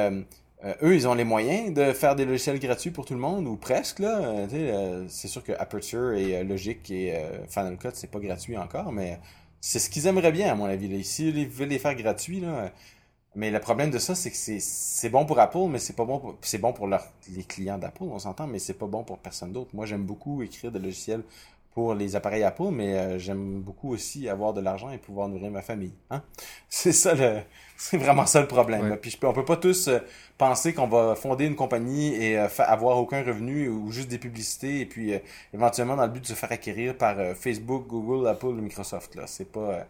euh, 0.64 0.74
euh, 0.82 0.88
eux, 0.88 0.94
ils 0.94 1.06
ont 1.08 1.14
les 1.14 1.24
moyens 1.24 1.72
de 1.74 1.92
faire 1.92 2.16
des 2.16 2.24
logiciels 2.24 2.58
gratuits 2.58 2.90
pour 2.90 3.04
tout 3.04 3.14
le 3.14 3.20
monde, 3.20 3.46
ou 3.46 3.56
presque. 3.56 3.98
là. 4.00 4.20
Euh, 4.20 5.06
c'est 5.08 5.28
sûr 5.28 5.42
que 5.42 5.52
Aperture 5.52 6.12
et 6.12 6.42
Logic 6.44 6.90
et 6.90 7.14
Final 7.48 7.76
Cut, 7.78 7.90
c'est 7.94 8.10
pas 8.10 8.20
gratuit 8.20 8.56
encore, 8.56 8.92
mais 8.92 9.18
c'est 9.60 9.78
ce 9.78 9.90
qu'ils 9.90 10.06
aimeraient 10.06 10.32
bien, 10.32 10.52
à 10.52 10.54
mon 10.54 10.66
avis. 10.66 11.04
S'ils 11.04 11.48
veulent 11.48 11.68
les 11.68 11.78
faire 11.78 11.94
gratuits, 11.94 12.40
là, 12.40 12.72
mais 13.34 13.50
le 13.50 13.60
problème 13.60 13.90
de 13.90 13.98
ça, 13.98 14.14
c'est 14.14 14.30
que 14.30 14.36
c'est 14.36 15.10
bon 15.10 15.26
pour 15.26 15.38
Apple, 15.38 15.68
mais 15.68 15.78
c'est 15.78 15.92
pas 15.94 16.06
bon 16.06 16.18
pour, 16.18 16.36
c'est 16.40 16.58
bon 16.58 16.72
pour 16.72 16.88
les 16.88 17.44
clients 17.44 17.78
d'Apple, 17.78 18.04
on 18.04 18.18
s'entend, 18.18 18.46
mais 18.46 18.58
c'est 18.58 18.74
pas 18.74 18.86
bon 18.86 19.04
pour 19.04 19.18
personne 19.18 19.52
d'autre. 19.52 19.70
Moi, 19.74 19.84
j'aime 19.86 20.04
beaucoup 20.04 20.42
écrire 20.42 20.72
des 20.72 20.78
logiciels 20.78 21.22
pour 21.76 21.94
les 21.94 22.16
appareils 22.16 22.42
Apple, 22.42 22.70
mais 22.72 22.94
euh, 22.94 23.18
j'aime 23.18 23.60
beaucoup 23.60 23.92
aussi 23.92 24.30
avoir 24.30 24.54
de 24.54 24.62
l'argent 24.62 24.90
et 24.92 24.96
pouvoir 24.96 25.28
nourrir 25.28 25.50
ma 25.50 25.60
famille. 25.60 25.92
Hein? 26.08 26.22
C'est 26.70 26.92
ça 26.92 27.12
le, 27.12 27.40
c'est 27.76 27.98
vraiment 27.98 28.24
ça 28.24 28.40
le 28.40 28.48
problème. 28.48 28.96
Puis 28.96 29.10
je 29.10 29.26
on 29.26 29.34
peut 29.34 29.44
pas 29.44 29.58
tous 29.58 29.88
euh, 29.88 29.98
penser 30.38 30.72
qu'on 30.72 30.86
va 30.86 31.14
fonder 31.14 31.44
une 31.44 31.54
compagnie 31.54 32.14
et 32.14 32.38
euh, 32.38 32.48
avoir 32.60 32.96
aucun 32.96 33.22
revenu 33.22 33.68
ou 33.68 33.92
juste 33.92 34.08
des 34.08 34.16
publicités 34.16 34.80
et 34.80 34.86
puis 34.86 35.12
éventuellement 35.52 35.96
dans 35.96 36.06
le 36.06 36.12
but 36.12 36.22
de 36.22 36.26
se 36.26 36.32
faire 36.32 36.50
acquérir 36.50 36.96
par 36.96 37.16
Facebook, 37.36 37.86
Google, 37.86 38.26
Apple 38.26 38.46
ou 38.46 38.62
Microsoft. 38.62 39.14
Là, 39.14 39.26
c'est 39.26 39.52
pas 39.52 39.86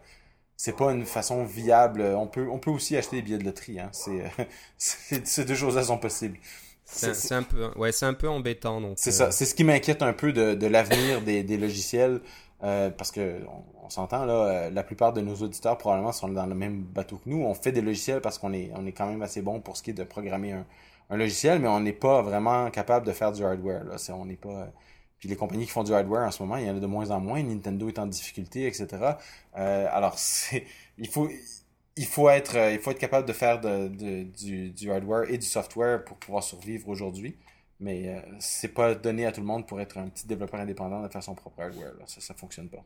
c'est 0.57 0.75
pas 0.75 0.91
une 0.91 1.05
façon 1.05 1.45
viable. 1.45 2.01
On 2.01 2.27
peut 2.27 2.49
on 2.51 2.59
peut 2.59 2.71
aussi 2.71 2.97
acheter 2.97 3.15
des 3.17 3.21
billets 3.21 3.37
de 3.37 3.45
loterie. 3.45 3.79
Hein? 3.79 3.91
C'est 3.93 4.23
ces 5.25 5.45
deux 5.45 5.55
choses-là 5.55 5.83
sont 5.83 5.97
possibles. 5.97 6.37
C'est 6.87 7.33
un 7.33 7.43
peu, 7.43 7.69
ouais, 7.75 7.91
c'est 7.91 8.05
un 8.05 8.13
peu 8.13 8.29
embêtant. 8.29 8.79
Donc. 8.81 8.93
C'est 8.95 9.11
ça. 9.11 9.25
Euh. 9.25 9.31
C'est 9.31 9.45
ce 9.45 9.53
qui 9.53 9.63
m'inquiète 9.63 10.01
un 10.01 10.13
peu 10.13 10.31
de, 10.31 10.53
de 10.53 10.67
l'avenir 10.67 11.21
des, 11.21 11.43
des, 11.43 11.57
logiciels, 11.57 12.21
euh, 12.63 12.89
parce 12.89 13.11
que 13.11 13.41
on, 13.83 13.89
s'entend 13.89 14.25
là, 14.25 14.33
euh, 14.33 14.69
la 14.69 14.83
plupart 14.83 15.13
de 15.13 15.21
nos 15.21 15.35
auditeurs 15.35 15.77
probablement 15.77 16.11
sont 16.11 16.29
dans 16.29 16.45
le 16.45 16.55
même 16.55 16.83
bateau 16.83 17.17
que 17.17 17.29
nous. 17.29 17.43
On 17.43 17.53
fait 17.53 17.71
des 17.71 17.81
logiciels 17.81 18.21
parce 18.21 18.37
qu'on 18.37 18.53
est, 18.53 18.71
on 18.75 18.85
est 18.85 18.93
quand 18.93 19.05
même 19.05 19.21
assez 19.21 19.41
bon 19.41 19.59
pour 19.59 19.75
ce 19.77 19.83
qui 19.83 19.91
est 19.91 19.93
de 19.93 20.03
programmer 20.03 20.53
un, 20.53 20.65
un 21.09 21.17
logiciel, 21.17 21.59
mais 21.59 21.67
on 21.67 21.79
n'est 21.81 21.93
pas 21.93 22.21
vraiment 22.21 22.69
capable 22.71 23.05
de 23.05 23.11
faire 23.11 23.31
du 23.33 23.43
hardware. 23.43 23.83
Là, 23.83 23.97
on 24.15 24.25
n'est 24.25 24.35
pas. 24.35 24.67
Puis 25.19 25.27
les 25.27 25.35
compagnies 25.35 25.65
qui 25.65 25.71
font 25.71 25.83
du 25.83 25.93
hardware 25.93 26.25
en 26.27 26.31
ce 26.31 26.41
moment, 26.43 26.57
il 26.57 26.67
y 26.67 26.69
en 26.69 26.77
a 26.77 26.79
de 26.79 26.85
moins 26.85 27.11
en 27.11 27.19
moins. 27.19 27.41
Nintendo 27.43 27.87
est 27.89 27.99
en 27.99 28.07
difficulté, 28.07 28.65
etc. 28.65 28.87
Alors 29.53 30.13
c'est, 30.17 30.63
il 30.97 31.09
faut 31.09 31.29
il 31.97 32.05
faut 32.05 32.29
être, 32.29 32.55
euh, 32.55 32.71
il 32.71 32.79
faut 32.79 32.91
être 32.91 32.99
capable 32.99 33.27
de 33.27 33.33
faire 33.33 33.59
de, 33.59 33.87
du, 34.23 34.69
du, 34.69 34.91
hardware 34.91 35.29
et 35.29 35.37
du 35.37 35.45
software 35.45 36.03
pour 36.05 36.17
pouvoir 36.17 36.43
survivre 36.43 36.87
aujourd'hui. 36.87 37.35
Mais 37.79 38.09
euh, 38.09 38.21
c'est 38.39 38.73
pas 38.73 38.95
donné 38.95 39.25
à 39.25 39.31
tout 39.31 39.41
le 39.41 39.47
monde 39.47 39.67
pour 39.67 39.81
être 39.81 39.97
un 39.97 40.07
petit 40.09 40.25
développeur 40.25 40.59
indépendant 40.59 41.03
de 41.03 41.07
faire 41.09 41.23
son 41.23 41.35
propre 41.35 41.61
hardware. 41.61 41.93
Ça, 42.05 42.21
ça 42.21 42.33
fonctionne 42.33 42.69
pas. 42.69 42.83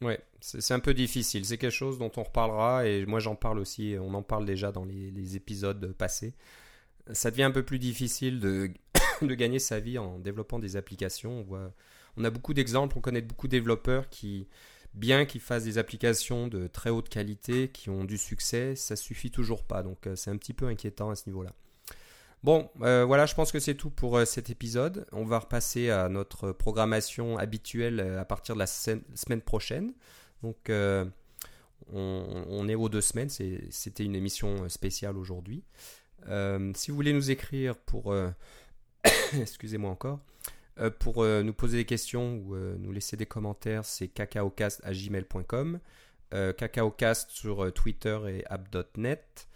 Ouais, 0.00 0.20
c'est 0.40 0.74
un 0.74 0.80
peu 0.80 0.94
difficile. 0.94 1.44
C'est 1.44 1.58
quelque 1.58 1.72
chose 1.72 1.98
dont 1.98 2.12
on 2.16 2.22
reparlera 2.22 2.86
et 2.86 3.04
moi 3.06 3.20
j'en 3.20 3.34
parle 3.34 3.58
aussi. 3.58 3.96
On 4.00 4.14
en 4.14 4.22
parle 4.22 4.44
déjà 4.44 4.70
dans 4.70 4.84
les, 4.84 5.10
les, 5.10 5.36
épisodes 5.36 5.92
passés. 5.92 6.34
Ça 7.12 7.30
devient 7.30 7.44
un 7.44 7.50
peu 7.50 7.64
plus 7.64 7.78
difficile 7.78 8.38
de, 8.38 8.70
de 9.22 9.34
gagner 9.34 9.58
sa 9.58 9.80
vie 9.80 9.98
en 9.98 10.18
développant 10.18 10.58
des 10.58 10.76
applications. 10.76 11.40
On, 11.40 11.42
voit, 11.42 11.72
on 12.16 12.24
a 12.24 12.30
beaucoup 12.30 12.54
d'exemples, 12.54 12.96
on 12.96 13.00
connaît 13.00 13.22
beaucoup 13.22 13.48
de 13.48 13.52
développeurs 13.52 14.08
qui, 14.08 14.46
bien 14.94 15.24
qu'ils 15.26 15.40
fassent 15.40 15.64
des 15.64 15.78
applications 15.78 16.48
de 16.48 16.66
très 16.66 16.90
haute 16.90 17.08
qualité, 17.08 17.68
qui 17.68 17.90
ont 17.90 18.04
du 18.04 18.18
succès, 18.18 18.74
ça 18.76 18.96
suffit 18.96 19.30
toujours 19.30 19.64
pas. 19.64 19.82
Donc 19.82 20.06
euh, 20.06 20.16
c'est 20.16 20.30
un 20.30 20.36
petit 20.36 20.54
peu 20.54 20.66
inquiétant 20.66 21.10
à 21.10 21.16
ce 21.16 21.24
niveau-là. 21.26 21.52
Bon, 22.44 22.70
euh, 22.82 23.04
voilà, 23.04 23.26
je 23.26 23.34
pense 23.34 23.50
que 23.50 23.58
c'est 23.58 23.74
tout 23.74 23.90
pour 23.90 24.16
euh, 24.16 24.24
cet 24.24 24.48
épisode. 24.50 25.06
On 25.12 25.24
va 25.24 25.40
repasser 25.40 25.90
à 25.90 26.08
notre 26.08 26.52
programmation 26.52 27.36
habituelle 27.36 28.00
à 28.00 28.24
partir 28.24 28.54
de 28.54 28.60
la 28.60 28.66
semaine 28.66 29.40
prochaine. 29.40 29.92
Donc, 30.42 30.70
on, 31.92 32.68
est 32.68 32.74
aux 32.76 32.88
deux 32.88 33.00
semaines. 33.00 33.28
C'était 33.28 34.04
une 34.04 34.14
émission 34.14 34.68
spéciale 34.68 35.16
aujourd'hui. 35.16 35.64
si 36.74 36.90
vous 36.90 36.94
voulez 36.94 37.12
nous 37.12 37.32
écrire 37.32 37.76
pour... 37.76 38.14
Excusez-moi 39.32 39.90
encore. 39.90 40.20
Euh, 40.80 40.90
pour 40.90 41.22
euh, 41.22 41.42
nous 41.42 41.52
poser 41.52 41.78
des 41.78 41.84
questions 41.84 42.36
ou 42.36 42.54
euh, 42.54 42.76
nous 42.78 42.92
laisser 42.92 43.16
des 43.16 43.26
commentaires, 43.26 43.84
c'est 43.84 44.08
cacaocast.gmail.com, 44.08 45.80
cacaocast 46.30 47.30
sur 47.30 47.72
Twitter 47.72 48.18
et 48.28 48.44
app.net. 48.46 49.48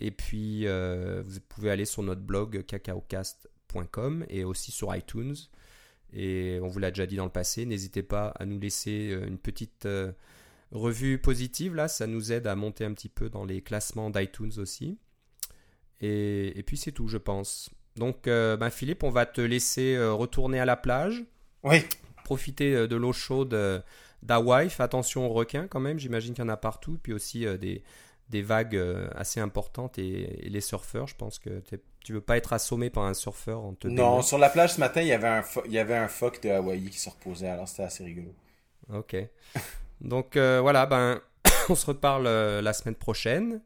Et 0.00 0.10
puis, 0.10 0.66
vous 0.66 1.40
pouvez 1.48 1.70
aller 1.70 1.84
sur 1.84 2.02
notre 2.02 2.22
blog 2.22 2.64
cacaocast.com 2.64 4.24
et 4.28 4.44
aussi 4.44 4.72
sur 4.72 4.94
iTunes. 4.96 5.36
Et 6.12 6.58
on 6.62 6.68
vous 6.68 6.78
l'a 6.78 6.90
déjà 6.90 7.06
dit 7.06 7.16
dans 7.16 7.24
le 7.24 7.30
passé, 7.30 7.66
n'hésitez 7.66 8.02
pas 8.02 8.28
à 8.28 8.46
nous 8.46 8.58
laisser 8.58 9.14
une 9.26 9.38
petite 9.38 9.86
revue 10.72 11.18
positive. 11.18 11.74
Là, 11.74 11.88
ça 11.88 12.06
nous 12.06 12.32
aide 12.32 12.46
à 12.46 12.56
monter 12.56 12.86
un 12.86 12.94
petit 12.94 13.10
peu 13.10 13.28
dans 13.28 13.44
les 13.44 13.60
classements 13.60 14.08
d'iTunes 14.08 14.58
aussi. 14.58 14.98
et 16.00 16.62
puis 16.66 16.78
c'est 16.78 16.92
tout, 16.92 17.06
je 17.06 17.18
pense. 17.18 17.70
Donc, 17.96 18.26
euh, 18.26 18.56
ben 18.56 18.70
Philippe, 18.70 19.04
on 19.04 19.10
va 19.10 19.26
te 19.26 19.40
laisser 19.40 19.94
euh, 19.94 20.12
retourner 20.12 20.58
à 20.58 20.64
la 20.64 20.76
plage. 20.76 21.24
Oui. 21.62 21.84
Profiter 22.24 22.74
euh, 22.74 22.88
de 22.88 22.96
l'eau 22.96 23.12
chaude 23.12 23.84
d'Hawaï. 24.22 24.68
Fais 24.70 24.82
attention 24.82 25.26
aux 25.26 25.32
requins 25.32 25.68
quand 25.68 25.80
même. 25.80 25.98
J'imagine 25.98 26.34
qu'il 26.34 26.44
y 26.44 26.46
en 26.46 26.50
a 26.50 26.56
partout. 26.56 26.98
Puis 27.02 27.12
aussi 27.12 27.46
des, 27.58 27.82
des 28.30 28.42
vagues 28.42 28.80
assez 29.14 29.40
importantes 29.40 29.98
et, 29.98 30.48
les 30.48 30.60
surfeurs. 30.60 31.06
Je 31.06 31.14
pense 31.14 31.38
que 31.38 31.62
tu 32.00 32.12
veux 32.12 32.20
pas 32.20 32.36
être 32.36 32.52
assommé 32.52 32.90
par 32.90 33.04
un 33.04 33.14
surfeur 33.14 33.60
en 33.60 33.74
te 33.74 33.86
Non, 33.86 34.22
sur 34.22 34.38
la 34.38 34.50
plage 34.50 34.74
ce 34.74 34.80
matin, 34.80 35.00
il 35.00 35.08
y 35.08 35.12
avait 35.12 35.28
un, 35.28 35.44
il 35.66 35.72
y 35.72 35.78
avait 35.78 35.96
un 35.96 36.08
phoque 36.08 36.42
de 36.42 36.50
Hawaï 36.50 36.90
qui 36.90 36.98
se 36.98 37.08
reposait. 37.08 37.48
Alors 37.48 37.68
c'était 37.68 37.84
assez 37.84 38.04
rigolo. 38.04 38.34
Ok. 38.92 39.16
Donc 40.00 40.36
voilà, 40.36 40.86
ben 40.86 41.20
on 41.68 41.74
se 41.76 41.86
reparle 41.86 42.24
la 42.24 42.72
semaine 42.72 42.96
prochaine. 42.96 43.60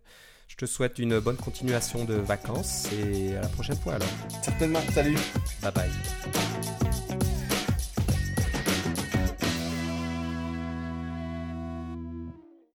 Je 0.49 0.57
te 0.57 0.67
souhaite 0.67 0.99
une 0.99 1.21
bonne 1.21 1.37
continuation 1.37 2.05
de 2.05 2.15
vacances 2.15 2.89
et 2.93 3.37
à 3.37 3.43
la 3.43 3.49
prochaine 3.49 3.77
fois 3.77 3.95
alors. 3.95 4.09
Certainement, 4.43 4.81
salut. 4.93 5.19
Bye 5.63 5.73
bye. 5.73 6.78